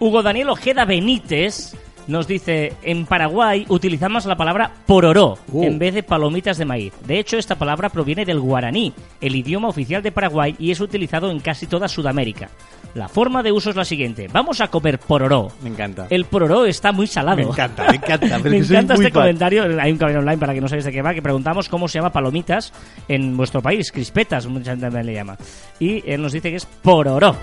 Hugo 0.00 0.22
Daniel 0.22 0.50
Ojeda 0.50 0.84
Benítez 0.84 1.74
nos 2.06 2.26
dice, 2.26 2.72
en 2.84 3.04
Paraguay 3.04 3.66
utilizamos 3.68 4.24
la 4.24 4.34
palabra 4.36 4.72
pororó 4.86 5.36
Uh. 5.52 5.64
en 5.64 5.78
vez 5.78 5.92
de 5.92 6.02
palomitas 6.02 6.56
de 6.56 6.64
maíz. 6.64 6.94
De 7.06 7.18
hecho, 7.18 7.36
esta 7.36 7.56
palabra 7.56 7.90
proviene 7.90 8.24
del 8.24 8.40
guaraní, 8.40 8.94
el 9.20 9.36
idioma 9.36 9.68
oficial 9.68 10.02
de 10.02 10.10
Paraguay, 10.10 10.54
y 10.58 10.70
es 10.70 10.80
utilizado 10.80 11.30
en 11.30 11.40
casi 11.40 11.66
toda 11.66 11.86
Sudamérica. 11.86 12.48
La 12.94 13.08
forma 13.08 13.42
de 13.42 13.52
uso 13.52 13.68
es 13.68 13.76
la 13.76 13.84
siguiente. 13.84 14.26
Vamos 14.32 14.62
a 14.62 14.68
comer 14.68 14.98
pororó. 14.98 15.48
Me 15.62 15.68
encanta. 15.68 16.06
El 16.08 16.24
pororó 16.24 16.64
está 16.64 16.92
muy 16.92 17.06
salado. 17.06 17.36
Me 17.36 17.42
encanta, 17.42 17.90
me 17.90 17.96
encanta. 17.96 18.38
Me 18.42 18.56
encanta 18.56 18.94
este 18.94 19.12
comentario. 19.12 19.64
Hay 19.78 19.92
un 19.92 19.98
cabello 19.98 20.20
online 20.20 20.38
para 20.38 20.54
que 20.54 20.62
no 20.62 20.68
sabéis 20.68 20.86
de 20.86 20.92
qué 20.92 21.02
va, 21.02 21.12
que 21.12 21.20
preguntamos 21.20 21.68
cómo 21.68 21.86
se 21.88 21.98
llama 21.98 22.10
palomitas 22.10 22.72
en 23.08 23.36
vuestro 23.36 23.60
país. 23.60 23.92
Crispetas, 23.92 24.46
mucha 24.46 24.70
gente 24.70 24.86
también 24.86 25.04
le 25.04 25.12
llama. 25.12 25.36
Y 25.78 26.02
él 26.10 26.22
nos 26.22 26.32
dice 26.32 26.48
que 26.48 26.56
es 26.56 26.64
pororó. 26.64 27.36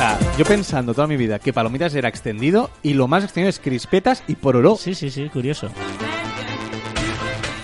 Sea, 0.00 0.18
yo 0.38 0.44
pensando 0.44 0.94
toda 0.94 1.06
mi 1.06 1.16
vida 1.16 1.38
que 1.38 1.52
Palomitas 1.52 1.94
era 1.94 2.08
extendido 2.08 2.70
y 2.82 2.94
lo 2.94 3.06
más 3.08 3.22
extendido 3.24 3.50
es 3.50 3.58
Crispetas 3.58 4.22
y 4.28 4.34
Pororó. 4.36 4.76
Sí, 4.76 4.94
sí, 4.94 5.10
sí, 5.10 5.28
curioso. 5.28 5.68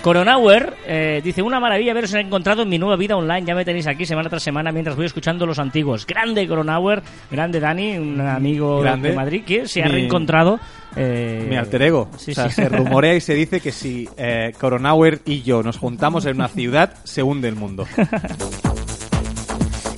Coronauer 0.03 0.73
eh, 0.85 1.19
dice, 1.23 1.41
una 1.41 1.59
maravilla 1.59 1.91
haberos 1.91 2.13
encontrado 2.13 2.61
en 2.61 2.69
mi 2.69 2.77
nueva 2.77 2.95
vida 2.95 3.17
online, 3.17 3.43
ya 3.45 3.55
me 3.55 3.65
tenéis 3.65 3.87
aquí 3.87 4.05
semana 4.05 4.29
tras 4.29 4.41
semana 4.43 4.71
mientras 4.71 4.95
voy 4.95 5.05
escuchando 5.05 5.45
los 5.45 5.59
antiguos. 5.59 6.05
Grande 6.05 6.47
Coronauer, 6.47 7.01
grande 7.29 7.59
Dani, 7.59 7.97
un 7.97 8.21
amigo 8.21 8.79
Grande. 8.81 9.09
de 9.09 9.15
Madrid 9.15 9.43
que 9.45 9.67
se 9.67 9.81
ha 9.81 9.85
Mi- 9.87 9.91
reencontrado. 9.93 10.59
eh, 10.95 11.45
Mi 11.49 11.57
alter 11.57 11.81
ego. 11.81 12.09
Sí, 12.17 12.31
o 12.31 12.35
sea, 12.35 12.49
sí. 12.49 12.55
se 12.55 12.69
rumorea 12.69 13.15
y 13.15 13.21
se 13.21 13.33
dice 13.33 13.59
que 13.59 13.71
si 13.73 14.07
eh, 14.15 14.53
Coronauer 14.59 15.19
y 15.25 15.41
yo 15.41 15.61
nos 15.63 15.77
juntamos 15.77 16.25
en 16.25 16.35
una 16.35 16.47
ciudad, 16.47 16.93
se 17.03 17.21
hunde 17.23 17.49
el 17.49 17.55
mundo. 17.55 17.85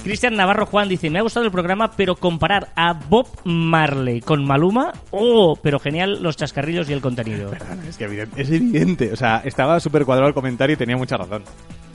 Cristian 0.03 0.35
Navarro 0.35 0.65
Juan 0.65 0.87
dice, 0.87 1.09
me 1.09 1.19
ha 1.19 1.21
gustado 1.21 1.45
el 1.45 1.51
programa, 1.51 1.91
pero 1.91 2.15
comparar 2.15 2.69
a 2.75 2.93
Bob 2.93 3.27
Marley 3.43 4.21
con 4.21 4.45
Maluma, 4.45 4.93
oh, 5.11 5.57
pero 5.61 5.79
genial 5.79 6.23
los 6.23 6.37
chascarrillos 6.37 6.89
y 6.89 6.93
el 6.93 7.01
contenido. 7.01 7.51
es 7.89 7.97
que 7.97 8.05
evidente- 8.05 8.41
es 8.41 8.49
evidente. 8.49 9.11
O 9.11 9.15
sea, 9.15 9.41
estaba 9.45 9.79
súper 9.79 10.05
cuadrado 10.05 10.29
el 10.29 10.33
comentario 10.33 10.73
y 10.75 10.77
tenía 10.77 10.97
mucha 10.97 11.17
razón. 11.17 11.43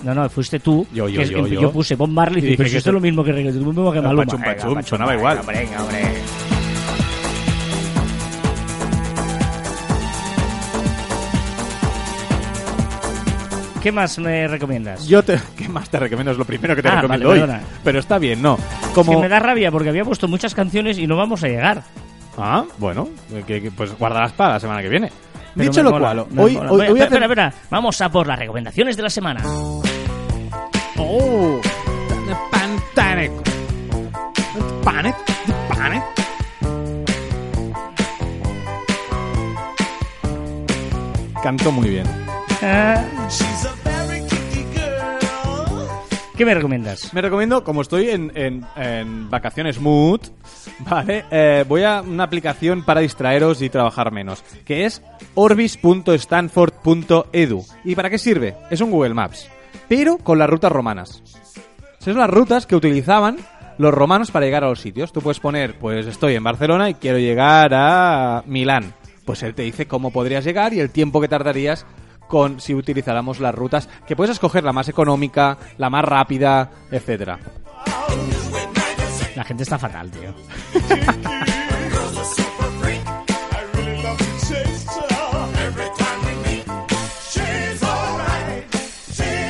No, 0.02 0.14
no, 0.14 0.28
fuiste 0.28 0.60
tú. 0.60 0.86
Yo, 0.92 1.08
yo, 1.08 1.22
que 1.22 1.28
yo, 1.28 1.46
yo. 1.46 1.72
puse 1.72 1.94
Bob 1.94 2.10
Marley 2.10 2.40
y 2.40 2.42
dije, 2.42 2.56
pero 2.58 2.68
si 2.68 2.72
que 2.74 2.78
esto 2.78 2.90
es 2.90 2.94
lo 2.94 3.00
mismo 3.00 3.24
que, 3.24 3.32
mismo 3.32 3.90
que 3.90 4.00
Maluma. 4.02 4.24
pachum, 4.24 4.40
Venga, 4.40 4.54
pachum, 4.54 4.74
pachum, 4.74 4.88
sonaba 4.90 5.12
venga, 5.12 5.32
igual. 5.32 5.46
venga, 5.56 5.82
hombre. 5.82 6.02
¿Qué 13.84 13.92
más 13.92 14.18
me 14.18 14.48
recomiendas? 14.48 15.06
Yo 15.06 15.22
te, 15.22 15.38
¿Qué 15.58 15.68
más 15.68 15.90
te 15.90 15.98
recomiendo? 15.98 16.32
Es 16.32 16.38
lo 16.38 16.46
primero 16.46 16.74
que 16.74 16.80
te 16.82 16.88
Ah, 16.88 16.96
recomiendo 17.02 17.28
vale, 17.28 17.42
hoy. 17.42 17.46
perdona. 17.46 17.64
Pero 17.84 17.98
está 18.00 18.18
bien, 18.18 18.40
¿no? 18.40 18.56
Es 18.82 18.88
Como... 18.88 19.12
que 19.12 19.18
me 19.18 19.28
da 19.28 19.38
rabia 19.38 19.70
porque 19.70 19.90
había 19.90 20.04
puesto 20.06 20.26
muchas 20.26 20.54
canciones 20.54 20.96
y 20.98 21.06
no 21.06 21.16
vamos 21.18 21.44
a 21.44 21.48
llegar. 21.48 21.82
Ah, 22.38 22.64
bueno, 22.78 23.10
que- 23.46 23.60
que- 23.60 23.70
pues 23.70 23.96
guardarás 23.98 24.32
para 24.32 24.54
la 24.54 24.60
semana 24.60 24.80
que 24.80 24.88
viene. 24.88 25.12
Pero 25.54 25.68
Dicho 25.70 25.82
lo 25.82 25.90
mola, 25.90 26.06
cual, 26.14 26.18
hoy, 26.20 26.56
hoy, 26.56 26.66
Voy- 26.66 26.80
hoy 26.80 26.80
a 26.80 27.04
espera, 27.04 27.06
hacer- 27.06 27.22
espera, 27.24 27.54
vamos 27.70 28.00
a 28.00 28.08
por 28.10 28.26
las 28.26 28.38
recomendaciones 28.38 28.96
de 28.96 29.02
la 29.02 29.10
semana. 29.10 29.42
Oh, 30.96 31.60
Panic. 32.94 33.30
Panic. 34.82 35.14
Panic. 35.68 36.02
Canto 41.42 41.70
muy 41.70 41.88
bien. 41.90 42.06
¿Qué 46.36 46.44
me 46.44 46.52
recomiendas? 46.54 47.14
Me 47.14 47.22
recomiendo, 47.22 47.62
como 47.62 47.82
estoy 47.82 48.10
en, 48.10 48.32
en- 48.34 48.64
en 48.76 49.30
vacaciones 49.30 49.80
mood, 49.80 50.20
¿vale? 50.80 51.24
Eh, 51.30 51.64
voy 51.68 51.84
a 51.84 52.02
una 52.02 52.24
aplicación 52.24 52.84
para 52.84 53.00
distraeros 53.00 53.62
y 53.62 53.70
trabajar 53.70 54.10
menos, 54.10 54.42
que 54.64 54.84
es 54.84 55.00
orbis.stanford.edu. 55.34 57.64
¿Y 57.84 57.94
para 57.94 58.10
qué 58.10 58.18
sirve? 58.18 58.56
Es 58.70 58.80
un 58.80 58.90
Google 58.90 59.14
Maps, 59.14 59.48
pero 59.88 60.18
con 60.18 60.38
las 60.38 60.50
rutas 60.50 60.72
romanas. 60.72 61.22
Son 62.00 62.18
las 62.18 62.28
rutas 62.28 62.66
que 62.66 62.74
utilizaban 62.76 63.36
los 63.78 63.94
romanos 63.94 64.30
para 64.32 64.44
llegar 64.46 64.64
a 64.64 64.68
los 64.68 64.80
sitios. 64.80 65.12
Tú 65.12 65.20
puedes 65.20 65.38
poner, 65.40 65.78
pues 65.78 66.06
estoy 66.06 66.34
en 66.34 66.42
Barcelona 66.44 66.90
y 66.90 66.94
quiero 66.94 67.18
llegar 67.18 67.72
a 67.74 68.42
Milán. 68.46 68.92
Pues 69.24 69.42
él 69.42 69.54
te 69.54 69.62
dice 69.62 69.86
cómo 69.86 70.10
podrías 70.10 70.44
llegar 70.44 70.74
y 70.74 70.80
el 70.80 70.90
tiempo 70.90 71.20
que 71.20 71.28
tardarías 71.28 71.86
con 72.28 72.60
si 72.60 72.74
utilizáramos 72.74 73.40
las 73.40 73.54
rutas, 73.54 73.88
que 74.06 74.16
puedes 74.16 74.32
escoger 74.32 74.64
la 74.64 74.72
más 74.72 74.88
económica, 74.88 75.58
la 75.78 75.90
más 75.90 76.04
rápida, 76.04 76.70
etcétera. 76.90 77.38
La 79.36 79.44
gente 79.44 79.62
está 79.64 79.78
fatal, 79.78 80.10
tío. 80.10 80.32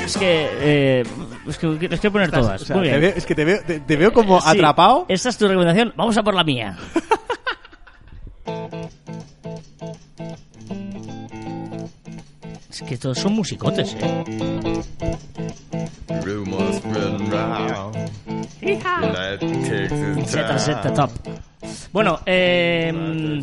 Es 0.05 0.17
que, 0.19 0.49
eh, 0.61 1.03
es 1.49 1.59
que 1.59 1.67
les 1.67 2.01
quiero 2.01 2.13
poner 2.13 2.31
todas. 2.31 2.63
O 2.63 2.65
sea, 2.65 2.77
Muy 2.77 2.85
te 2.87 2.91
bien. 2.91 3.01
veo- 3.01 3.15
es 3.17 3.27
que 3.27 3.35
te 3.35 3.45
veo, 3.45 3.61
te, 3.67 3.81
te 3.81 3.97
veo 3.97 4.13
como 4.13 4.41
Sí, 4.41 4.49
atrapado. 4.49 5.07
Esta 5.09 5.29
es 5.31 5.37
tu 5.39 5.49
recomendación. 5.49 5.93
Vamos 5.97 6.17
a 6.17 6.23
por 6.23 6.35
la 6.35 6.45
mía. 6.45 6.77
es 12.75 12.83
que 12.83 12.97
todos 12.97 13.19
son 13.19 13.35
musicotes, 13.35 13.97
¿eh? 14.01 14.25
Rumors 16.25 16.77
spreading 16.77 17.31
round. 17.31 17.95
That 18.83 19.39
Texas 19.39 20.31
Z, 20.31 20.59
Z 20.59 20.83
town. 20.83 20.95
Top. 20.95 21.11
Bueno, 21.93 22.19
eh, 22.27 23.43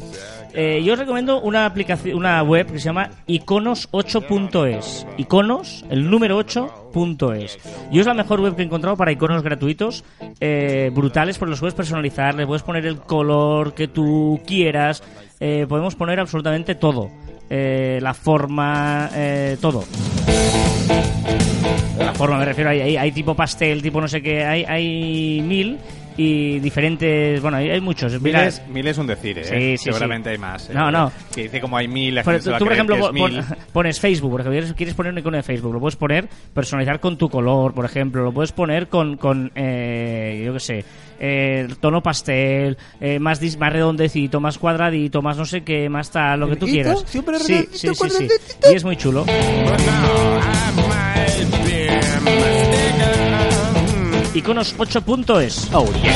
eh, 0.54 0.82
yo 0.84 0.94
os 0.94 1.00
recomiendo 1.00 1.40
una 1.42 1.66
aplicación, 1.66 2.18
una 2.18 2.44
web 2.44 2.72
que 2.72 2.80
se 2.80 2.86
llama 2.86 3.10
iconos8.es. 3.28 5.08
Iconos, 5.18 5.86
el 5.90 6.10
número 6.10 6.38
8.es. 6.40 7.58
Y 7.90 8.00
es 8.00 8.06
la 8.06 8.14
mejor 8.14 8.42
web 8.42 8.56
que 8.56 8.64
he 8.64 8.66
encontrado 8.66 8.98
para 8.98 9.14
iconos 9.14 9.44
gratuitos, 9.44 10.04
eh, 10.42 10.92
brutales, 10.94 11.38
porque 11.38 11.52
los 11.52 11.60
puedes 11.62 11.76
personalizar, 11.76 12.36
le 12.36 12.46
puedes 12.46 12.64
poner 12.64 12.86
el 12.86 12.98
color 13.00 13.74
que 13.74 13.88
tú 13.88 14.42
quieras, 14.46 15.02
eh, 15.40 15.66
podemos 15.70 15.96
poner 15.96 16.20
absolutamente 16.20 16.76
todo. 16.76 17.10
Eh, 17.54 18.00
la 18.02 18.14
forma, 18.14 19.10
eh, 19.14 19.58
todo. 19.60 19.84
La 21.98 22.14
forma, 22.14 22.38
me 22.38 22.46
refiero, 22.46 22.70
hay, 22.70 22.80
hay, 22.80 22.96
hay 22.96 23.12
tipo 23.12 23.36
pastel, 23.36 23.82
tipo 23.82 24.00
no 24.00 24.08
sé 24.08 24.22
qué, 24.22 24.46
hay, 24.46 24.64
hay 24.64 25.42
mil 25.42 25.78
y 26.24 26.60
diferentes, 26.60 27.42
bueno, 27.42 27.58
hay, 27.58 27.70
hay 27.70 27.82
muchos. 27.82 28.12
Mil 28.14 28.22
Mira, 28.22 28.46
es, 28.48 28.62
mil 28.68 28.86
es 28.88 28.98
un 28.98 29.08
decir, 29.08 29.40
¿eh? 29.40 29.44
Sí, 29.44 29.78
sí, 29.78 29.84
Seguramente 29.86 30.30
sí. 30.30 30.34
hay 30.34 30.38
más. 30.38 30.70
¿eh? 30.70 30.74
No, 30.74 30.92
no. 30.92 31.12
Que 31.34 31.44
dice 31.44 31.60
como 31.62 31.78
hay 31.78 31.88
mil, 31.88 32.14
la 32.16 32.24
Pero 32.24 32.38
gente 32.40 32.58
tú, 32.58 32.64
por 32.66 32.74
ejemplo, 32.74 32.98
pon- 33.00 33.14
mil. 33.14 33.44
pones 33.74 34.00
Facebook, 34.00 34.32
porque 34.32 34.50
quieres, 34.50 34.74
quieres 34.74 34.94
poner 34.96 35.12
un 35.14 35.20
icono 35.20 35.38
de 35.38 35.44
Facebook, 35.44 35.74
lo 35.74 35.80
puedes 35.80 35.96
poner, 35.96 36.28
personalizar 36.54 37.00
con 37.00 37.18
tu 37.18 37.30
color, 37.30 37.74
por 37.74 37.86
ejemplo, 37.86 38.24
lo 38.24 38.32
puedes 38.32 38.52
poner 38.52 38.88
con, 38.88 39.18
con 39.18 39.52
eh, 39.56 40.44
yo 40.46 40.54
qué 40.54 40.60
sé, 40.60 40.86
eh, 41.20 41.68
tono 41.80 42.02
pastel, 42.04 42.78
eh, 43.00 43.20
más, 43.20 43.42
dis- 43.42 43.58
más 43.58 43.74
redondecito, 43.74 44.40
más 44.40 44.58
cuadradito, 44.58 45.22
más 45.22 45.38
no 45.38 45.46
sé 45.46 45.62
qué, 45.64 45.90
más 45.90 46.12
tal, 46.12 46.40
lo 46.42 46.50
que 46.50 46.56
tú 46.56 46.66
quieras. 46.68 47.04
Siempre 47.08 47.40
sí, 47.40 47.68
sí, 47.72 47.90
sí, 47.94 48.10
sí. 48.10 48.28
Y 48.72 48.76
es 48.76 48.84
muy 48.84 48.96
chulo. 48.98 49.26
But 54.34 54.48
now 54.48 54.52
I 54.52 54.64
might 54.64 54.74
be 54.74 54.76
mistaken. 54.76 54.76
Iconos 54.76 54.76
8.es. 54.78 55.70
Oh, 55.74 55.86
yeah. 56.04 56.14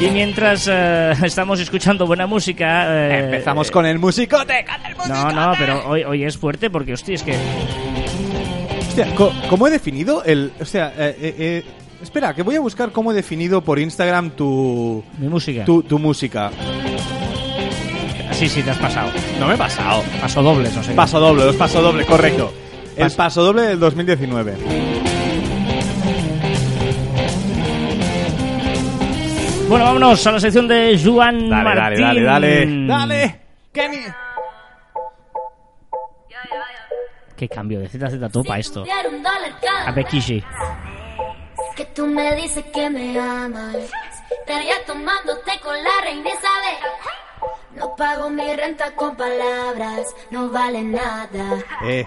Y 0.00 0.10
mientras 0.10 0.68
eh, 0.70 1.12
estamos 1.24 1.60
escuchando 1.60 2.06
buena 2.06 2.26
música... 2.26 2.86
eh, 2.88 3.24
Empezamos 3.26 3.70
con 3.70 3.86
el 3.86 3.98
musicote. 3.98 4.64
con 4.64 4.86
el 4.86 4.96
No, 4.96 5.14
musicote. 5.14 5.34
no, 5.34 5.52
pero 5.58 5.88
hoy, 5.88 6.02
hoy 6.04 6.24
es 6.24 6.36
fuerte 6.36 6.70
porque, 6.70 6.94
hostia, 6.94 7.14
es 7.14 7.22
que... 7.22 7.36
Hostia, 8.88 9.14
co- 9.14 9.32
¿cómo 9.48 9.66
he 9.68 9.70
definido 9.70 10.22
el...? 10.24 10.52
O 10.60 10.64
sea, 10.64 10.88
eh, 10.98 11.16
eh, 11.20 11.34
eh, 11.38 11.64
espera, 12.02 12.34
que 12.34 12.42
voy 12.42 12.56
a 12.56 12.60
buscar 12.60 12.90
cómo 12.92 13.12
he 13.12 13.14
definido 13.14 13.60
por 13.62 13.78
Instagram 13.78 14.30
tu... 14.30 15.02
Mi 15.18 15.28
música. 15.28 15.64
Tu, 15.64 15.82
tu 15.84 15.98
música. 15.98 16.50
Sí, 18.32 18.48
sí, 18.48 18.62
te 18.62 18.70
has 18.70 18.78
pasado. 18.78 19.10
No 19.38 19.46
me 19.46 19.54
he 19.54 19.56
pasado. 19.58 20.02
Paso 20.20 20.42
dobles, 20.42 20.74
no 20.74 20.82
sé. 20.82 20.92
Paso 20.94 21.20
doble, 21.20 21.44
los 21.44 21.56
paso 21.56 21.80
doble, 21.80 22.04
correcto. 22.04 22.52
El 22.96 23.06
Pas- 23.06 23.14
paso 23.16 23.42
doble 23.44 23.62
del 23.62 23.78
2019. 23.78 24.54
Bueno, 29.72 29.86
vámonos 29.86 30.26
a 30.26 30.32
la 30.32 30.38
sección 30.38 30.68
de 30.68 31.00
Juan 31.02 31.48
Dale, 31.48 31.64
dale, 31.64 31.80
Martín. 31.80 32.04
dale, 32.04 32.22
dale. 32.22 32.86
Dale, 32.86 33.40
Kenny. 33.72 34.04
Qué 37.34 37.48
cambio 37.48 37.80
de 37.80 37.88
ZZ 37.88 38.30
Top 38.30 38.50
a 38.50 38.58
esto. 38.58 38.84
A 39.86 39.92
vez 39.92 40.06
Que 41.74 41.84
tú 41.94 42.06
me 42.06 42.36
dices 42.36 42.62
que 42.66 42.90
me 42.90 43.18
amas. 43.18 43.76
Estaría 44.40 44.74
tomándote 44.86 45.52
con 45.62 45.74
la 45.82 46.04
reina 46.04 46.28
Isabel. 46.28 46.76
No 47.76 47.94
pago 47.96 48.28
mi 48.30 48.54
renta 48.54 48.94
con 48.94 49.16
palabras, 49.16 50.06
no 50.30 50.48
vale 50.50 50.82
nada. 50.82 51.56
Eh, 51.84 52.06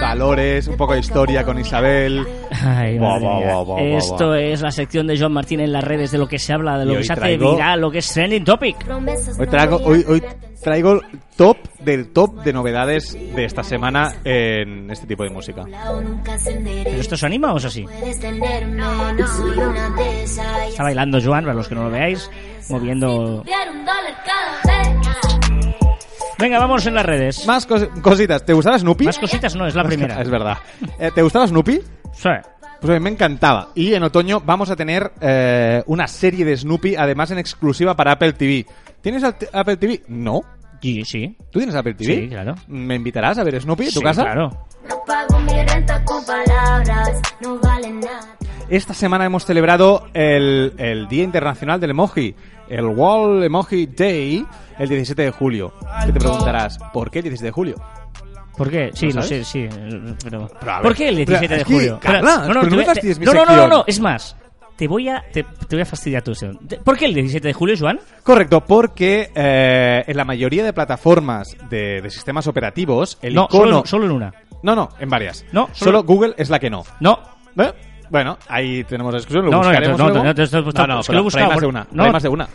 valores, 0.00 0.68
un 0.68 0.76
poco 0.76 0.94
de 0.94 1.00
historia 1.00 1.44
con 1.44 1.58
Isabel. 1.58 2.26
Ay, 2.64 2.98
Buah, 2.98 3.18
buah, 3.18 3.62
buah, 3.64 3.80
Esto 3.82 4.34
es 4.34 4.62
la 4.62 4.70
sección 4.70 5.06
de 5.06 5.18
Joan 5.18 5.32
Martín 5.32 5.60
en 5.60 5.72
las 5.72 5.82
redes, 5.84 6.10
de 6.12 6.18
lo 6.18 6.28
que 6.28 6.38
se 6.38 6.52
habla, 6.52 6.78
de 6.78 6.84
lo 6.86 6.94
Y 6.94 6.96
que 6.98 7.04
se 7.04 7.12
hace 7.12 7.20
traigo- 7.22 7.54
viral, 7.54 7.80
lo 7.80 7.90
que 7.90 7.98
es 7.98 8.12
trending 8.12 8.44
topic. 8.44 8.76
Hoy 9.38 9.46
traigo, 9.48 9.76
hoy, 9.84 10.04
hoy 10.08 10.22
traigo 10.62 11.00
top 11.36 11.56
del 11.80 12.12
top 12.12 12.42
de 12.42 12.52
novedades 12.52 13.12
de 13.34 13.44
esta 13.44 13.62
semana 13.64 14.14
en 14.24 14.90
este 14.90 15.06
tipo 15.06 15.24
de 15.24 15.30
música. 15.30 15.64
¿Pero 15.64 16.96
esto 17.00 17.16
se 17.16 17.26
anima 17.26 17.52
o 17.52 17.56
es 17.58 17.64
así? 17.64 17.82
Puedes 17.82 18.20
tenerme, 18.20 18.76
no 18.76 19.26
soy 19.26 19.58
una 19.58 19.90
de 19.90 20.22
esas. 20.22 20.68
Está 20.68 20.82
bailando 20.84 21.18
Joan, 21.22 21.44
para 21.44 21.54
los 21.54 21.68
que 21.68 21.74
no 21.74 21.84
lo 21.84 21.90
veáis, 21.90 22.30
moviendo... 22.70 23.44
Venga, 26.38 26.58
vamos 26.58 26.84
en 26.86 26.94
las 26.94 27.06
redes. 27.06 27.46
Más 27.46 27.66
cos- 27.68 27.88
cositas. 28.02 28.44
¿Te 28.44 28.52
gustaba 28.52 28.78
Snoopy? 28.78 29.04
Más 29.04 29.18
cositas 29.18 29.54
no, 29.54 29.66
es 29.66 29.74
la 29.74 29.84
primera. 29.84 30.20
Es 30.20 30.28
verdad. 30.28 30.58
Eh, 30.98 31.10
¿Te 31.14 31.22
gustaba 31.22 31.46
Snoopy? 31.46 31.80
Sí. 32.12 32.28
Pues 32.80 32.90
a 32.90 32.94
mí 32.94 33.00
me 33.00 33.10
encantaba. 33.10 33.68
Y 33.74 33.94
en 33.94 34.02
otoño 34.02 34.40
vamos 34.44 34.68
a 34.68 34.76
tener 34.76 35.12
eh, 35.20 35.82
una 35.86 36.06
serie 36.06 36.44
de 36.44 36.56
Snoopy, 36.56 36.96
además 36.96 37.30
en 37.30 37.38
exclusiva 37.38 37.94
para 37.96 38.12
Apple 38.12 38.32
TV. 38.34 38.66
¿Tienes 39.00 39.22
Apple 39.24 39.76
TV? 39.76 40.02
No. 40.08 40.42
Sí, 40.82 41.02
sí. 41.06 41.34
¿Tú 41.50 41.60
tienes 41.60 41.74
Apple 41.74 41.94
TV? 41.94 42.14
Sí, 42.14 42.28
claro. 42.28 42.56
¿Me 42.68 42.96
invitarás 42.96 43.38
a 43.38 43.44
ver 43.44 43.58
Snoopy 43.58 43.84
en 43.86 43.92
tu 43.94 44.00
Sí, 44.00 44.04
casa? 44.04 44.22
Claro. 44.24 44.50
No 44.86 44.96
pago 45.06 45.38
mi 45.40 45.64
renta 45.64 46.04
con 46.04 46.22
palabras, 46.26 47.22
no 47.40 47.58
vale 47.60 47.90
nada. 47.90 48.36
Esta 48.68 48.92
semana 48.92 49.24
hemos 49.24 49.46
celebrado 49.46 50.08
el, 50.12 50.74
el 50.76 51.08
Día 51.08 51.22
Internacional 51.24 51.80
del 51.80 51.90
Emoji, 51.90 52.34
el 52.68 52.84
World 52.84 53.44
Emoji 53.44 53.86
Day, 53.86 54.44
el 54.78 54.88
17 54.88 55.22
de 55.22 55.30
julio. 55.30 55.72
¿Qué 56.04 56.12
te 56.12 56.20
preguntarás? 56.20 56.78
¿Por 56.92 57.10
qué 57.10 57.18
el 57.20 57.24
17 57.24 57.46
de 57.46 57.52
julio? 57.52 57.74
¿Por 58.56 58.70
qué? 58.70 58.90
Sí, 58.94 59.10
¿Lo 59.10 59.22
sé, 59.22 59.44
sí. 59.44 59.66
Pero, 60.22 60.48
Pero 60.60 60.82
¿Por 60.82 60.94
qué 60.94 61.08
el 61.08 61.16
17 61.16 61.48
pero 61.48 61.58
de 61.58 61.64
que, 61.64 61.74
julio? 61.74 61.98
Pero 62.00 62.14
no 62.14 62.20
te 62.20 62.48
no, 62.48 62.54
no, 62.54 63.44
no, 63.44 63.56
no, 63.56 63.68
no, 63.68 63.84
es 63.86 63.98
más. 64.00 64.36
Te 64.76 64.88
voy 64.88 65.08
a, 65.08 65.24
te, 65.32 65.44
te 65.44 65.76
voy 65.76 65.82
a 65.82 65.86
fastidiar 65.86 66.22
tu 66.22 66.34
sección. 66.34 66.58
¿Por 66.84 66.96
qué 66.96 67.06
el 67.06 67.14
17 67.14 67.46
de 67.48 67.54
julio, 67.54 67.76
Joan? 67.78 68.00
Correcto, 68.24 68.60
porque 68.64 69.30
eh, 69.34 70.02
en 70.06 70.16
la 70.16 70.24
mayoría 70.24 70.64
de 70.64 70.72
plataformas 70.72 71.56
de, 71.70 72.00
de 72.02 72.10
sistemas 72.10 72.46
operativos, 72.48 73.18
el 73.22 73.34
no, 73.34 73.44
icono... 73.44 73.64
solo, 73.64 73.78
en- 73.80 73.86
solo 73.86 74.04
en 74.06 74.10
una. 74.12 74.34
No, 74.64 74.74
no, 74.74 74.88
en 74.98 75.08
varias. 75.08 75.44
No, 75.52 75.68
solo... 75.72 75.98
solo- 75.98 76.02
Google 76.04 76.34
es 76.38 76.50
la 76.50 76.58
que 76.58 76.70
no. 76.70 76.82
No, 77.00 77.18
¿Eh? 77.56 77.72
Bueno, 78.10 78.36
ahí 78.48 78.82
tenemos 78.84 79.12
la 79.12 79.18
discusión, 79.18 79.44
lo 79.44 79.50
No, 79.50 79.56
no, 79.58 79.62
buscaremos 79.68 79.98
no, 79.98 80.04
no, 80.04 80.10
luego. 80.10 80.24
no, 80.24 80.32
no, 80.32 80.34
no, 80.34 80.34
no, 80.34 80.34
no, 80.34 80.42
es 80.44 80.50
que 80.50 80.56
pero- 80.56 80.86
lo 80.94 81.00
he 81.00 81.04
pero 81.06 81.18
hay 81.18 81.24
buscado 81.24 81.46
más 81.48 81.56
de 81.56 81.60
por- 81.62 81.68
una. 81.68 81.80
no. 81.80 81.86
pero 81.92 82.04
hay 82.04 82.12
más 82.12 82.22
de 82.22 82.28
una. 82.28 82.48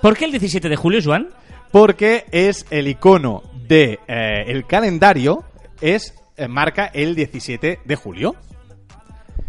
¿Por 0.00 0.16
qué 0.16 0.24
el 0.24 0.30
17 0.30 0.68
de 0.68 0.76
julio, 0.76 1.00
Joan? 1.02 1.28
Porque 1.70 2.24
es 2.32 2.66
el 2.70 2.88
icono 2.88 3.42
de 3.68 4.00
eh, 4.08 4.44
el 4.48 4.66
calendario 4.66 5.44
es 5.80 6.14
eh, 6.36 6.48
marca 6.48 6.86
el 6.86 7.14
17 7.14 7.80
de 7.84 7.96
julio. 7.96 8.34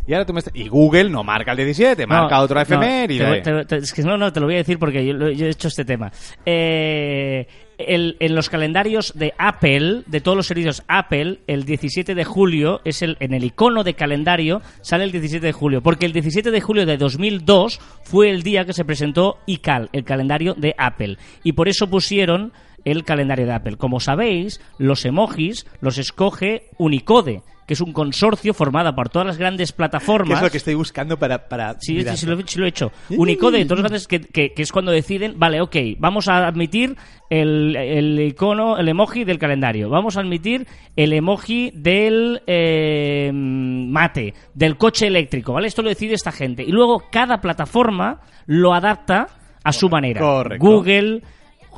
Y 0.07 0.13
ahora 0.13 0.25
tú 0.25 0.33
me 0.33 0.39
estás- 0.39 0.55
y 0.55 0.67
Google 0.67 1.09
no 1.09 1.23
marca 1.23 1.51
el 1.51 1.57
17, 1.57 2.07
marca 2.07 2.35
No, 2.37 2.41
otro 2.43 2.55
no, 2.55 2.61
efeméride. 2.61 3.41
te- 3.65 3.77
es 3.77 3.93
que 3.93 4.01
no, 4.01 4.17
no, 4.17 4.33
te 4.33 4.39
lo 4.39 4.47
voy 4.47 4.55
a 4.55 4.59
decir 4.59 4.79
porque 4.79 5.05
yo, 5.05 5.29
yo 5.29 5.45
he 5.45 5.49
hecho 5.49 5.67
este 5.67 5.85
tema. 5.85 6.11
Eh, 6.45 7.47
el- 7.77 8.17
en 8.19 8.35
los 8.35 8.49
calendarios 8.49 9.13
de 9.15 9.33
Apple, 9.37 10.03
de 10.07 10.21
todos 10.21 10.35
los 10.37 10.47
servicios 10.47 10.83
Apple, 10.87 11.39
el 11.47 11.65
17 11.65 12.13
de 12.15 12.23
julio 12.25 12.81
es 12.85 13.01
el 13.01 13.17
en 13.19 13.33
el 13.33 13.43
icono 13.43 13.83
de 13.83 13.93
calendario 13.95 14.61
sale 14.81 15.03
el 15.03 15.11
17 15.11 15.45
de 15.45 15.53
julio, 15.53 15.81
porque 15.81 16.05
el 16.05 16.13
17 16.13 16.51
de 16.51 16.61
julio 16.61 16.85
de 16.85 16.97
2002 16.97 17.79
fue 18.03 18.29
el 18.29 18.43
día 18.43 18.65
que 18.65 18.73
se 18.73 18.85
presentó 18.85 19.37
iCal, 19.47 19.89
el 19.93 20.03
calendario 20.03 20.53
de 20.55 20.75
Apple, 20.77 21.17
y 21.43 21.53
por 21.53 21.67
eso 21.69 21.89
pusieron 21.89 22.51
el 22.85 23.03
calendario 23.03 23.45
de 23.45 23.53
Apple. 23.53 23.77
Como 23.77 23.99
sabéis, 23.99 24.59
los 24.77 25.05
emojis 25.05 25.65
los 25.81 25.97
escoge 25.99 26.63
Unicode, 26.77 27.41
que 27.71 27.75
es 27.75 27.79
un 27.79 27.93
consorcio 27.93 28.53
formado 28.53 28.93
por 28.93 29.07
todas 29.07 29.25
las 29.25 29.37
grandes 29.37 29.71
¿Qué 29.71 29.77
plataformas. 29.77 30.39
es 30.39 30.43
lo 30.43 30.51
que 30.51 30.57
estoy 30.57 30.73
buscando 30.73 31.17
para... 31.17 31.47
para 31.47 31.75
Sí, 31.79 32.03
sí, 32.03 32.17
sí, 32.17 32.25
lo, 32.25 32.37
sí 32.45 32.59
lo 32.59 32.65
he 32.65 32.67
hecho. 32.67 32.91
Unicode, 33.11 33.63
todos 33.63 33.79
los 33.79 33.83
grandes 33.83 34.07
que, 34.09 34.19
que- 34.19 34.51
que 34.53 34.61
es 34.61 34.73
cuando 34.73 34.91
deciden, 34.91 35.35
vale, 35.39 35.61
ok, 35.61 35.77
vamos 35.97 36.27
a 36.27 36.45
admitir 36.47 36.97
el, 37.29 37.77
el 37.77 38.19
icono, 38.19 38.77
el 38.77 38.89
emoji 38.89 39.23
del 39.23 39.39
calendario, 39.39 39.89
vamos 39.89 40.17
a 40.17 40.19
admitir 40.19 40.67
el 40.97 41.13
emoji 41.13 41.71
del 41.73 42.41
eh, 42.45 43.31
mate, 43.33 44.33
del 44.53 44.75
coche 44.75 45.07
eléctrico, 45.07 45.53
¿vale? 45.53 45.67
Esto 45.67 45.81
lo 45.81 45.87
decide 45.87 46.13
esta 46.15 46.33
gente. 46.33 46.63
Y 46.63 46.73
luego 46.73 47.03
cada 47.09 47.39
plataforma 47.39 48.19
lo 48.47 48.73
adapta 48.73 49.27
a 49.63 49.71
su 49.71 49.87
manera. 49.87 50.19
correcto. 50.19 50.65
Google, 50.65 51.21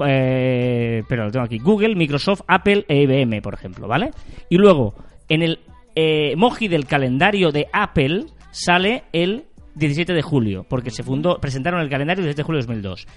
eh, 0.03 1.03
pero 1.07 1.25
lo 1.25 1.31
tengo 1.31 1.45
aquí, 1.45 1.59
Google, 1.59 1.93
Microsoft, 1.93 2.41
Apple 2.47 2.83
e 2.87 3.03
IBM, 3.03 3.41
por 3.43 3.53
ejemplo, 3.53 3.87
¿vale? 3.87 4.09
Y 4.49 4.57
luego, 4.57 4.95
en 5.29 5.43
el 5.43 5.59
eh, 5.95 6.31
emoji 6.31 6.67
del 6.67 6.85
calendario 6.85 7.51
de 7.51 7.67
Apple 7.71 8.25
sale 8.51 9.03
el 9.11 9.45
17 9.75 10.13
de 10.13 10.21
julio, 10.21 10.65
porque 10.67 10.91
se 10.91 11.03
fundó, 11.03 11.39
presentaron 11.39 11.81
el 11.81 11.89
calendario 11.89 12.21
el 12.21 12.27
17 12.27 12.41
de 12.41 12.45
julio 12.45 12.61
de 12.61 12.67
2002. 12.67 13.07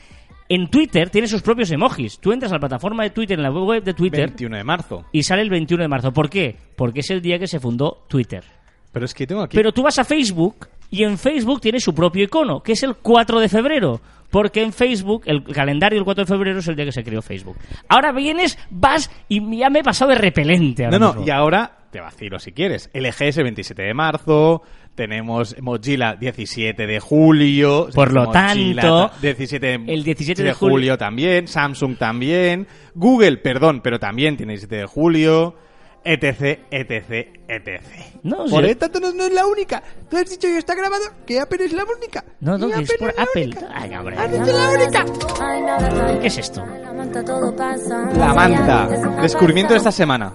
En 0.48 0.68
Twitter 0.68 1.10
tiene 1.10 1.26
sus 1.26 1.42
propios 1.42 1.70
emojis. 1.72 2.18
Tú 2.20 2.32
entras 2.32 2.52
a 2.52 2.56
la 2.56 2.60
plataforma 2.60 3.02
de 3.02 3.10
Twitter, 3.10 3.38
en 3.38 3.42
la 3.42 3.50
web 3.50 3.82
de 3.82 3.94
Twitter, 3.94 4.28
21 4.28 4.56
de 4.56 4.64
marzo. 4.64 5.04
y 5.12 5.22
sale 5.22 5.42
el 5.42 5.50
21 5.50 5.82
de 5.82 5.88
marzo. 5.88 6.12
¿Por 6.12 6.30
qué? 6.30 6.56
Porque 6.76 7.00
es 7.00 7.10
el 7.10 7.20
día 7.20 7.38
que 7.38 7.48
se 7.48 7.58
fundó 7.58 8.04
Twitter. 8.08 8.44
Pero 8.92 9.04
es 9.04 9.12
que 9.12 9.26
tengo 9.26 9.42
aquí... 9.42 9.56
Pero 9.56 9.72
tú 9.72 9.82
vas 9.82 9.98
a 9.98 10.04
Facebook 10.04 10.68
y 10.90 11.02
en 11.02 11.18
Facebook 11.18 11.60
tiene 11.60 11.80
su 11.80 11.94
propio 11.94 12.24
icono, 12.24 12.62
que 12.62 12.72
es 12.72 12.82
el 12.82 12.94
4 12.94 13.40
de 13.40 13.48
febrero. 13.48 14.00
Porque 14.30 14.62
en 14.62 14.72
Facebook, 14.72 15.22
el 15.26 15.42
calendario 15.44 15.98
del 15.98 16.04
4 16.04 16.24
de 16.24 16.28
febrero 16.28 16.58
es 16.60 16.68
el 16.68 16.76
día 16.76 16.84
que 16.84 16.92
se 16.92 17.04
creó 17.04 17.22
Facebook. 17.22 17.56
Ahora 17.88 18.12
vienes, 18.12 18.58
vas 18.70 19.10
y 19.28 19.58
ya 19.58 19.68
me 19.68 19.80
he 19.80 19.82
pasado 19.82 20.10
de 20.10 20.18
repelente. 20.18 20.84
ahora 20.84 20.98
No, 20.98 21.14
no, 21.14 21.26
y 21.26 21.30
ahora 21.30 21.85
te 21.96 22.02
vacilo 22.02 22.38
si 22.38 22.52
quieres. 22.52 22.90
LG 22.92 23.22
es 23.22 23.36
el 23.38 23.44
27 23.44 23.82
de 23.82 23.94
marzo, 23.94 24.60
tenemos 24.94 25.56
Mozilla 25.62 26.14
17 26.14 26.86
de 26.86 27.00
julio. 27.00 27.88
Por 27.94 28.12
lo 28.12 28.24
Mozilla 28.26 28.82
tanto, 28.82 29.08
ta- 29.08 29.14
17 29.22 29.74
el 29.86 30.04
17 30.04 30.42
de 30.42 30.48
de 30.48 30.54
julio- 30.54 30.74
julio 30.74 30.98
también, 30.98 31.48
Samsung 31.48 31.96
también, 31.96 32.66
Google, 32.94 33.38
perdón, 33.38 33.80
pero 33.82 33.98
también 33.98 34.36
tiene 34.36 34.52
17 34.52 34.76
de 34.76 34.84
julio, 34.86 35.54
etc, 36.04 36.60
etc, 36.70 37.28
etc. 37.48 37.82
No, 38.22 38.44
por 38.44 38.66
sí. 38.66 38.74
tanto 38.74 39.00
no, 39.00 39.10
no 39.12 39.24
es 39.24 39.32
la 39.32 39.46
única. 39.46 39.82
Tú 40.10 40.18
has 40.18 40.28
dicho 40.28 40.46
y 40.48 40.52
está 40.52 40.74
grabado 40.74 41.02
que 41.26 41.40
Apple 41.40 41.64
es 41.64 41.72
la 41.72 41.84
única. 41.84 42.24
No, 42.40 42.58
no, 42.58 42.68
que 42.68 42.82
es 42.82 42.92
por 42.98 43.14
la 43.16 43.22
Apple. 43.22 43.44
única. 43.46 43.68
Ay, 43.72 43.94
hombre. 43.94 44.16
Has 44.18 44.30
dicho 44.32 44.52
la 44.52 44.70
única. 44.70 46.20
¿Qué 46.20 46.26
es 46.26 46.38
esto? 46.38 46.62
La 48.18 48.34
manta. 48.34 48.86
Descubrimiento 49.22 49.72
de 49.72 49.78
esta 49.78 49.90
semana. 49.92 50.32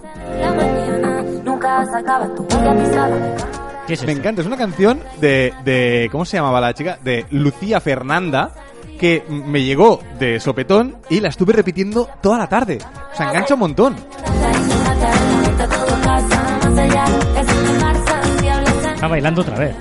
¿Qué 3.87 3.93
es 3.93 4.05
Me 4.05 4.11
encanta, 4.11 4.41
es 4.41 4.47
una 4.47 4.57
canción 4.57 5.01
de, 5.19 5.53
de. 5.63 6.09
¿Cómo 6.11 6.25
se 6.25 6.37
llamaba 6.37 6.59
la 6.61 6.73
chica? 6.73 6.97
De 7.03 7.25
Lucía 7.31 7.79
Fernanda, 7.79 8.51
que 8.99 9.23
me 9.29 9.63
llegó 9.63 10.01
de 10.19 10.39
sopetón 10.39 10.97
y 11.09 11.19
la 11.19 11.29
estuve 11.29 11.53
repitiendo 11.53 12.09
toda 12.21 12.37
la 12.37 12.47
tarde. 12.47 12.79
O 13.13 13.15
sea, 13.15 13.29
engancha 13.29 13.53
un 13.53 13.59
montón. 13.59 13.95
Está 18.93 19.07
bailando 19.07 19.41
otra 19.41 19.57
vez. 19.57 19.75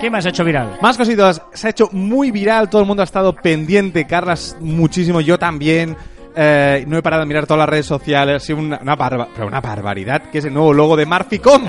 ¿Qué 0.00 0.10
más 0.10 0.26
ha 0.26 0.28
hecho 0.28 0.44
viral? 0.44 0.78
Más 0.82 0.96
cositas, 0.96 1.42
se 1.52 1.66
ha 1.66 1.70
hecho 1.70 1.88
muy 1.92 2.30
viral, 2.30 2.68
todo 2.68 2.82
el 2.82 2.86
mundo 2.86 3.02
ha 3.02 3.04
estado 3.04 3.34
pendiente, 3.34 4.06
Carlas 4.06 4.56
muchísimo, 4.60 5.20
yo 5.20 5.38
también. 5.38 5.96
Eh, 6.36 6.84
no 6.88 6.98
he 6.98 7.02
parado 7.02 7.22
de 7.22 7.26
mirar 7.26 7.46
todas 7.46 7.60
las 7.60 7.68
redes 7.68 7.86
sociales, 7.86 8.36
ha 8.42 8.44
sido 8.44 8.58
una, 8.58 8.78
una, 8.82 8.96
barba- 8.96 9.28
pero 9.34 9.46
una 9.46 9.60
barbaridad, 9.60 10.22
que 10.30 10.38
es 10.38 10.44
el 10.44 10.52
nuevo 10.54 10.72
logo 10.72 10.96
de 10.96 11.06
Marficom. 11.06 11.64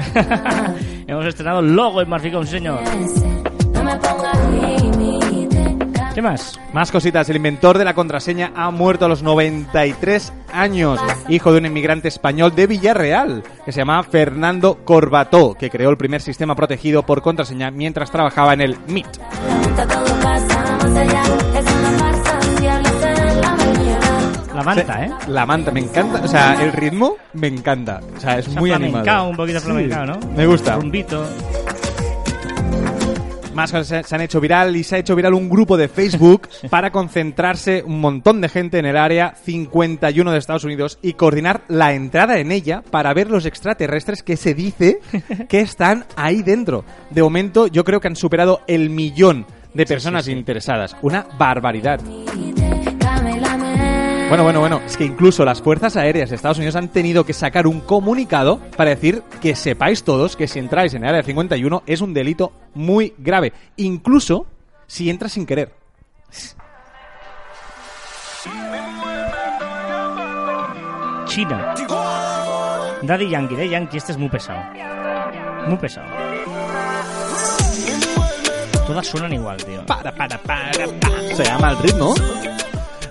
Hemos 1.07 1.25
estrenado 1.27 1.59
el 1.59 1.75
logo 1.75 2.01
en 2.01 2.09
Marficom, 2.09 2.45
señor. 2.45 2.79
¿Qué 6.15 6.21
más? 6.21 6.57
Más 6.73 6.91
cositas, 6.91 7.29
el 7.29 7.35
inventor 7.35 7.77
de 7.77 7.83
la 7.83 7.93
contraseña 7.93 8.53
ha 8.55 8.71
muerto 8.71 9.05
a 9.05 9.09
los 9.09 9.21
93 9.21 10.31
años, 10.53 10.97
hijo 11.27 11.51
de 11.51 11.59
un 11.59 11.65
inmigrante 11.65 12.07
español 12.07 12.55
de 12.55 12.67
Villarreal, 12.67 13.43
que 13.65 13.71
se 13.73 13.81
llamaba 13.81 14.01
Fernando 14.03 14.79
Corbató, 14.85 15.55
que 15.55 15.69
creó 15.69 15.89
el 15.89 15.97
primer 15.97 16.21
sistema 16.21 16.55
protegido 16.55 17.03
por 17.05 17.21
contraseña 17.21 17.69
mientras 17.69 18.11
trabajaba 18.11 18.53
en 18.53 18.61
el 18.61 18.77
MIT. 18.87 19.07
La 24.55 24.63
manta, 24.63 25.05
¿eh? 25.05 25.11
La 25.27 25.45
manta, 25.45 25.71
me 25.71 25.79
encanta, 25.81 26.21
o 26.23 26.27
sea, 26.27 26.61
el 26.63 26.71
ritmo 26.71 27.15
me 27.33 27.47
encanta, 27.47 27.99
o 28.17 28.19
sea, 28.19 28.39
es 28.39 28.45
Se 28.45 28.51
ha 28.57 28.59
muy 28.59 28.71
animado. 28.71 29.29
un 29.29 29.35
poquito 29.35 29.59
Sí, 29.59 29.65
flamencao, 29.65 30.05
¿no? 30.05 30.19
Me 30.35 30.45
gusta. 30.47 30.75
Rumbito. 30.75 31.25
Más 33.53 33.71
cosas 33.71 33.87
se- 33.87 34.03
se 34.03 34.15
han 34.15 34.19
hecho 34.21 34.41
viral 34.41 34.75
y 34.75 34.83
se 34.83 34.95
ha 34.97 34.99
hecho 34.99 35.15
viral 35.15 35.33
un 35.33 35.49
grupo 35.49 35.77
de 35.77 35.87
Facebook 35.87 36.49
para 36.69 36.91
concentrarse 36.91 37.83
un 37.85 38.01
montón 38.01 38.41
de 38.41 38.49
gente 38.49 38.79
en 38.79 38.85
el 38.85 38.97
área 38.97 39.33
51 39.43 40.31
de 40.33 40.37
Estados 40.37 40.65
Unidos 40.65 40.99
y 41.01 41.13
coordinar 41.13 41.61
la 41.69 41.93
entrada 41.93 42.37
en 42.39 42.51
ella 42.51 42.83
para 42.91 43.13
ver 43.13 43.29
los 43.29 43.45
extraterrestres 43.45 44.23
que 44.23 44.35
se 44.35 44.53
dice 44.53 44.99
que 45.47 45.61
están 45.61 46.03
ahí 46.17 46.43
dentro. 46.43 46.83
De 47.11 47.23
momento 47.23 47.67
yo 47.67 47.85
creo 47.85 48.01
que 48.01 48.09
han 48.09 48.17
superado 48.17 48.61
el 48.67 48.89
millón 48.89 49.45
de 49.73 49.85
personas 49.85 50.27
interesadas. 50.27 50.95
Una 51.01 51.25
barbaridad. 51.37 52.01
Bueno, 54.27 54.43
bueno, 54.43 54.59
bueno, 54.59 54.81
es 54.83 54.97
que 54.97 55.05
incluso 55.05 55.45
las 55.45 55.61
fuerzas 55.61 55.95
aéreas 55.95 56.29
de 56.29 56.35
Estados 56.35 56.57
Unidos 56.57 56.75
han 56.75 56.89
tenido 56.89 57.25
que 57.25 57.33
sacar 57.33 57.67
un 57.67 57.79
comunicado 57.79 58.59
para 58.75 58.89
decir 58.89 59.21
que 59.39 59.55
sepáis 59.55 60.03
todos 60.03 60.35
que 60.35 60.47
si 60.47 60.57
entráis 60.57 60.95
en 60.95 61.03
el 61.03 61.09
área 61.09 61.23
51 61.23 61.83
es 61.85 62.01
un 62.01 62.13
delito 62.13 62.51
muy 62.73 63.13
grave, 63.19 63.53
incluso 63.77 64.47
si 64.87 65.11
entras 65.11 65.33
sin 65.33 65.45
querer. 65.45 65.73
China. 71.25 71.75
Daddy 73.03 73.29
Yankee, 73.29 73.55
Daddy 73.55 73.69
Yankee, 73.69 73.97
este 73.97 74.11
es 74.11 74.17
muy 74.17 74.29
pesado. 74.29 74.61
Muy 75.67 75.77
pesado. 75.77 76.07
Todas 78.87 79.07
suenan 79.07 79.33
igual, 79.33 79.57
tío. 79.57 79.85
Para, 79.85 80.13
para, 80.15 80.37
para, 80.39 80.87
pa. 80.99 81.35
Se 81.35 81.43
llama 81.43 81.71
el 81.71 81.77
ritmo. 81.79 82.13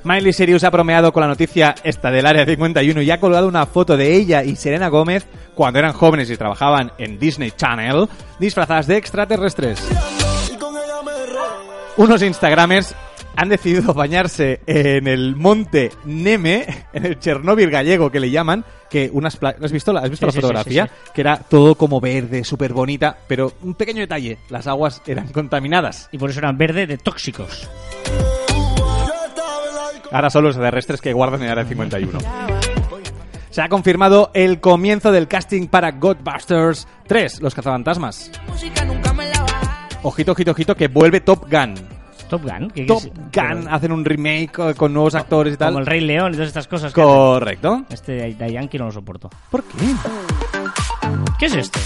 Miley 0.05 0.33
Cyrus 0.35 0.65
ha 0.65 0.71
bromeado 0.71 1.13
con 1.13 1.23
la 1.23 1.29
noticia 1.29 1.75
esta 1.83 2.11
del 2.11 2.27
Área 2.27 2.45
51 2.45 3.01
y 3.01 3.11
ha 3.11 3.19
colgado 3.19 3.49
una 3.49 3.65
foto 3.65 3.97
de 3.97 4.15
ella 4.15 4.45
y 4.45 4.55
Serena 4.57 4.89
Gómez 4.89 5.27
cuando 5.55 5.79
eran 5.79 5.95
jóvenes 5.95 6.29
y 6.31 6.37
trabajaban 6.37 6.93
en 6.99 7.19
Disney 7.19 7.53
Channel 7.53 8.07
disfrazadas 8.39 8.87
de 8.87 8.99
extraterrestres. 8.99 9.83
Unos 11.97 12.23
Instagramers 12.23 12.95
han 13.37 13.49
decidido 13.49 13.95
bañarse 13.95 14.61
en 14.67 15.07
el 15.07 15.37
monte 15.37 15.91
Neme, 16.05 16.67
en 16.93 17.07
el 17.07 17.19
Chernóbil 17.19 17.71
gallego 17.71 18.11
que 18.11 18.21
le 18.21 18.31
llaman, 18.31 18.65
que 18.91 19.09
unas 19.13 19.39
¿Has 19.43 19.73
visto 19.73 19.93
la, 19.93 20.01
has 20.01 20.11
visto 20.11 20.27
Sí, 20.27 20.27
la 20.27 20.33
sí, 20.33 20.41
fotografía? 20.41 20.87
sí, 20.87 21.11
Que 21.15 21.21
era 21.23 21.39
todo 21.39 21.77
como 21.77 22.01
verde, 22.01 22.45
súper 22.45 22.75
bonita, 22.75 23.17
pero 23.27 23.53
un 23.63 23.75
pequeño 23.75 24.01
detalle, 24.03 24.39
las 24.51 24.67
aguas 24.67 25.01
eran 25.07 25.29
contaminadas. 25.29 26.09
Y 26.13 26.19
por 26.19 26.29
eso 26.31 26.41
eran 26.41 26.59
verde 26.59 26.87
de 26.87 26.99
tóxicos. 26.99 27.69
Ahora 30.15 30.31
son 30.31 30.45
los 30.45 30.57
terrestres 30.57 31.01
que 31.01 31.13
guardan 31.13 31.43
en 31.43 31.49
Área 31.51 31.65
51. 31.65 32.21
Se 33.51 33.61
ha 33.61 33.69
confirmado 33.69 34.31
el 34.33 34.61
comienzo 34.61 35.11
del 35.11 35.27
casting 35.27 35.67
para 35.67 35.91
Godbusters 35.91 36.87
3, 37.09 37.41
Los 37.43 37.53
cazafantasmas. 37.53 38.31
Ojito, 40.05 40.31
ojito, 40.33 40.53
ojito, 40.53 40.77
que 40.77 40.87
vuelve 40.87 41.21
Top 41.21 41.51
Gun. 41.51 41.75
Top 42.29 42.43
Gun. 42.43 42.71
que- 42.71 42.85
Top 42.85 43.03
Gun, 43.03 43.13
pero- 43.33 43.71
hacen 43.75 43.91
un 43.91 44.05
remake 44.05 44.53
eh, 44.71 44.75
con 44.77 44.93
nuevos 44.95 45.17
actores 45.17 45.55
y 45.55 45.57
tal. 45.57 45.71
Como 45.71 45.81
el 45.81 45.87
Rey 45.87 46.01
León 46.01 46.31
y 46.31 46.35
todas 46.37 46.47
estas 46.49 46.69
cosas. 46.69 46.93
que. 46.93 47.01
Correcto. 47.03 47.83
Este 47.91 48.13
de 48.35 48.53
Yankee 48.53 48.79
no 48.79 48.85
lo 48.87 48.93
soporto. 48.93 49.29
¿Por 49.51 49.65
qué? 49.65 49.85
¿Qué 51.41 51.47
es 51.47 51.55
esto? 51.57 51.81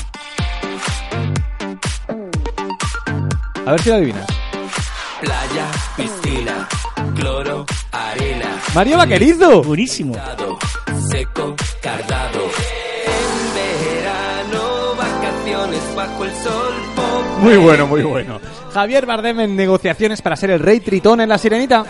A 3.64 3.70
ver 3.70 3.80
si 3.80 3.88
lo 3.88 3.94
adivinas. 3.96 4.26
Playa, 5.20 5.66
piscina, 5.96 6.68
cloro, 7.16 7.66
arena, 7.90 8.60
Mario 8.74 8.98
Vaquerizo. 8.98 9.62
Buenísimo. 9.64 10.14
dado, 10.14 10.58
seco, 11.10 11.56
cardado. 11.82 12.44
En 13.04 13.54
verano, 13.54 14.94
vacaciones 14.96 15.96
bajo 15.96 16.24
el 16.24 16.32
sol. 16.34 16.74
Muy 17.40 17.56
bueno, 17.56 17.86
muy 17.86 18.02
bueno. 18.02 18.40
Javier 18.72 19.06
Bardem 19.06 19.40
en 19.40 19.56
negociaciones 19.56 20.22
para 20.22 20.36
ser 20.36 20.50
el 20.50 20.60
rey 20.60 20.80
Tritón 20.80 21.20
en 21.20 21.28
La 21.28 21.38
Sirenita. 21.38 21.84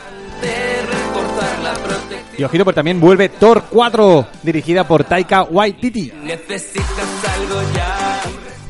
Y 2.39 2.45
ojito, 2.45 2.65
pues 2.65 2.77
también 2.77 3.01
vuelve 3.01 3.29
Thor 3.31 3.65
4, 3.69 4.29
dirigida 4.43 4.87
por 4.87 5.05
Taika 5.05 5.43
Waititi. 5.43 6.13
Necesitas 6.23 7.25
algo 7.35 7.61
ya. 7.75 8.21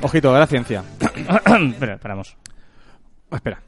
Ojito, 0.01 0.35
a 0.35 0.39
la 0.39 0.47
ciencia. 0.47 0.83
Espera, 1.71 1.99
paramos. 1.99 2.35
Espera. 3.31 3.68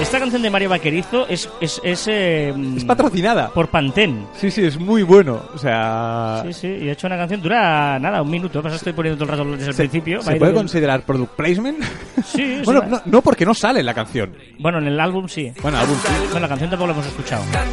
Esta 0.00 0.18
canción 0.18 0.40
de 0.42 0.50
Mario 0.50 0.70
Vaquerizo 0.70 1.26
es, 1.28 1.48
es, 1.60 1.80
es, 1.84 2.08
eh, 2.08 2.54
Es 2.76 2.84
patrocinada. 2.84 3.50
por 3.50 3.68
Pantene. 3.68 4.24
Sí, 4.36 4.50
sí, 4.50 4.64
es 4.64 4.78
muy 4.78 5.02
bueno. 5.02 5.42
O 5.54 5.58
sea, 5.58 6.42
Sí, 6.46 6.52
sí, 6.52 6.66
y 6.68 6.88
he 6.88 6.92
hecho 6.92 7.06
una 7.06 7.16
canción, 7.16 7.40
dura 7.42 7.98
nada, 7.98 8.22
un 8.22 8.30
minuto, 8.30 8.62
pasa 8.62 8.76
estoy 8.76 8.92
poniendo 8.94 9.18
todo 9.24 9.32
el 9.32 9.38
rato 9.38 9.50
desde 9.56 9.68
el 9.68 9.74
¿se, 9.74 9.82
principio. 9.82 10.22
¿se 10.22 10.36
puede 10.36 10.54
considerar 10.54 11.02
product 11.02 11.34
placement? 11.36 11.78
Sí, 12.24 12.60
bueno, 12.64 12.82
no, 12.86 13.00
no 13.06 13.22
porque 13.22 13.46
no 13.46 13.54
sale 13.54 13.80
en 13.80 13.86
la 13.86 13.94
canción. 13.94 14.34
Bueno, 14.58 14.78
en 14.78 14.86
el 14.88 15.00
álbum 15.00 15.26
sí. 15.28 15.52
Bueno, 15.62 15.78
algún 15.78 15.96
sí. 15.96 16.08
Bueno, 16.24 16.40
la 16.40 16.48
canción 16.48 16.70
tampoco 16.70 16.88
la 16.88 16.92
hemos 16.94 17.06
escuchado. 17.06 17.42
Ah, 17.54 17.64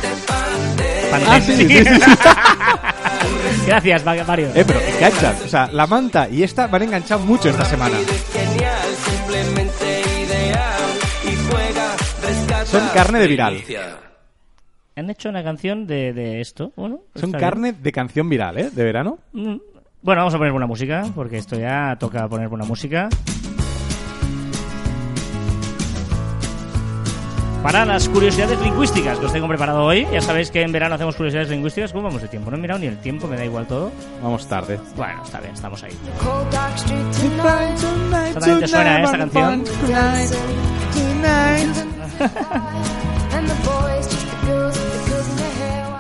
Pantene, 1.12 1.42
sí, 1.42 1.56
sí, 1.56 1.84
sí. 1.84 2.02
Gracias, 3.68 4.06
Mario. 4.06 4.48
Eh, 4.56 4.64
pero 4.66 4.80
enganchan. 4.80 5.36
O 5.46 5.48
sea, 5.48 5.70
la 5.72 5.86
manta 5.88 6.30
y 6.30 6.44
esta 6.44 6.68
van 6.68 6.82
a 6.82 6.86
enganchar 6.86 7.20
mucho 7.20 7.50
esta 7.50 7.66
semana. 7.66 7.98
Son 12.72 12.88
carne 12.94 13.20
de 13.20 13.28
viral. 13.28 13.64
Han 14.96 15.10
hecho 15.10 15.30
una 15.30 15.44
canción 15.44 15.86
de, 15.88 16.12
de 16.14 16.42
esto. 16.42 16.74
Bueno, 16.76 17.02
Son 17.16 17.32
carne 17.32 17.74
de 17.74 17.92
canción 17.92 18.28
viral, 18.30 18.58
¿eh? 18.58 18.70
De 18.72 18.84
verano. 18.84 19.20
Mm, 19.34 19.56
Bueno, 20.02 20.22
vamos 20.22 20.34
a 20.34 20.38
poner 20.38 20.52
buena 20.52 20.68
música, 20.68 21.06
porque 21.16 21.38
esto 21.38 21.58
ya 21.58 21.96
toca 22.00 22.28
poner 22.28 22.48
buena 22.50 22.66
música. 22.66 23.10
Para 27.64 27.86
las 27.86 28.08
curiosidades 28.08 28.60
lingüísticas 28.62 29.20
que 29.20 29.26
os 29.26 29.34
tengo 29.34 29.48
preparado 29.48 29.84
hoy. 29.84 30.08
Ya 30.12 30.22
sabéis 30.22 30.52
que 30.52 30.62
en 30.62 30.72
verano 30.72 30.96
hacemos 30.96 31.16
curiosidades 31.16 31.50
lingüísticas. 31.50 31.92
¿Cómo 31.92 32.06
vamos 32.06 32.22
de 32.22 32.28
tiempo? 32.28 32.50
No 32.50 32.58
he 32.58 32.60
mirado 32.60 32.80
ni 32.80 32.88
el 32.88 32.98
tiempo, 33.00 33.28
me 33.28 33.36
da 33.36 33.44
igual 33.44 33.68
todo. 33.68 33.92
Vamos 34.22 34.48
tarde. 34.48 34.80
Bueno, 34.96 35.22
está 35.24 35.40
bien, 35.42 35.54
estamos 35.54 35.84
ahí. 35.84 35.92
Suena 38.68 39.04
esta 39.04 39.18
canción. 39.18 39.64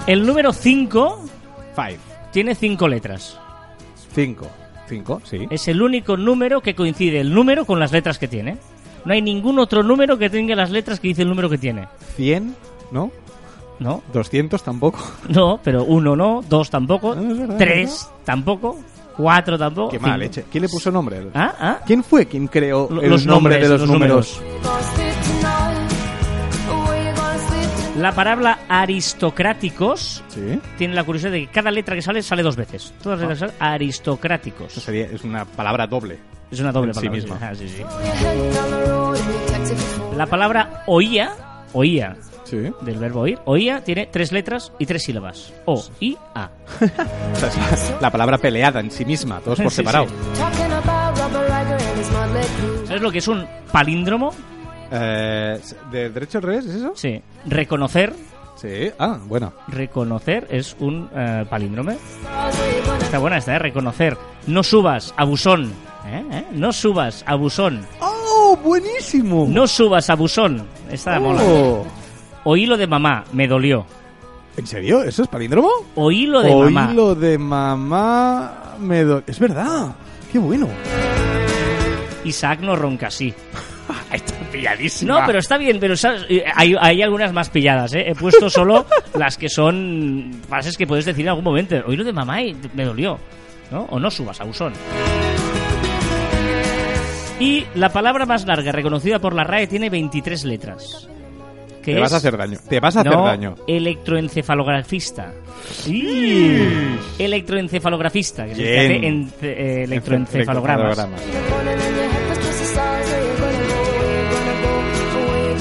El 0.07 0.25
número 0.25 0.53
5 0.53 1.25
Five. 1.75 1.99
tiene 2.31 2.55
5 2.55 2.87
letras. 2.87 3.37
Cinco. 4.15 4.47
Cinco, 4.87 5.21
sí. 5.25 5.47
Es 5.49 5.67
el 5.67 5.81
único 5.81 6.15
número 6.15 6.61
que 6.61 6.73
coincide 6.73 7.19
el 7.19 7.33
número 7.33 7.65
con 7.65 7.79
las 7.79 7.91
letras 7.91 8.17
que 8.17 8.29
tiene. 8.29 8.57
No 9.07 9.13
hay 9.13 9.21
ningún 9.21 9.57
otro 9.57 9.83
número 9.83 10.17
que 10.17 10.29
tenga 10.29 10.53
las 10.53 10.69
letras 10.69 10.99
que 10.99 11.07
dice 11.07 11.21
el 11.21 11.29
número 11.29 11.49
que 11.49 11.57
tiene. 11.57 11.87
Cien, 12.17 12.55
¿no? 12.91 13.09
No, 13.79 14.03
Doscientos 14.11 14.63
tampoco. 14.63 14.99
no, 15.29 15.59
pero 15.63 15.83
uno 15.85 16.15
no, 16.15 16.43
dos 16.49 16.69
tampoco, 16.69 17.13
Ah, 17.13 17.21
verdad, 17.21 17.55
tres 17.57 18.09
tampoco, 18.25 18.77
cuatro 19.15 19.57
tampoco. 19.57 19.91
Qué 19.91 19.99
mala 19.99 20.17
leche. 20.17 20.43
¿Quién 20.51 20.63
le 20.63 20.69
puso 20.69 20.91
nombre? 20.91 21.25
Ah, 21.33 21.53
ah. 21.59 21.79
¿Quién 21.85 22.03
fue 22.03 22.25
quien 22.25 22.47
creó 22.47 22.89
los 22.91 23.25
nombre 23.25 23.59
nombres, 23.59 23.61
de 23.61 23.69
los, 23.69 23.81
los 23.81 23.89
números? 23.89 24.41
La 27.97 28.11
palabra 28.13 28.59
aristocráticos 28.69 30.23
Sí. 30.27 30.59
tiene 30.77 30.93
la 30.93 31.03
curiosidad 31.03 31.31
de 31.31 31.45
que 31.45 31.51
cada 31.51 31.71
letra 31.71 31.95
que 31.95 32.01
sale 32.01 32.21
sale 32.21 32.43
dos 32.43 32.55
veces. 32.55 32.93
Todas 33.01 33.19
las 33.19 33.29
letras 33.29 33.39
salen 33.39 33.55
aristocráticos. 33.73 34.71
Eso 34.71 34.81
sería, 34.81 35.05
es 35.05 35.23
una 35.23 35.45
palabra 35.45 35.87
doble. 35.87 36.19
Es 36.51 36.59
una 36.59 36.71
doble 36.71 36.91
en 36.91 36.93
sí 36.95 37.07
palabra. 37.09 37.21
misma. 37.21 37.39
Ah, 37.41 37.55
sí, 37.55 37.67
sí. 37.69 37.83
La 40.15 40.25
palabra 40.25 40.83
oía, 40.87 41.31
oía, 41.73 42.15
Sí. 42.43 42.71
del 42.81 42.97
verbo 42.97 43.21
oír, 43.21 43.37
oía 43.45 43.83
tiene 43.83 44.07
tres 44.11 44.31
letras 44.31 44.71
y 44.79 44.85
tres 44.85 45.03
sílabas. 45.03 45.53
O, 45.65 45.83
I, 45.99 46.17
A. 46.33 46.49
La, 46.79 47.97
la 48.01 48.11
palabra 48.11 48.37
peleada 48.37 48.79
en 48.79 48.89
sí 48.89 49.03
misma, 49.05 49.39
todos 49.41 49.59
por 49.59 49.69
Sí, 49.71 49.75
separado. 49.77 50.07
sí. 50.07 50.13
¿Sabes 52.87 53.01
lo 53.01 53.11
que 53.11 53.17
es 53.19 53.27
un 53.27 53.45
palíndromo? 53.71 54.33
Eh, 54.91 55.59
¿De 55.91 56.09
derecho 56.09 56.37
al 56.37 56.43
revés 56.45 56.65
es 56.65 56.75
eso? 56.75 56.93
Sí. 56.95 57.21
Reconocer 57.45 58.13
Sí, 58.55 58.89
ah, 58.97 59.19
bueno. 59.25 59.53
Reconocer 59.67 60.47
es 60.49 60.75
un 60.79 61.07
eh, 61.15 61.45
palíndrome. 61.47 61.95
Está 63.03 63.19
buena 63.19 63.37
esta, 63.37 63.55
¿eh? 63.55 63.59
Reconocer. 63.59 64.17
No 64.47 64.63
subas, 64.63 65.13
abusón. 65.15 65.71
¿Eh? 66.07 66.25
¿Eh? 66.31 66.45
No 66.53 66.73
subas, 66.73 67.23
abusón. 67.27 67.85
¡Oh, 68.01 68.15
buenísimo! 68.55 69.45
No 69.49 69.67
subas, 69.67 70.09
abusón. 70.09 70.63
Esta 70.89 71.19
mola. 71.19 71.41
Oh. 71.43 71.85
Oí 72.45 72.65
lo 72.65 72.77
de 72.77 72.87
mamá, 72.87 73.25
me 73.33 73.47
dolió. 73.47 73.85
¿En 74.55 74.65
serio? 74.65 75.03
¿Eso 75.03 75.23
es 75.23 75.27
palíndromo? 75.27 75.69
Oí 75.95 76.25
lo 76.25 76.41
de 76.41 76.55
mamá. 76.55 76.93
lo 76.93 77.13
de 77.13 77.37
mamá 77.37 78.75
me 78.79 79.03
do- 79.03 79.21
Es 79.27 79.37
verdad. 79.39 79.95
Qué 80.31 80.39
bueno. 80.39 80.67
Isaac 82.23 82.59
no 82.61 82.75
ronca 82.75 83.07
así. 83.07 83.33
Está 84.11 84.33
pilladísimo. 84.51 85.13
No, 85.13 85.25
pero 85.25 85.39
está 85.39 85.57
bien, 85.57 85.77
pero 85.79 85.95
¿sabes? 85.97 86.25
Eh, 86.29 86.43
hay, 86.55 86.75
hay 86.79 87.01
algunas 87.01 87.31
más 87.33 87.49
pilladas, 87.49 87.93
¿eh? 87.93 88.05
He 88.07 88.15
puesto 88.15 88.49
solo 88.49 88.85
las 89.15 89.37
que 89.37 89.49
son 89.49 90.41
frases 90.47 90.77
que 90.77 90.87
puedes 90.87 91.05
decir 91.05 91.23
en 91.25 91.29
algún 91.29 91.43
momento. 91.43 91.75
Oí 91.85 91.95
lo 91.97 92.03
de 92.03 92.13
mamá 92.13 92.41
y 92.41 92.55
me 92.73 92.85
dolió. 92.85 93.19
¿No? 93.69 93.81
O 93.89 93.99
no 93.99 94.09
subas, 94.09 94.39
abusón. 94.39 94.71
Y 97.39 97.65
la 97.75 97.89
palabra 97.89 98.25
más 98.25 98.45
larga 98.45 98.71
reconocida 98.71 99.19
por 99.19 99.33
la 99.33 99.43
RAE 99.43 99.67
tiene 99.67 99.89
23 99.89 100.43
letras. 100.45 101.07
Que 101.83 101.93
Te 101.93 101.99
vas 102.01 102.11
a 102.13 102.17
hacer 102.17 102.35
daño. 102.35 102.57
Te 102.67 102.79
vas 102.79 102.97
a 102.97 103.01
hacer 103.01 103.13
no, 103.13 103.23
daño. 103.25 103.55
electroencefalografista. 103.67 105.31
¡Ih! 105.87 106.97
Electroencefalografista, 107.19 108.45
que 108.45 108.51
hace 108.53 108.99
ence- 109.01 109.31
eh, 109.43 109.83
electroencefalogramas. 109.83 110.99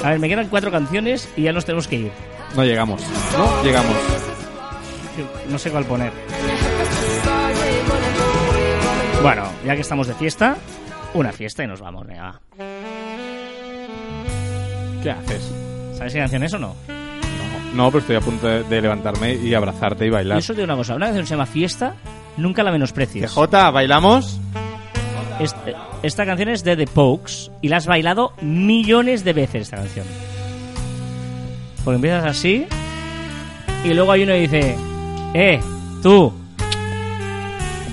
A 0.02 0.10
ver, 0.10 0.18
me 0.18 0.28
quedan 0.28 0.48
cuatro 0.48 0.70
canciones 0.70 1.28
y 1.36 1.42
ya 1.42 1.52
nos 1.52 1.64
tenemos 1.64 1.86
que 1.88 1.96
ir. 1.96 2.12
No 2.56 2.64
llegamos. 2.64 3.02
No 3.36 3.62
llegamos. 3.64 3.96
No 5.50 5.58
sé 5.58 5.70
cuál 5.70 5.84
poner. 5.84 6.12
Bueno, 9.22 9.44
ya 9.64 9.74
que 9.74 9.80
estamos 9.80 10.06
de 10.06 10.14
fiesta, 10.14 10.56
una 11.20 11.32
fiesta 11.32 11.64
y 11.64 11.66
nos 11.66 11.80
vamos, 11.80 12.06
venga. 12.06 12.22
va. 12.22 12.40
¿Qué 15.02 15.10
haces? 15.10 15.52
¿Sabes 15.96 16.12
qué 16.12 16.18
canción 16.18 16.42
es 16.42 16.52
o 16.54 16.58
no? 16.58 16.74
No, 17.74 17.86
pero 17.90 17.98
estoy 18.00 18.16
a 18.16 18.20
punto 18.20 18.46
de, 18.46 18.62
de 18.64 18.80
levantarme 18.80 19.34
y 19.34 19.54
abrazarte 19.54 20.04
y 20.04 20.08
Y 20.08 20.10
bailar. 20.10 20.38
eso 20.38 20.52
te 20.54 20.60
digo 20.60 20.64
una 20.72 20.76
cosa, 20.76 20.94
una 20.94 21.06
canción 21.06 21.26
se 21.26 21.30
llama 21.34 21.46
Fiesta, 21.46 21.94
nunca 22.36 22.62
la 22.62 22.70
menosprecies. 22.72 23.30
CJ, 23.32 23.70
¿bailamos? 23.72 24.40
Est- 25.38 25.56
esta 26.02 26.24
canción 26.24 26.48
es 26.48 26.64
de 26.64 26.76
The 26.76 26.86
Pokes 26.86 27.50
y 27.60 27.68
la 27.68 27.76
has 27.76 27.86
bailado 27.86 28.32
millones 28.40 29.24
de 29.24 29.32
veces 29.34 29.62
esta 29.62 29.76
canción. 29.76 30.06
Porque 31.84 31.96
empiezas 31.96 32.24
así 32.24 32.66
y 33.84 33.94
luego 33.94 34.12
hay 34.12 34.22
uno 34.22 34.32
que 34.32 34.40
dice, 34.40 34.76
eh, 35.34 35.60
tú, 36.02 36.32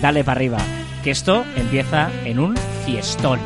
dale 0.01 0.23
para 0.23 0.37
arriba, 0.37 0.57
que 1.03 1.11
esto 1.11 1.43
empieza 1.57 2.09
en 2.25 2.39
un 2.39 2.55
fiestón. 2.85 3.39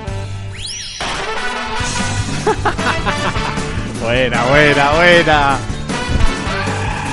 Buena, 4.01 4.45
buena, 4.45 4.91
buena. 4.91 5.57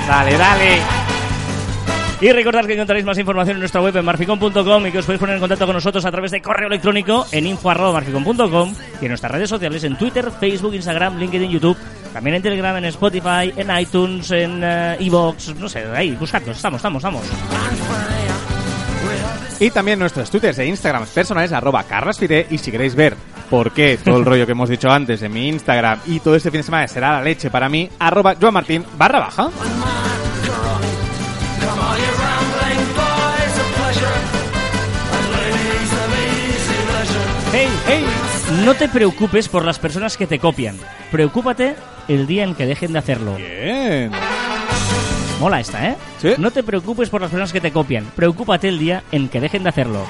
Dale, 0.06 0.38
dale. 0.38 0.78
Y 2.20 2.30
recordad 2.32 2.64
que 2.66 2.74
encontraréis 2.74 3.04
más 3.04 3.18
información 3.18 3.56
en 3.56 3.60
nuestra 3.60 3.80
web 3.80 3.96
en 3.96 4.04
marficon.com 4.04 4.86
y 4.86 4.92
que 4.92 4.98
os 4.98 5.04
podéis 5.04 5.20
poner 5.20 5.34
en 5.34 5.40
contacto 5.40 5.66
con 5.66 5.74
nosotros 5.74 6.04
a 6.04 6.10
través 6.10 6.30
de 6.30 6.40
correo 6.40 6.68
electrónico 6.68 7.26
en 7.32 7.46
info.marficon.com 7.46 8.74
y 9.00 9.04
en 9.04 9.08
nuestras 9.08 9.32
redes 9.32 9.50
sociales 9.50 9.82
en 9.84 9.98
Twitter, 9.98 10.30
Facebook, 10.30 10.74
Instagram, 10.74 11.18
LinkedIn, 11.18 11.50
YouTube, 11.50 11.76
también 12.12 12.36
en 12.36 12.42
Telegram, 12.42 12.76
en 12.76 12.84
Spotify, 12.86 13.52
en 13.56 13.76
iTunes, 13.76 14.30
en 14.30 14.60
eh, 14.62 14.96
iVoox, 15.00 15.56
no 15.56 15.68
sé, 15.68 15.84
ahí, 15.92 16.12
buscadnos, 16.12 16.56
estamos, 16.56 16.78
estamos, 16.78 17.02
estamos. 17.02 18.33
Y 19.60 19.70
también 19.70 19.98
nuestros 19.98 20.30
twitters 20.30 20.58
e 20.58 20.66
instagrams 20.66 21.10
personales, 21.10 21.52
arroba 21.52 21.84
carlasfide. 21.84 22.46
Y 22.50 22.58
si 22.58 22.70
queréis 22.70 22.94
ver 22.94 23.16
por 23.48 23.72
qué 23.72 23.98
todo 24.02 24.16
el 24.16 24.24
rollo 24.24 24.46
que 24.46 24.52
hemos 24.52 24.68
dicho 24.68 24.90
antes 24.90 25.22
en 25.22 25.32
mi 25.32 25.48
Instagram 25.48 26.00
y 26.06 26.20
todo 26.20 26.34
este 26.34 26.50
fin 26.50 26.60
de 26.60 26.64
semana 26.64 26.88
será 26.88 27.12
la 27.12 27.22
leche 27.22 27.50
para 27.50 27.68
mí, 27.68 27.88
arroba 27.98 28.34
joanmartin 28.40 28.84
barra 28.96 29.20
baja. 29.20 29.50
Hey, 37.52 37.68
hey, 37.86 38.04
no 38.64 38.74
te 38.74 38.88
preocupes 38.88 39.48
por 39.48 39.64
las 39.64 39.78
personas 39.78 40.16
que 40.16 40.26
te 40.26 40.40
copian, 40.40 40.76
preocúpate 41.12 41.76
el 42.08 42.26
día 42.26 42.42
en 42.42 42.56
que 42.56 42.66
dejen 42.66 42.92
de 42.92 42.98
hacerlo. 42.98 43.36
Bien. 43.36 44.10
Mola 45.40 45.60
esta, 45.60 45.88
¿eh? 45.88 45.96
Sí. 46.20 46.34
No 46.38 46.50
te 46.50 46.62
preocupes 46.62 47.10
por 47.10 47.20
las 47.20 47.30
personas 47.30 47.52
que 47.52 47.60
te 47.60 47.72
copian, 47.72 48.04
preocúpate 48.16 48.68
el 48.68 48.78
día 48.78 49.02
en 49.12 49.28
que 49.28 49.40
dejen 49.40 49.62
de 49.62 49.68
hacerlo. 49.68 50.00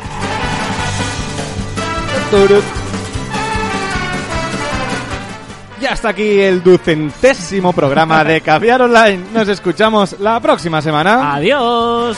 Ya 5.81 5.91
está 5.91 6.09
aquí 6.09 6.41
el 6.41 6.63
ducentésimo 6.63 7.73
programa 7.73 8.25
de 8.25 8.41
Caviar 8.41 8.83
Online. 8.83 9.23
Nos 9.33 9.49
escuchamos 9.49 10.19
la 10.19 10.41
próxima 10.41 10.81
semana. 10.81 11.35
Adiós. 11.35 12.17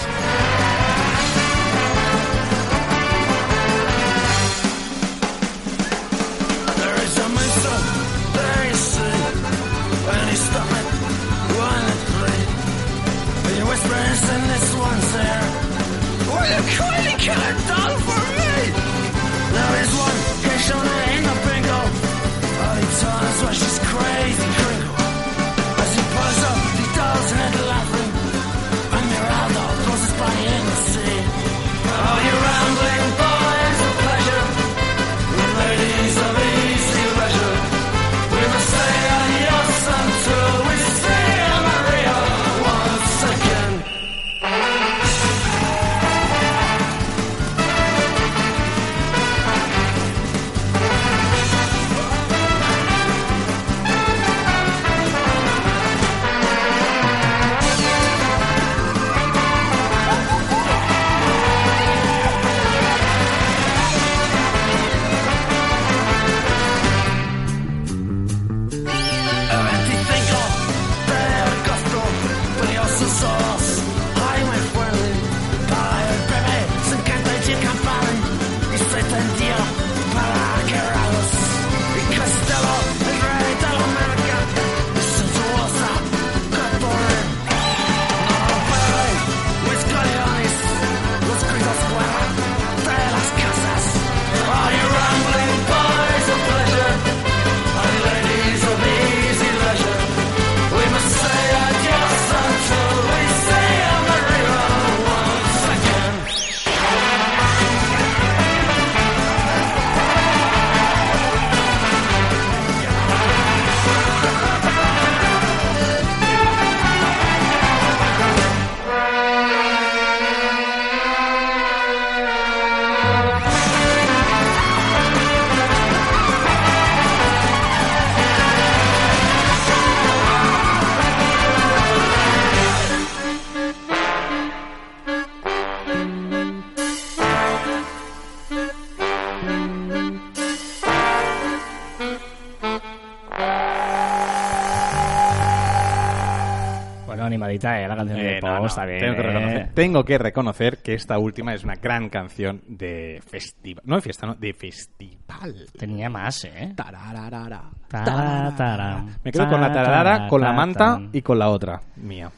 Pesadita, 147.58 147.82
¿eh? 147.82 147.88
La 147.88 147.96
canción 147.96 148.18
de 148.18 148.36
Eh, 148.38 148.40
Pau 148.40 148.54
no, 148.54 148.60
no, 148.60 148.66
está 148.66 148.84
bien. 148.86 148.98
tengo, 149.00 149.14
que 149.14 149.20
¿eh? 149.20 149.24
reconocer, 149.32 149.74
tengo 149.74 150.04
que 150.04 150.18
reconocer 150.18 150.78
que 150.78 150.94
esta 150.94 151.18
última 151.18 151.54
es 151.54 151.64
una 151.64 151.74
gran 151.76 152.08
canción 152.08 152.62
de 152.66 153.20
festival. 153.26 153.82
No 153.86 153.96
de 153.96 154.02
fiesta, 154.02 154.26
no, 154.26 154.34
de 154.34 154.52
festival. 154.52 155.66
Tenía 155.78 156.08
más, 156.10 156.44
¿eh? 156.44 156.72
Tararara. 156.76 157.62
taram, 157.88 159.14
Me 159.24 159.32
quedo 159.32 159.48
con 159.48 159.60
la 159.60 159.68
ta- 159.68 159.74
tararara, 159.82 160.18
ta- 160.18 160.28
con 160.28 160.40
la 160.40 160.46
ta- 160.48 160.52
manta 160.52 161.00
y 161.12 161.22
con 161.22 161.38
la 161.38 161.48
otra, 161.48 161.80
mía. 161.96 162.30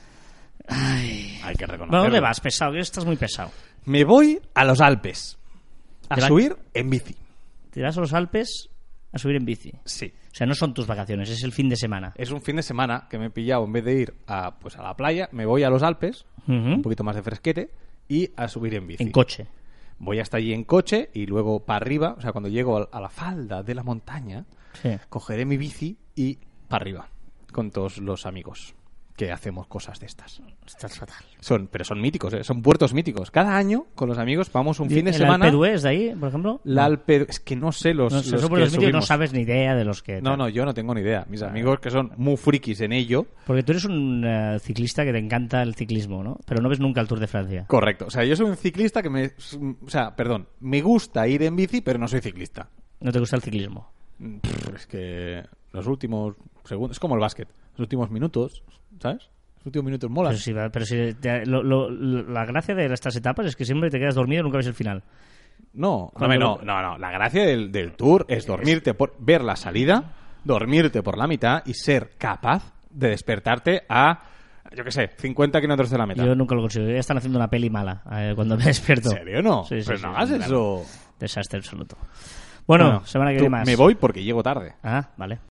Hay 0.71 1.55
que 1.57 1.67
reconocerlo. 1.67 2.03
¿Dónde 2.03 2.21
vas, 2.21 2.41
pesado? 2.41 2.73
Que 2.73 2.81
estás 2.81 3.05
muy 3.05 3.17
pesado. 3.17 3.51
Me 3.87 4.05
voy 4.05 4.39
a 4.55 4.65
los 4.65 4.81
Alpes. 4.81 5.39
A 6.11 6.15
¿Te 6.17 6.21
va- 6.23 6.29
subir 6.29 6.57
en 6.75 6.91
bici. 6.91 7.17
Te 7.71 7.83
vas 7.83 7.97
a 7.97 8.01
los 8.01 8.13
Alpes 8.13 8.69
a 9.13 9.19
subir 9.19 9.37
en 9.37 9.45
bici. 9.47 9.73
Sí. 9.85 10.13
O 10.31 10.35
sea, 10.39 10.47
no 10.47 10.55
son 10.55 10.75
tus 10.75 10.87
vacaciones, 10.87 11.31
es 11.31 11.43
el 11.43 11.53
fin 11.53 11.69
de 11.69 11.77
semana. 11.77 12.13
Es 12.17 12.31
un 12.31 12.41
fin 12.41 12.57
de 12.57 12.63
semana 12.63 13.07
que 13.11 13.19
me 13.19 13.27
he 13.27 13.31
pillado, 13.31 13.65
en 13.65 13.73
vez 13.73 13.85
de 13.85 13.95
ir 13.95 14.15
a, 14.27 14.59
pues 14.59 14.77
a 14.77 14.83
la 14.83 14.95
playa, 14.95 15.29
me 15.33 15.47
voy 15.47 15.63
a 15.65 15.71
los 15.71 15.83
Alpes, 15.83 16.27
un 16.47 16.81
poquito 16.83 17.03
más 17.05 17.17
de 17.17 17.23
fresquete, 17.23 17.71
y 18.09 18.31
a 18.37 18.49
subir 18.49 18.75
en 18.75 18.87
bici. 18.87 19.03
En 19.03 19.11
coche. 19.11 19.47
Voy 19.99 20.21
hasta 20.21 20.37
allí 20.37 20.53
en 20.53 20.65
coche 20.65 21.11
y 21.13 21.27
luego 21.27 21.65
para 21.65 21.79
arriba, 21.85 22.15
o 22.17 22.21
sea, 22.21 22.31
cuando 22.33 22.49
llego 22.49 22.89
a 22.93 23.01
la 23.01 23.09
falda 23.09 23.63
de 23.63 23.75
la 23.75 23.83
montaña, 23.83 24.45
Sí. 24.83 24.91
cogeré 25.09 25.45
mi 25.45 25.57
bici 25.57 25.99
y 26.15 26.39
para 26.69 26.83
arriba, 26.83 27.09
con 27.53 27.71
todos 27.71 27.99
los 27.99 28.25
amigos 28.27 28.75
que 29.19 29.33
hacemos 29.33 29.67
cosas 29.67 29.99
de 29.99 30.07
estas. 30.07 30.41
Estás 30.65 30.97
fatal. 30.97 31.17
Son, 31.41 31.67
pero 31.67 31.85
son 31.85 32.01
míticos, 32.01 32.33
¿eh? 32.35 32.45
son 32.45 32.63
puertos 32.63 32.95
míticos. 32.95 33.33
Cada 33.33 33.57
año 33.57 33.87
con 33.97 34.09
los 34.09 34.17
amigos 34.17 34.49
vamos 34.53 34.79
un 34.79 34.89
fin 34.89 35.05
de 35.07 35.11
¿El 35.11 35.17
semana. 35.17 35.47
Alpe 35.47 35.57
d'Huez 35.57 35.83
de 35.83 35.89
ahí, 35.89 36.15
por 36.15 36.29
ejemplo? 36.29 36.61
La. 36.63 36.87
Alpe- 36.89 37.27
es 37.29 37.41
que 37.41 37.57
no 37.57 37.73
sé 37.73 37.95
los, 37.95 38.13
No, 38.13 38.19
los 38.21 38.49
que 38.49 38.79
míticos, 38.79 38.93
no 38.93 39.03
sabes 39.03 39.33
ni 39.33 39.41
idea 39.41 39.75
de 39.75 39.85
los 39.85 40.05
que... 40.05 40.23
No, 40.23 40.37
no, 40.37 40.49
yo 40.49 40.65
no 40.65 40.73
tengo 40.73 40.95
ni 40.95 41.01
idea. 41.01 41.27
Mis 41.29 41.43
amigos 41.43 41.81
que 41.81 41.91
son 41.91 42.13
muy 42.17 42.37
frikis 42.37 42.81
en 42.81 42.93
ello. 42.93 43.27
Porque 43.45 43.65
tú 43.65 43.73
eres 43.73 43.85
un 43.87 44.25
eh, 44.25 44.59
ciclista 44.61 45.05
que 45.05 45.11
te 45.13 45.19
encanta 45.19 45.63
el 45.63 45.75
ciclismo, 45.75 46.23
¿no? 46.23 46.39
Pero 46.47 46.63
no 46.63 46.69
ves 46.69 46.79
nunca 46.79 47.01
el 47.01 47.09
Tour 47.09 47.19
de 47.19 47.27
Francia. 47.27 47.65
Correcto. 47.67 48.07
O 48.07 48.11
sea, 48.11 48.23
yo 48.25 48.37
soy 48.37 48.47
un 48.47 48.57
ciclista 48.57 49.03
que 49.03 49.11
me... 49.11 49.33
O 49.85 49.91
sea, 49.91 50.15
perdón, 50.15 50.47
me 50.61 50.81
gusta 50.81 51.27
ir 51.27 51.43
en 51.43 51.57
bici, 51.57 51.81
pero 51.81 51.99
no 51.99 52.07
soy 52.07 52.21
ciclista. 52.21 52.69
No 53.01 53.11
te 53.11 53.19
gusta 53.19 53.35
el 53.35 53.43
ciclismo. 53.43 53.91
Pff, 54.19 54.75
Es 54.77 54.87
que 54.87 55.43
los 55.73 55.87
últimos 55.89 56.37
segundos... 56.65 56.97
Es 56.97 57.01
como 57.01 57.17
el 57.17 57.21
básquet. 57.21 57.49
Los 57.79 57.85
últimos 57.85 58.11
minutos, 58.11 58.63
¿sabes? 59.01 59.31
Los 59.59 59.67
últimos 59.67 59.85
minutos 59.87 60.11
molan. 60.11 60.33
Pero 60.33 60.41
si, 60.41 60.53
va- 60.53 60.69
pero 60.69 60.85
si 60.85 61.15
te- 61.15 61.47
lo- 61.47 61.63
lo- 61.63 61.89
lo- 61.89 62.29
la 62.29 62.45
gracia 62.45 62.75
de 62.75 62.93
estas 62.93 63.15
etapas 63.15 63.47
es 63.47 63.55
que 63.57 63.65
siempre 63.65 63.89
te 63.89 63.99
quedas 64.01 64.17
dormido 64.17 64.41
y 64.41 64.43
nunca 64.45 64.57
ves 64.59 64.67
el 64.67 64.75
final. 64.75 65.03
No, 65.75 66.11
no, 66.13 66.13
Cuando- 66.13 66.39
no, 66.39 66.59
no, 66.65 66.83
no. 66.83 66.99
La 66.99 67.11
gracia 67.13 67.45
del, 67.45 67.71
del 67.71 67.93
tour 67.93 68.25
es 68.29 68.47
dormirte 68.47 68.95
por... 68.95 69.15
Ver 69.21 69.43
la 69.43 69.55
salida, 69.55 70.13
dormirte 70.43 71.03
por 71.03 71.17
la 71.17 71.27
mitad 71.29 71.63
y 71.67 71.75
ser 71.75 72.11
capaz 72.19 72.73
de 72.91 73.11
despertarte 73.11 73.83
a... 73.89 74.25
Yo 74.77 74.85
qué 74.85 74.91
sé, 74.91 75.09
50 75.17 75.61
kilómetros 75.61 75.89
de 75.91 75.99
la 75.99 76.07
meta. 76.07 76.25
Yo 76.27 76.35
nunca 76.35 76.55
lo 76.55 76.63
consigo. 76.63 76.87
Ya 76.89 76.99
están 76.99 77.17
haciendo 77.17 77.39
una 77.39 77.49
peli 77.49 77.71
mala 77.71 78.03
eh, 78.13 78.33
cuando 78.35 78.57
me 78.57 78.65
despierto. 78.65 79.11
¿En 79.13 79.19
serio 79.19 79.43
no? 79.43 79.65
Sí, 79.65 79.81
sí, 79.81 79.87
Pero 79.87 79.99
sí, 79.99 80.05
no 80.05 80.11
hagas 80.11 80.29
claro. 80.31 80.45
eso. 80.83 80.85
Desastre 81.21 81.59
absoluto. 81.59 81.97
Bueno, 82.67 83.05
semana 83.07 83.31
que 83.31 83.39
tú- 83.39 83.45
viene 83.45 83.57
más. 83.59 83.67
Me 83.67 83.77
voy 83.77 83.95
porque 83.95 84.23
llego 84.23 84.43
tarde. 84.43 84.75
Ah, 84.83 85.09
vale. 85.17 85.39